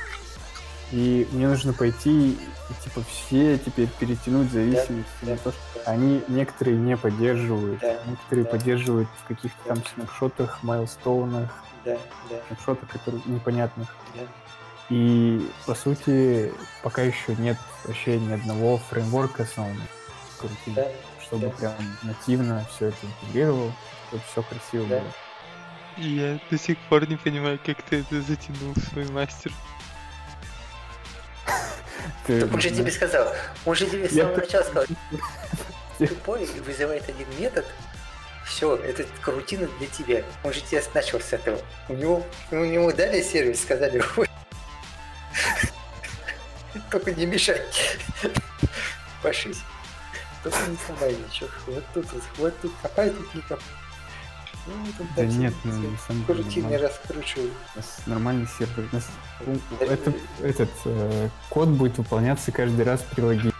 И 0.93 1.27
мне 1.31 1.47
нужно 1.47 1.73
пойти 1.73 2.31
и, 2.31 2.37
типа, 2.83 3.01
все 3.03 3.57
теперь 3.57 3.87
перетянуть 3.99 4.51
зависимости 4.51 5.11
да, 5.21 5.31
на 5.31 5.37
то, 5.37 5.51
что 5.51 5.61
да. 5.85 5.91
они 5.91 6.21
некоторые 6.27 6.77
не 6.77 6.97
поддерживают, 6.97 7.79
Да, 7.81 7.97
некоторые 8.05 8.45
да. 8.45 8.49
поддерживают 8.51 9.09
в 9.23 9.27
каких-то 9.27 9.57
там 9.67 9.77
Да. 9.77 9.83
снапшотах, 9.95 10.63
майлстоунах, 10.63 11.63
Да, 11.85 11.97
да, 12.29 12.35
снапшотах, 12.47 12.89
которые 12.89 13.21
непонятных. 13.25 13.95
да. 14.15 14.21
И, 14.89 15.49
по 15.65 15.75
сути, 15.75 16.53
пока 16.83 17.01
еще 17.03 17.35
нет 17.37 17.57
вообще 17.85 18.19
ни 18.19 18.33
одного 18.33 18.77
фреймворка 18.77 19.45
карутинами, 19.45 19.87
Да, 20.75 20.87
чтобы 21.21 21.47
да. 21.47 21.51
прям 21.51 21.73
нативно 22.03 22.65
все 22.69 22.87
это 22.87 22.97
интегрировал, 23.05 23.71
чтобы 24.09 24.23
все 24.31 24.43
красиво 24.43 24.85
Да. 24.87 24.99
было. 24.99 25.11
Я 25.97 26.39
до 26.49 26.57
сих 26.57 26.77
пор 26.89 27.07
не 27.07 27.15
понимаю, 27.17 27.59
как 27.65 27.81
ты 27.83 28.01
это 28.01 28.21
затянул 28.21 28.73
в 28.75 28.79
свой 28.91 29.07
мастер. 29.09 29.51
Ты, 32.25 32.41
Так 32.41 32.53
он 32.53 32.61
же 32.61 32.69
тебе 32.69 32.91
сказал, 32.91 33.33
он 33.65 33.75
же 33.75 33.85
тебе 33.85 34.07
с 34.07 34.13
самого 34.13 34.37
начала 34.37 34.63
сказал, 34.63 34.85
тупой 35.97 36.45
вызывает 36.65 37.07
один 37.09 37.27
метод, 37.39 37.65
Все, 38.45 38.75
это 38.75 39.05
карутина 39.21 39.67
для 39.79 39.87
тебя. 39.87 40.23
Он 40.43 40.53
же 40.53 40.61
тебя 40.61 40.81
начал 40.93 41.19
с 41.19 41.33
этого. 41.33 41.59
У 41.89 41.93
него, 41.93 42.25
у 42.51 42.55
него 42.55 42.91
дали 42.91 43.21
сервис, 43.21 43.61
сказали, 43.61 44.01
«Ой, 44.17 44.27
только 46.91 47.11
не 47.11 47.25
мешай. 47.25 47.61
Пошись. 49.21 49.61
Только 50.43 50.57
не 50.67 50.77
сломай 50.85 51.15
ничего. 51.15 51.49
Вот 51.67 51.83
тут, 51.93 52.05
вот 52.37 52.61
тут 52.61 52.71
копай, 52.81 53.09
тут 53.09 53.33
не 53.33 53.41
копай. 53.41 53.65
Ну, 54.65 54.73
Да 55.15 55.25
нет, 55.25 55.53
ну, 55.63 55.71
на 55.91 55.97
самом 55.97 56.25
деле 56.25 56.41
Крутины 56.43 56.63
нормально. 56.69 56.87
раскручиваю. 56.87 57.51
У 57.73 57.77
нас 57.77 57.97
нормальный 58.05 58.47
сервер. 58.57 58.89
У 58.91 58.95
нас- 58.95 59.09
это, 59.81 60.13
этот 60.41 60.69
э, 60.85 61.29
код 61.49 61.67
будет 61.69 61.97
выполняться 61.97 62.51
каждый 62.51 62.85
раз 62.85 63.01
при 63.01 63.21
логине. 63.21 63.51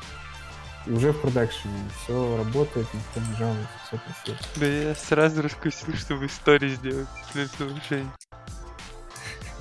И 0.85 0.91
уже 0.91 1.11
в 1.11 1.21
продакшене. 1.21 1.73
Все 2.03 2.37
работает, 2.37 2.87
никто 2.93 3.19
не 3.19 3.35
жалуется, 3.37 3.67
все 3.87 3.97
красиво. 3.97 4.37
Да 4.57 4.65
я 4.65 4.95
сразу 4.95 5.41
раскусил, 5.41 5.93
чтобы 5.95 6.25
историю 6.27 6.71
сделать 6.75 7.07
для 7.33 7.43
это- 7.43 7.69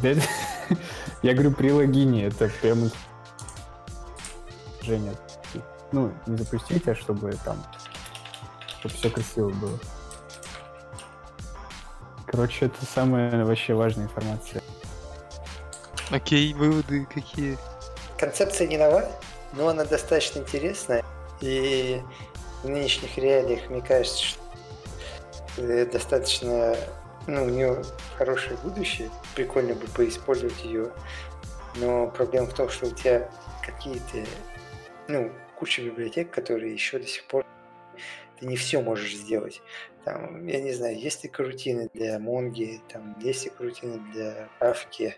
Я 1.23 1.35
говорю, 1.35 1.53
при 1.53 1.71
логине 1.71 2.27
это 2.27 2.49
прям... 2.61 2.91
Женя, 4.83 5.15
ну, 5.93 6.13
не 6.27 6.37
запустить, 6.37 6.89
а 6.89 6.95
чтобы 6.97 7.33
там... 7.45 7.65
Чтобы 8.81 8.95
все 8.95 9.11
красиво 9.11 9.51
было. 9.51 9.79
Короче, 12.33 12.65
это 12.67 12.87
самая 12.87 13.45
вообще 13.45 13.75
важная 13.75 14.07
информация. 14.07 14.63
Окей, 16.11 16.55
выводы 16.55 17.05
какие? 17.05 17.59
Концепция 18.19 18.67
не 18.67 18.79
нова, 18.79 19.07
но 19.53 19.69
она 19.69 19.85
достаточно 19.85 20.39
интересная. 20.39 21.05
И 21.43 22.01
в 22.63 22.69
нынешних 22.71 23.19
реалиях, 23.19 23.69
мне 23.69 23.83
кажется, 23.83 24.25
что 24.25 24.41
достаточно, 25.93 26.75
ну, 27.27 27.45
у 27.45 27.49
нее 27.51 27.83
хорошее 28.17 28.57
будущее. 28.65 29.11
Прикольно 29.35 29.75
бы 29.75 29.87
поиспользовать 29.89 30.65
ее. 30.65 30.91
Но 31.77 32.07
проблема 32.09 32.47
в 32.47 32.55
том, 32.55 32.71
что 32.71 32.87
у 32.87 32.91
тебя 32.91 33.31
какие-то, 33.63 34.27
ну, 35.07 35.31
куча 35.59 35.83
библиотек, 35.83 36.31
которые 36.31 36.73
еще 36.73 36.99
до 36.99 37.07
сих 37.07 37.25
пор 37.25 37.45
ты 38.41 38.47
не 38.47 38.57
все 38.57 38.81
можешь 38.81 39.15
сделать. 39.15 39.61
Там, 40.05 40.47
я 40.47 40.61
не 40.61 40.73
знаю, 40.73 40.99
есть 40.99 41.23
ли 41.23 41.31
карутины 41.31 41.89
для 41.95 42.19
Монги, 42.19 42.81
там, 42.89 43.17
есть 43.21 43.45
ли 43.45 43.51
карутины 43.51 44.01
для 44.13 44.49
Кавки, 44.59 45.17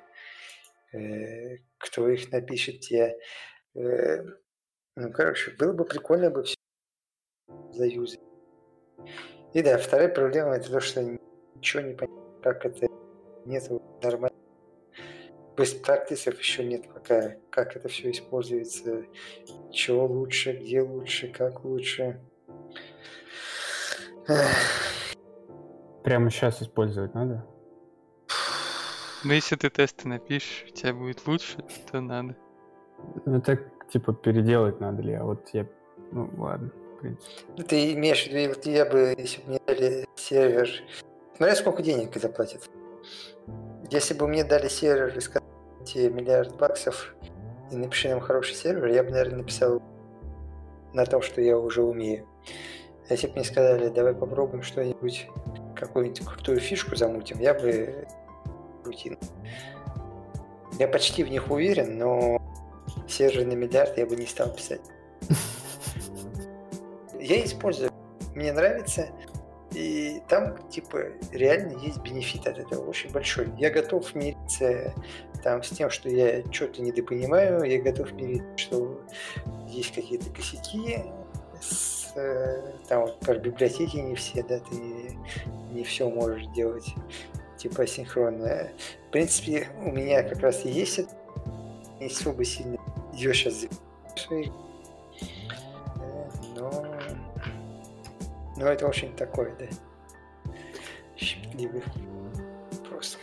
э, 0.93 1.59
кто 1.79 2.09
их 2.09 2.31
напишет 2.31 2.81
тебе. 2.81 3.17
Э, 3.75 4.23
ну, 4.97 5.13
короче, 5.13 5.53
было 5.53 5.73
бы 5.73 5.85
прикольно 5.85 6.31
бы 6.31 6.45
все 6.45 6.57
заюзать. 7.73 8.21
И 9.55 9.63
да, 9.63 9.79
вторая 9.79 10.09
проблема 10.09 10.57
это 10.57 10.71
то, 10.71 10.81
что 10.81 11.03
ничего 11.03 11.83
не 11.83 11.95
понятно, 11.95 12.43
как 12.43 12.67
это 12.67 12.87
нет 13.47 13.71
нормально. 14.03 14.37
Без 15.57 15.73
практисов 15.73 16.39
еще 16.39 16.65
нет 16.65 16.89
пока, 16.93 17.37
как 17.51 17.77
это 17.77 17.89
все 17.89 18.11
используется, 18.11 19.05
чего 19.73 20.07
лучше, 20.07 20.53
где 20.53 20.83
лучше, 20.83 21.29
как 21.29 21.65
лучше. 21.65 22.21
Прямо 26.03 26.31
сейчас 26.31 26.63
использовать 26.63 27.15
надо? 27.15 27.47
Ну, 29.25 29.33
если 29.33 29.57
ты 29.57 29.71
тесты 29.71 30.07
напишешь, 30.07 30.67
у 30.69 30.75
тебя 30.75 30.93
будет 30.93 31.27
лучше, 31.27 31.65
то 31.91 32.01
надо. 32.01 32.37
Ну 33.25 33.41
так, 33.41 33.61
типа, 33.89 34.13
переделать 34.13 34.81
надо 34.81 35.03
ли, 35.03 35.15
а 35.15 35.25
вот 35.25 35.49
я... 35.53 35.67
Ну, 36.13 36.31
ладно, 36.37 36.71
в 36.97 37.01
принципе. 37.01 37.33
Ну, 37.57 37.65
Ты 37.65 37.95
имеешь 37.95 38.25
в 38.25 38.33
виду, 38.33 38.55
вот 38.55 38.67
я 38.67 38.85
бы, 38.85 39.15
если 39.17 39.41
бы 39.43 39.49
мне 39.49 39.61
дали 39.67 40.07
сервер, 40.17 40.69
смотря 41.37 41.57
сколько 41.57 41.83
денег 41.83 42.15
заплатят. 42.17 42.69
Если 43.91 44.15
бы 44.15 44.29
мне 44.29 44.45
дали 44.45 44.69
сервер 44.69 45.17
и 45.17 45.21
сказали 45.21 45.45
миллиард 46.11 46.57
баксов 46.57 47.15
и 47.71 47.77
напиши 47.77 48.09
нам 48.09 48.21
хороший 48.21 48.55
сервер, 48.55 48.89
я 48.89 49.03
бы, 49.03 49.11
наверное, 49.11 49.39
написал 49.39 49.83
на 50.93 51.05
том, 51.07 51.23
что 51.23 51.41
я 51.41 51.59
уже 51.59 51.83
умею. 51.83 52.27
Если 53.11 53.27
бы 53.27 53.35
мне 53.35 53.45
сказали, 53.45 53.89
давай 53.89 54.15
попробуем 54.15 54.63
что-нибудь, 54.63 55.29
какую-нибудь 55.77 56.25
крутую 56.25 56.61
фишку 56.61 56.97
замутим, 56.97 57.39
я 57.41 57.55
бы 57.55 58.07
крутил. 58.83 59.19
Я 60.79 60.89
почти 60.89 61.23
в 61.23 61.31
них 61.31 61.51
уверен, 61.51 61.99
но 61.99 62.41
сервер 63.09 63.47
на 63.47 63.53
миллиард 63.53 63.99
я 63.99 64.07
бы 64.07 64.17
не 64.17 64.27
стал 64.27 64.51
писать. 64.51 64.81
Я 67.21 67.43
использую, 67.43 67.91
мне 68.35 68.53
нравится, 68.53 69.09
и 69.75 70.23
там, 70.29 70.69
типа, 70.69 71.05
реально 71.33 71.79
есть 71.79 71.99
бенефит 71.99 72.47
от 72.47 72.59
этого 72.59 72.89
очень 72.89 73.11
большой. 73.11 73.49
Я 73.59 73.71
готов 73.71 74.15
мириться 74.15 74.93
там 75.43 75.63
с 75.63 75.71
тем, 75.71 75.91
что 75.91 76.09
я 76.09 76.43
что-то 76.53 76.81
недопонимаю, 76.81 77.65
я 77.65 77.81
готов 77.81 78.13
мириться, 78.13 78.47
что 78.57 79.01
есть 79.67 79.93
какие-то 79.95 80.31
косяки, 80.31 81.03
с, 81.61 82.04
там 82.89 83.03
вот 83.03 83.21
про 83.21 83.35
библиотеки 83.37 83.97
не 83.97 84.15
все, 84.15 84.43
да, 84.43 84.59
ты 84.61 84.75
не, 84.77 85.19
не 85.73 85.85
все 85.85 86.09
можешь 86.09 86.47
делать, 86.49 86.95
типа 87.57 87.87
синхронно. 87.87 88.69
В 89.09 89.11
принципе, 89.11 89.69
у 89.79 89.91
меня 89.91 90.23
как 90.23 90.41
раз 90.41 90.65
и 90.65 90.71
есть 90.71 91.01
это, 91.01 91.11
не 92.01 92.07
особо 92.07 92.45
сильно 92.45 92.79
ее 93.13 93.33
сейчас 93.35 93.65
Э, 94.31 94.45
но... 96.57 96.71
Но 98.57 98.67
это 98.67 98.87
очень 98.87 99.15
такое, 99.17 99.55
да. 99.59 99.67
Щепетливый 101.17 101.83
вопрос. 102.71 103.19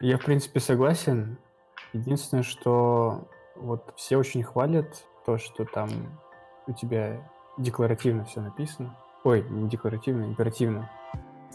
Я, 0.00 0.18
в 0.18 0.24
принципе, 0.24 0.60
согласен. 0.60 1.38
Единственное, 1.92 2.44
что 2.44 3.28
вот 3.56 3.92
все 3.96 4.16
очень 4.16 4.42
хвалят 4.42 5.04
то, 5.26 5.38
что 5.38 5.64
там 5.64 5.90
у 6.66 6.72
тебя 6.72 7.31
декларативно 7.58 8.24
все 8.24 8.40
написано. 8.40 8.96
Ой, 9.24 9.46
не 9.48 9.68
декларативно, 9.68 10.24
императивно. 10.24 10.90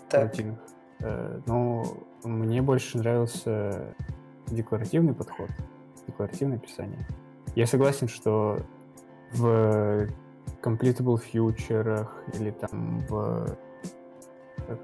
Так, 0.09 0.23
Императивно. 0.23 0.59
Э, 0.99 1.41
Но 1.45 1.83
мне 2.23 2.61
больше 2.61 2.97
нравился 2.97 3.95
декларативный 4.47 5.13
подход, 5.13 5.49
декларативное 6.07 6.57
описание. 6.57 7.05
Я 7.55 7.65
согласен, 7.67 8.07
что 8.07 8.59
в 9.33 10.07
completable 10.61 11.19
future 11.33 12.07
или 12.33 12.51
там 12.51 12.99
в 13.09 13.57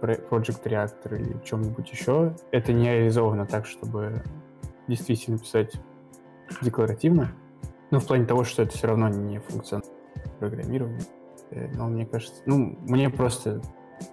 Pro- 0.02 0.30
Project 0.30 0.64
Reactor 0.64 1.18
или 1.20 1.38
чем-нибудь 1.44 1.90
еще, 1.92 2.36
это 2.52 2.74
не 2.74 2.86
реализовано 2.94 3.46
так, 3.46 3.66
чтобы 3.66 4.22
действительно 4.88 5.38
писать 5.38 5.80
декларативно. 6.62 7.32
Ну, 7.92 8.00
в 8.00 8.08
плане 8.08 8.26
того, 8.26 8.44
что 8.44 8.64
это 8.64 8.76
все 8.76 8.88
равно 8.88 9.08
не 9.10 9.40
функциональное 9.40 9.83
программирование. 10.48 11.02
Э, 11.52 11.68
Но 11.76 11.88
мне 11.88 12.06
кажется, 12.06 12.42
ну, 12.46 12.78
мне 12.82 13.10
просто 13.10 13.62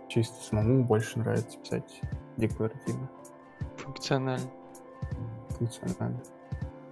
чисто 0.09 0.43
самому 0.45 0.85
больше 0.85 1.19
нравится 1.19 1.59
писать 1.59 2.01
декларативно, 2.37 3.09
Функционально. 3.79 4.47
функционально. 5.59 6.21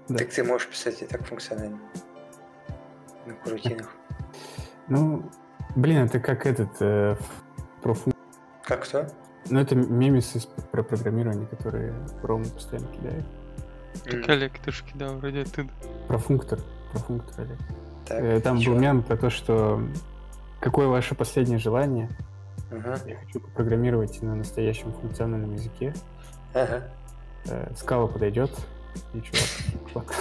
Да. 0.08 0.16
так 0.18 0.28
ты 0.30 0.42
можешь 0.42 0.68
писать 0.68 1.02
и 1.02 1.06
так 1.06 1.24
функционально. 1.24 1.78
На 3.26 3.34
крутинах. 3.34 3.94
Ну, 4.90 5.22
блин, 5.76 6.04
это 6.06 6.18
как 6.18 6.46
этот 6.46 6.70
э, 6.80 7.14
про 7.82 7.92
фун- 7.92 8.14
Как 8.64 8.84
кто? 8.84 9.06
Ну, 9.50 9.60
это 9.60 9.74
мемисы 9.76 10.38
из- 10.38 10.46
про 10.46 10.82
программирование, 10.82 11.46
которые 11.46 11.92
Рому 12.22 12.46
постоянно 12.46 12.88
кидает. 12.88 13.24
Так 14.04 14.26
Олег 14.30 14.58
тоже 14.60 14.82
кидал 14.84 15.16
вроде 15.18 15.42
оттуда. 15.42 15.68
Про 16.06 16.16
функтор. 16.16 16.58
Про 16.90 17.00
функтор, 17.00 17.44
Олег. 17.44 17.58
Так, 18.08 18.22
Э, 18.22 18.40
Там 18.40 18.58
чё? 18.60 18.72
был 18.72 18.78
мем 18.80 19.02
про 19.02 19.16
то, 19.16 19.30
что 19.30 19.82
какое 20.60 20.86
ваше 20.88 21.14
последнее 21.14 21.58
желание? 21.58 22.08
Ага, 22.70 22.98
Я 23.06 23.16
хочу 23.16 23.40
попрограммировать 23.40 24.20
на 24.22 24.34
настоящем 24.34 24.92
функциональном 24.92 25.54
языке. 25.54 25.94
ага. 26.54 26.88
Э, 27.46 27.72
Скала 27.76 28.06
подойдет. 28.08 28.50
И 29.14 29.20
чувак, 29.20 30.12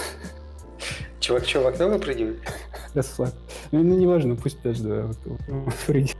Чувак, 1.20 1.44
что, 1.46 1.62
в 1.62 1.66
окно 1.66 1.88
выпрыгивает? 1.88 2.40
да, 2.94 3.02
флаг. 3.02 3.34
Ну, 3.72 3.82
ну, 3.82 3.98
неважно, 3.98 4.36
пусть 4.36 4.62
даже 4.62 4.82
да, 4.84 5.02
вот, 5.06 5.18
вот, 5.26 5.74
прыгнет. 5.86 6.16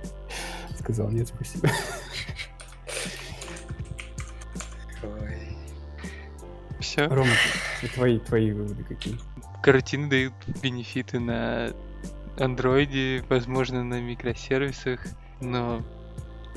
Сказал, 0.79 1.09
нет, 1.11 1.29
спасибо. 1.29 1.69
Ой. 5.03 5.57
Все. 6.81 7.07
Рома, 7.07 7.31
твои, 7.95 8.19
твои 8.19 8.53
выводы 8.53 8.83
какие? 8.85 9.19
Карутины 9.63 10.09
дают 10.09 10.35
бенефиты 10.63 11.21
на 11.21 11.73
андроиде, 12.39 13.25
возможно, 13.29 13.83
на 13.83 14.01
микросервисах, 14.01 15.05
но 15.41 15.83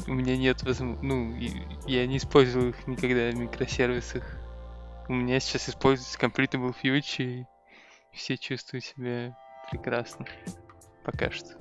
у 0.08 0.14
меня 0.14 0.38
нет 0.38 0.64
возможности, 0.64 1.06
ну, 1.06 1.36
я 1.88 2.08
не 2.08 2.18
использовал 2.18 2.70
их 2.70 2.88
никогда 2.88 3.30
в 3.32 3.36
микросервисах. 3.36 4.38
У 5.08 5.14
меня 5.14 5.40
сейчас 5.40 5.70
используется 5.70 6.18
Completable 6.20 6.76
Future, 6.82 7.42
и 7.42 7.46
все 8.16 8.38
чувствуют 8.38 8.86
себя 8.86 9.38
прекрасно. 9.70 10.26
Пока 11.04 11.32
что. 11.32 11.58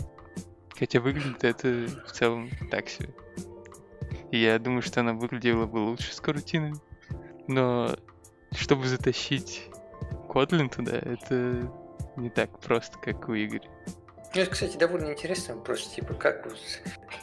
Хотя 0.78 1.00
выглядит 1.00 1.44
это 1.44 1.86
в 2.06 2.12
целом 2.12 2.50
так 2.70 2.88
себе. 2.88 3.10
Я 4.30 4.58
думаю, 4.58 4.82
что 4.82 5.00
она 5.00 5.12
выглядела 5.12 5.66
бы 5.66 5.78
лучше 5.78 6.14
с 6.14 6.20
карутинами. 6.20 6.76
Но 7.48 7.96
чтобы 8.52 8.86
затащить 8.86 9.69
Kotlin 10.30 10.74
туда, 10.74 10.96
это 10.96 11.70
не 12.16 12.30
так 12.30 12.58
просто, 12.60 12.98
как 12.98 13.28
у 13.28 13.34
Игоря. 13.34 13.68
Ну, 14.32 14.42
это, 14.42 14.50
кстати, 14.52 14.76
довольно 14.76 15.10
интересный 15.10 15.56
вопрос. 15.56 15.88
Типа, 15.88 16.14
как... 16.14 16.48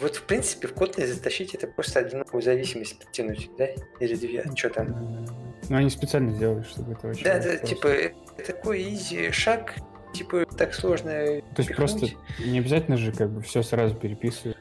Вот, 0.01 0.17
в 0.17 0.23
принципе, 0.23 0.67
в 0.67 0.73
Kotlin 0.73 1.05
затащить 1.05 1.55
это 1.55 1.67
просто 1.67 1.99
одинаковую 1.99 2.41
зависимость 2.41 2.99
подтянуть, 2.99 3.49
да? 3.57 3.67
Или 4.01 4.15
две, 4.15 4.43
что 4.55 4.69
там? 4.69 5.25
Ну, 5.69 5.77
они 5.77 5.89
специально 5.89 6.31
сделали, 6.31 6.63
чтобы 6.63 6.93
это 6.93 7.07
очень... 7.07 7.23
Да, 7.23 7.39
да, 7.39 7.57
типа, 7.57 7.87
это 7.87 8.45
такой 8.45 8.93
изи 8.93 9.31
шаг, 9.31 9.75
типа, 10.13 10.45
так 10.57 10.73
сложно 10.73 11.11
То 11.11 11.61
есть 11.61 11.75
просто 11.75 12.07
не 12.39 12.59
обязательно 12.59 12.97
же 12.97 13.13
как 13.13 13.29
бы 13.29 13.41
все 13.41 13.63
сразу 13.63 13.95
переписывать. 13.95 14.57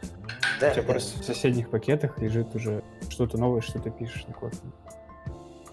Да, 0.60 0.70
У 0.70 0.72
тебя 0.72 0.82
да. 0.82 0.92
просто 0.92 1.20
в 1.20 1.24
соседних 1.24 1.68
пакетах 1.68 2.18
лежит 2.18 2.54
уже 2.54 2.82
что-то 3.08 3.38
новое, 3.38 3.60
что 3.60 3.80
ты 3.80 3.90
пишешь 3.90 4.24
на 4.26 4.32
Kotlin. 4.32 4.72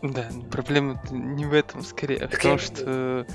Да, 0.04 0.30
проблема 0.52 1.02
не 1.12 1.46
в 1.46 1.54
этом 1.54 1.82
скорее, 1.82 2.26
а 2.26 2.28
в 2.28 2.38
том, 2.38 2.60
что 2.60 3.26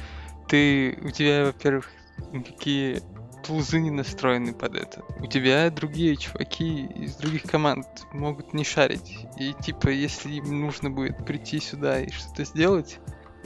ты, 0.48 0.98
у 1.02 1.10
тебя, 1.10 1.46
во-первых, 1.46 1.90
никакие 2.30 3.00
тулзы 3.42 3.80
не 3.80 3.90
настроены 3.90 4.52
под 4.52 4.76
это. 4.76 5.02
У 5.18 5.26
тебя 5.26 5.70
другие 5.70 6.16
чуваки 6.16 6.84
из 6.84 7.16
других 7.16 7.44
команд 7.44 7.86
могут 8.12 8.52
не 8.52 8.64
шарить. 8.64 9.26
И 9.38 9.54
типа, 9.54 9.88
если 9.88 10.32
им 10.32 10.60
нужно 10.60 10.90
будет 10.90 11.24
прийти 11.24 11.58
сюда 11.58 12.00
и 12.00 12.10
что-то 12.10 12.44
сделать, 12.44 12.98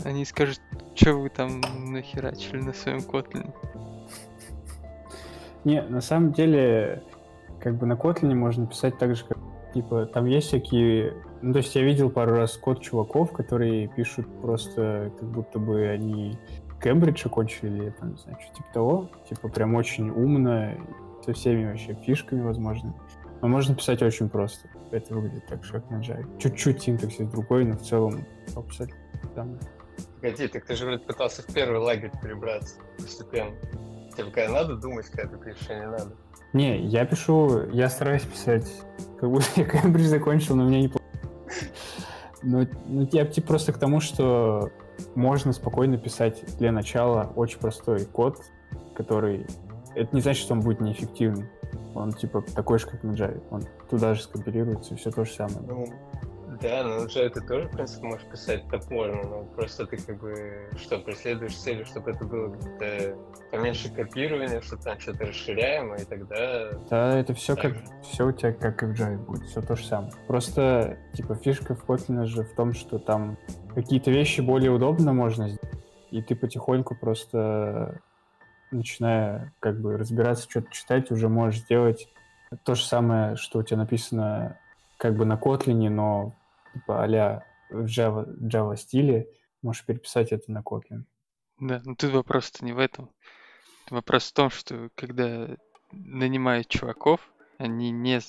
они 0.05 0.25
скажут, 0.25 0.61
что 0.97 1.15
вы 1.15 1.29
там 1.29 1.61
нахерачили 1.79 2.61
на 2.61 2.73
своем 2.73 3.03
котлине. 3.03 3.53
Не, 5.65 5.83
на 5.83 6.01
самом 6.01 6.33
деле, 6.33 7.05
как 7.61 7.77
бы 7.77 7.87
на 7.87 7.93
Kotlin 7.93 8.35
можно 8.35 8.67
писать 8.67 8.99
так 8.99 9.15
же, 9.15 9.25
как 9.25 9.39
типа, 9.73 10.07
там 10.07 10.27
есть 10.27 10.49
всякие... 10.49 11.15
Ну, 11.43 11.53
то 11.53 11.59
есть 11.59 11.75
я 11.75 11.83
видел 11.83 12.09
пару 12.09 12.37
раз 12.37 12.57
код 12.57 12.81
чуваков, 12.81 13.33
которые 13.33 13.89
пишут 13.89 14.27
просто, 14.41 15.13
как 15.19 15.29
будто 15.29 15.59
бы 15.59 15.89
они 15.89 16.39
Кембридж 16.81 17.27
окончили, 17.27 17.85
или 17.85 17.91
там, 17.91 18.13
не 18.13 18.17
знаю, 18.17 18.39
что 18.41 18.55
типа 18.55 18.69
того. 18.73 19.11
Типа 19.29 19.49
прям 19.49 19.75
очень 19.75 20.11
умно, 20.11 20.75
со 21.25 21.33
всеми 21.33 21.67
вообще 21.67 21.95
фишками 21.95 22.43
возможно. 22.43 22.95
Но 23.41 23.49
можно 23.49 23.75
писать 23.75 24.03
очень 24.03 24.29
просто. 24.29 24.69
Это 24.93 25.15
выглядит 25.15 25.47
так 25.47 25.65
же, 25.65 25.73
как 25.73 25.91
на 25.91 25.97
Java. 25.97 26.25
Чуть-чуть 26.39 26.83
синтаксис 26.83 27.29
другой, 27.29 27.65
но 27.65 27.77
в 27.77 27.83
целом 27.83 28.25
абсолютно 28.55 28.97
там. 29.35 29.59
Погоди, 30.21 30.47
так 30.47 30.65
ты 30.65 30.77
же 30.77 30.87
вроде 30.87 31.05
пытался 31.05 31.43
в 31.43 31.53
первый 31.53 31.81
лагерь 31.81 32.13
перебраться 32.23 32.77
постепенно. 32.97 33.53
Тебе 34.17 34.31
когда 34.31 34.53
надо 34.53 34.77
думать, 34.77 35.07
когда 35.07 35.37
ты 35.37 35.45
пишешь, 35.45 35.71
а 35.71 35.75
не 35.75 35.87
надо. 35.87 36.13
Не, 36.53 36.85
я 36.87 37.05
пишу, 37.05 37.69
я 37.71 37.89
стараюсь 37.89 38.23
писать, 38.23 38.71
как 39.19 39.31
будто 39.31 39.47
я 39.57 39.65
Кембридж 39.65 40.05
закончил, 40.05 40.55
но 40.55 40.65
у 40.65 40.69
меня 40.69 40.81
не 40.81 40.89
Ну, 42.43 42.67
ну, 42.87 43.09
я 43.13 43.25
типа 43.25 43.49
просто 43.49 43.73
к 43.73 43.79
тому, 43.79 44.01
что 44.01 44.71
можно 45.15 45.53
спокойно 45.53 45.97
писать 45.97 46.43
для 46.59 46.73
начала 46.73 47.33
очень 47.37 47.59
простой 47.59 48.05
код, 48.05 48.43
который... 48.95 49.47
Это 49.95 50.15
не 50.15 50.23
значит, 50.23 50.43
что 50.43 50.55
он 50.55 50.61
будет 50.61 50.81
неэффективный. 50.81 51.49
Он 51.95 52.13
типа 52.13 52.43
такой 52.55 52.79
же, 52.79 52.87
как 52.87 53.03
на 53.03 53.13
Java. 53.13 53.41
Он 53.51 53.63
туда 53.91 54.15
же 54.15 54.23
скомпилируется, 54.23 54.97
все 54.97 55.11
то 55.11 55.25
же 55.25 55.33
самое. 55.33 55.61
Ну, 55.69 55.87
да, 56.63 56.85
но 56.85 57.05
уже 57.05 57.29
ты 57.29 57.41
тоже, 57.41 57.69
в 57.69 57.73
принципе, 57.73 58.07
можешь 58.07 58.27
писать 58.27 58.67
топорно, 58.69 59.23
но 59.23 59.45
просто 59.57 59.87
ты 59.87 59.97
как 59.97 60.19
бы, 60.21 60.69
что, 60.77 60.99
преследуешь 60.99 61.57
целью, 61.57 61.85
чтобы 61.85 62.13
это 62.13 62.25
было 62.25 62.53
как-то 62.53 63.17
поменьше 63.51 63.93
копирования, 63.93 64.61
чтобы 64.61 64.83
там 64.83 64.99
что-то 65.01 65.27
расширяемо, 65.27 65.97
и 65.97 66.05
тогда... 66.05 66.71
Да, 66.89 67.19
это 67.19 67.35
все 67.35 67.57
Так 67.57 67.75
как 67.75 67.83
все 68.03 68.27
у 68.27 68.33
тебя 68.33 68.53
как 68.53 68.83
и 68.83 68.87
в 68.87 68.93
Java 68.93 69.17
будет, 69.19 69.43
все 69.43 69.61
то 69.61 69.77
же 69.77 69.85
самое. 69.85 70.13
Просто 70.27 70.97
типа 71.13 71.35
фишка 71.35 71.75
в 71.75 71.85
Kotlin 71.85 72.25
же 72.27 72.45
в 72.45 72.55
том, 72.55 72.73
что 72.73 72.99
там 72.99 73.37
какие-то 73.75 74.11
вещи 74.11 74.41
более 74.41 74.71
удобно 74.71 75.13
можно 75.13 75.49
сделать, 75.49 75.77
и 76.11 76.23
ты 76.23 76.37
потихоньку 76.37 76.95
просто 76.95 78.01
начиная 78.71 79.53
как 79.61 79.81
бы 79.81 79.99
разбираться, 79.99 80.49
что-то 80.49 80.71
читать, 80.71 81.11
уже 81.11 81.29
можешь 81.29 81.61
сделать 81.61 82.09
то 82.65 82.75
же 82.75 82.85
самое, 82.85 83.37
что 83.37 83.59
у 83.59 83.63
тебя 83.63 83.79
написано 83.79 84.59
как 84.97 85.17
бы 85.17 85.25
на 85.25 85.35
Kotlin, 85.35 85.89
но 85.89 86.35
типа 86.73 87.05
а 87.05 87.43
в 87.71 87.85
Java, 87.85 88.27
Java 88.41 88.77
стиле, 88.77 89.29
можешь 89.63 89.85
переписать 89.85 90.33
это 90.33 90.51
на 90.51 90.59
Kotlin. 90.59 91.05
Да, 91.59 91.81
но 91.85 91.95
тут 91.95 92.13
вопрос-то 92.13 92.65
не 92.65 92.73
в 92.73 92.79
этом. 92.79 93.11
Вопрос 93.91 94.31
в 94.31 94.35
том, 94.35 94.51
что 94.51 94.91
когда 94.95 95.57
нанимают 95.93 96.69
чуваков, 96.69 97.33
они 97.59 97.91
не, 97.91 98.21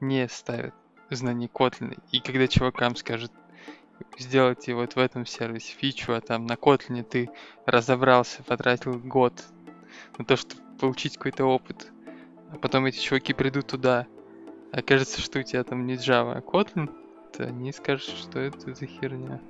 не 0.00 0.28
ставят 0.28 0.74
знаний 1.10 1.50
Kotlin. 1.52 2.00
И 2.12 2.20
когда 2.20 2.46
чувакам 2.46 2.96
скажут, 2.96 3.32
сделайте 4.18 4.74
вот 4.74 4.94
в 4.94 4.98
этом 4.98 5.26
сервисе 5.26 5.74
фичу, 5.74 6.14
а 6.14 6.20
там 6.20 6.46
на 6.46 6.54
Kotlin 6.54 7.02
ты 7.02 7.30
разобрался, 7.66 8.42
потратил 8.42 8.98
год 8.98 9.44
на 10.18 10.24
то, 10.24 10.36
чтобы 10.36 10.62
получить 10.78 11.16
какой-то 11.16 11.44
опыт, 11.44 11.92
а 12.50 12.56
потом 12.56 12.86
эти 12.86 12.98
чуваки 12.98 13.32
придут 13.32 13.66
туда, 13.66 14.06
окажется, 14.72 15.20
что 15.20 15.40
у 15.40 15.42
тебя 15.42 15.62
там 15.64 15.86
не 15.86 15.94
Java, 15.94 16.36
а 16.36 16.40
Kotlin, 16.40 16.88
они 17.38 17.72
скажут, 17.72 18.08
что 18.08 18.38
это 18.38 18.74
за 18.74 18.86
херня. 18.86 19.40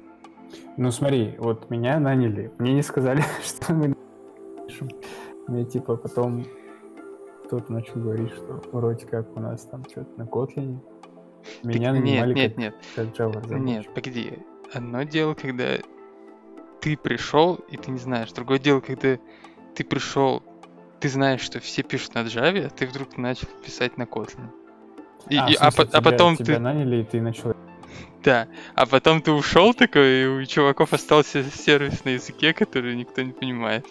Ну 0.77 0.91
смотри, 0.91 1.35
вот 1.39 1.71
меня 1.71 1.99
наняли, 2.01 2.53
мне 2.59 2.75
не 2.75 2.83
сказали, 2.83 3.23
что 3.45 3.73
мы 3.73 3.95
пишем. 4.67 4.89
Мне 5.47 5.65
типа 5.65 5.97
потом 5.97 6.45
кто-то 7.47 7.73
начал 7.73 7.95
говорить, 7.95 8.31
что 8.33 8.63
вроде 8.73 9.07
как 9.07 9.37
у 9.37 9.41
нас 9.41 9.63
там 9.67 9.85
что-то 9.91 10.11
на 10.17 10.23
Kotlin. 10.25 10.79
Меня 11.65 11.93
Так 11.93 12.01
нанимали 12.03 12.35
нет, 12.35 12.51
как, 12.53 12.59
нет, 12.59 12.75
как 12.95 13.07
Java 13.09 13.33
разработчик. 13.41 13.61
Нет, 13.61 13.95
погоди. 13.95 14.39
Одно 14.75 15.03
дело, 15.05 15.35
когда 15.35 15.79
ты 16.81 16.97
пришел, 16.97 17.57
и 17.71 17.77
ты 17.77 17.91
не 17.91 17.99
знаешь. 17.99 18.31
Другое 18.33 18.59
дело, 18.59 18.81
когда 18.81 19.19
ты 19.75 19.85
пришел, 19.85 20.43
ты 21.01 21.09
знаешь, 21.09 21.41
что 21.41 21.59
все 21.61 21.83
пишут 21.83 22.15
на 22.15 22.21
Java, 22.21 22.67
а 22.67 22.71
ты 22.71 22.87
вдруг 22.87 23.17
начал 23.17 23.49
писать 23.65 23.97
на 23.97 24.03
Kotlin. 24.03 24.49
И- 25.29 25.37
а, 25.37 25.49
и- 25.49 25.55
а, 25.55 25.71
смысле, 25.71 25.85
а 25.85 26.01
тебя- 26.01 26.11
потом 26.13 26.37
тебя 26.37 26.55
ты... 26.57 26.61
наняли, 26.61 26.97
и 27.03 27.05
ты 27.05 27.21
начал... 27.21 27.55
Да. 28.23 28.49
А 28.75 28.87
потом 28.87 29.23
ты 29.23 29.33
ушел 29.33 29.75
такой, 29.75 30.23
и 30.23 30.27
у 30.27 30.45
чуваков 30.45 30.93
остался 30.93 31.45
сервис 31.45 32.05
на 32.05 32.11
языке, 32.11 32.53
который 32.53 32.95
никто 32.95 33.23
не 33.23 33.33
понимает. 33.33 33.87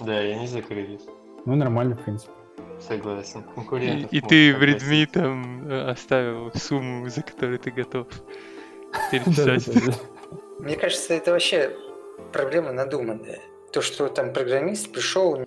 Да, 0.00 0.20
я 0.20 0.38
не 0.38 0.46
закрылись. 0.46 1.02
Ну, 1.46 1.56
нормально, 1.56 1.96
в 1.96 2.04
принципе. 2.04 2.32
Согласен. 2.80 3.40
И, 3.40 3.54
Конкурентов 3.54 4.12
и 4.12 4.16
можно 4.16 4.28
ты 4.28 4.54
в. 4.54 4.62
Redmi 4.62 5.06
там 5.06 5.68
э, 5.68 5.90
оставил 5.90 6.52
сумму, 6.54 7.08
за 7.08 7.22
которую 7.22 7.58
ты 7.58 7.70
готов 7.70 8.06
переписать. 9.10 9.66
Да-да-да. 9.66 9.92
Мне 10.58 10.76
кажется, 10.76 11.14
это 11.14 11.32
вообще 11.32 11.76
проблема 12.32 12.72
надуманная. 12.72 13.40
То, 13.72 13.82
что 13.82 14.08
там 14.08 14.32
программист 14.32 14.92
пришел, 14.92 15.44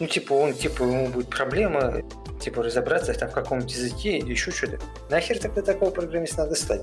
ну, 0.00 0.06
типа, 0.06 0.32
он, 0.32 0.54
типа, 0.54 0.82
ему 0.82 1.08
будет 1.08 1.28
проблема, 1.28 2.02
типа, 2.40 2.62
разобраться 2.62 3.14
там 3.14 3.30
в 3.30 3.32
каком-нибудь 3.32 3.72
языке 3.72 4.18
или 4.18 4.32
еще 4.32 4.50
что-то. 4.50 4.80
Нахер 5.10 5.38
тогда 5.38 5.62
такого 5.62 5.90
программиста 5.90 6.42
надо 6.42 6.54
стать? 6.56 6.82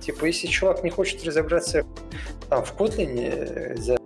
Типа, 0.00 0.26
если 0.26 0.46
чувак 0.46 0.82
не 0.82 0.90
хочет 0.90 1.24
разобраться 1.24 1.84
там, 2.48 2.64
в 2.64 2.74
Kotlin 2.74 3.18
э, 3.18 3.76
за... 3.76 3.98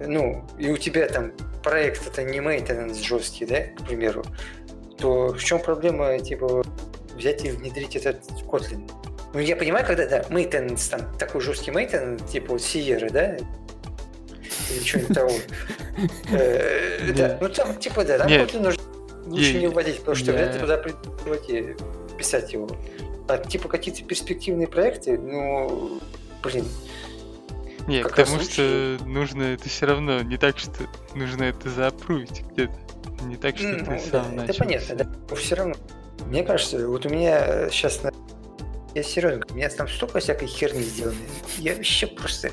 Ну, 0.00 0.44
и 0.58 0.70
у 0.70 0.76
тебя 0.76 1.08
там 1.08 1.32
проект 1.62 2.06
это 2.06 2.24
не 2.24 2.38
maintenance 2.38 3.02
жесткий, 3.02 3.46
да, 3.46 3.60
к 3.60 3.86
примеру, 3.86 4.24
то 4.98 5.28
в 5.28 5.42
чем 5.42 5.60
проблема, 5.60 6.18
типа, 6.18 6.62
взять 7.14 7.44
и 7.44 7.50
внедрить 7.50 7.96
этот 7.96 8.24
Kotlin? 8.42 8.90
Ну, 9.34 9.40
я 9.40 9.56
понимаю, 9.56 9.86
когда, 9.86 10.06
да, 10.06 10.20
maintenance, 10.22 10.90
там, 10.90 11.14
такой 11.18 11.40
жесткий 11.40 11.70
maintenance, 11.70 12.26
типа 12.30 12.52
вот 12.52 12.60
Sierra, 12.60 13.10
да? 13.10 13.36
Или 14.70 14.84
что-нибудь 14.84 15.14
того. 15.14 15.30
Э, 16.30 17.12
Да, 17.12 17.38
ну 17.40 17.48
там, 17.48 17.76
типа, 17.76 18.04
да, 18.04 18.18
там 18.18 18.62
нужно 18.62 18.82
лучше 19.26 19.58
не 19.58 19.66
вводить, 19.68 19.98
потому 19.98 20.16
что 20.16 20.32
вряд 20.32 20.54
ли 20.54 20.60
туда 20.60 20.78
придут 20.78 21.48
и 21.48 21.76
писать 22.16 22.52
его. 22.52 22.68
А 23.28 23.38
типа 23.38 23.68
какие-то 23.68 24.04
перспективные 24.04 24.66
проекты, 24.66 25.18
ну, 25.18 26.00
блин, 26.42 26.66
Нет, 27.86 28.04
Как 28.04 28.12
к 28.12 28.24
тому, 28.24 28.38
раз 28.38 28.50
что 28.50 28.98
нужно 29.06 29.42
это 29.44 29.68
все 29.68 29.86
равно, 29.86 30.22
не 30.22 30.36
так, 30.36 30.58
что 30.58 30.70
нужно 31.14 31.44
это 31.44 31.70
заапрувить 31.70 32.42
где-то. 32.52 32.72
Не 33.24 33.36
так, 33.36 33.56
что 33.56 33.68
ну, 33.68 33.78
ты 33.78 33.84
да, 33.84 33.98
сам 33.98 34.26
это 34.26 34.46
начал. 34.46 34.58
понятно, 34.58 34.94
да. 34.96 35.06
Но 35.30 35.36
все 35.36 35.54
равно, 35.54 35.74
мне 36.26 36.42
кажется, 36.42 36.88
вот 36.88 37.06
у 37.06 37.08
меня 37.08 37.70
сейчас 37.70 38.00
я 38.94 39.02
серьезно, 39.02 39.44
у 39.50 39.54
меня 39.54 39.68
там 39.70 39.88
столько 39.88 40.18
всякой 40.20 40.46
херни 40.48 40.82
сделано. 40.82 41.16
Я 41.58 41.74
вообще 41.74 42.06
просто... 42.06 42.50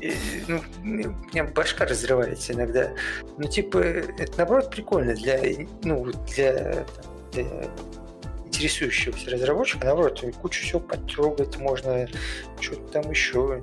э, 0.00 0.12
Ну, 0.46 0.60
у 0.82 0.86
меня 0.86 1.44
башка 1.44 1.84
разрывается 1.86 2.52
иногда. 2.52 2.92
Ну, 3.38 3.48
типа, 3.48 3.78
это 3.78 4.32
наоборот 4.38 4.70
прикольно 4.70 5.14
для, 5.14 5.40
ну, 5.82 6.12
для, 6.34 6.86
для 7.32 7.70
интересующегося 8.46 9.30
разработчика. 9.30 9.86
Наоборот, 9.86 10.24
кучу 10.40 10.62
всего 10.62 10.80
потрогать 10.80 11.56
можно, 11.58 12.08
что-то 12.60 13.02
там 13.02 13.10
еще. 13.10 13.60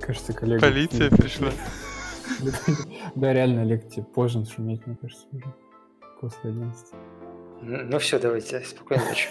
Кажется, 0.00 0.32
коллега... 0.34 0.60
Полиция 0.60 1.10
пришла. 1.10 1.50
Да, 3.14 3.32
реально, 3.32 3.62
Олег, 3.62 3.88
тебе 3.88 4.02
поздно 4.02 4.44
шуметь, 4.46 4.86
мне 4.86 4.96
кажется, 5.00 5.26
уже 5.32 5.44
после 6.24 6.50
11. 6.50 6.86
Ну, 7.62 7.78
ну 7.84 7.98
все, 7.98 8.18
давайте, 8.18 8.60
спокойной 8.60 9.06
ночи. 9.06 9.28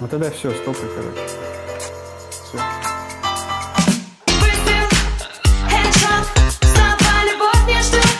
Ну 0.00 0.08
тогда 0.08 0.30
все, 0.30 0.52
стоп, 0.52 0.76
короче. 0.76 1.20
Все. 2.30 2.58
Быстрел, 4.26 4.88
хедшот, 5.68 6.26
снова 6.62 7.24
любовь 7.24 8.11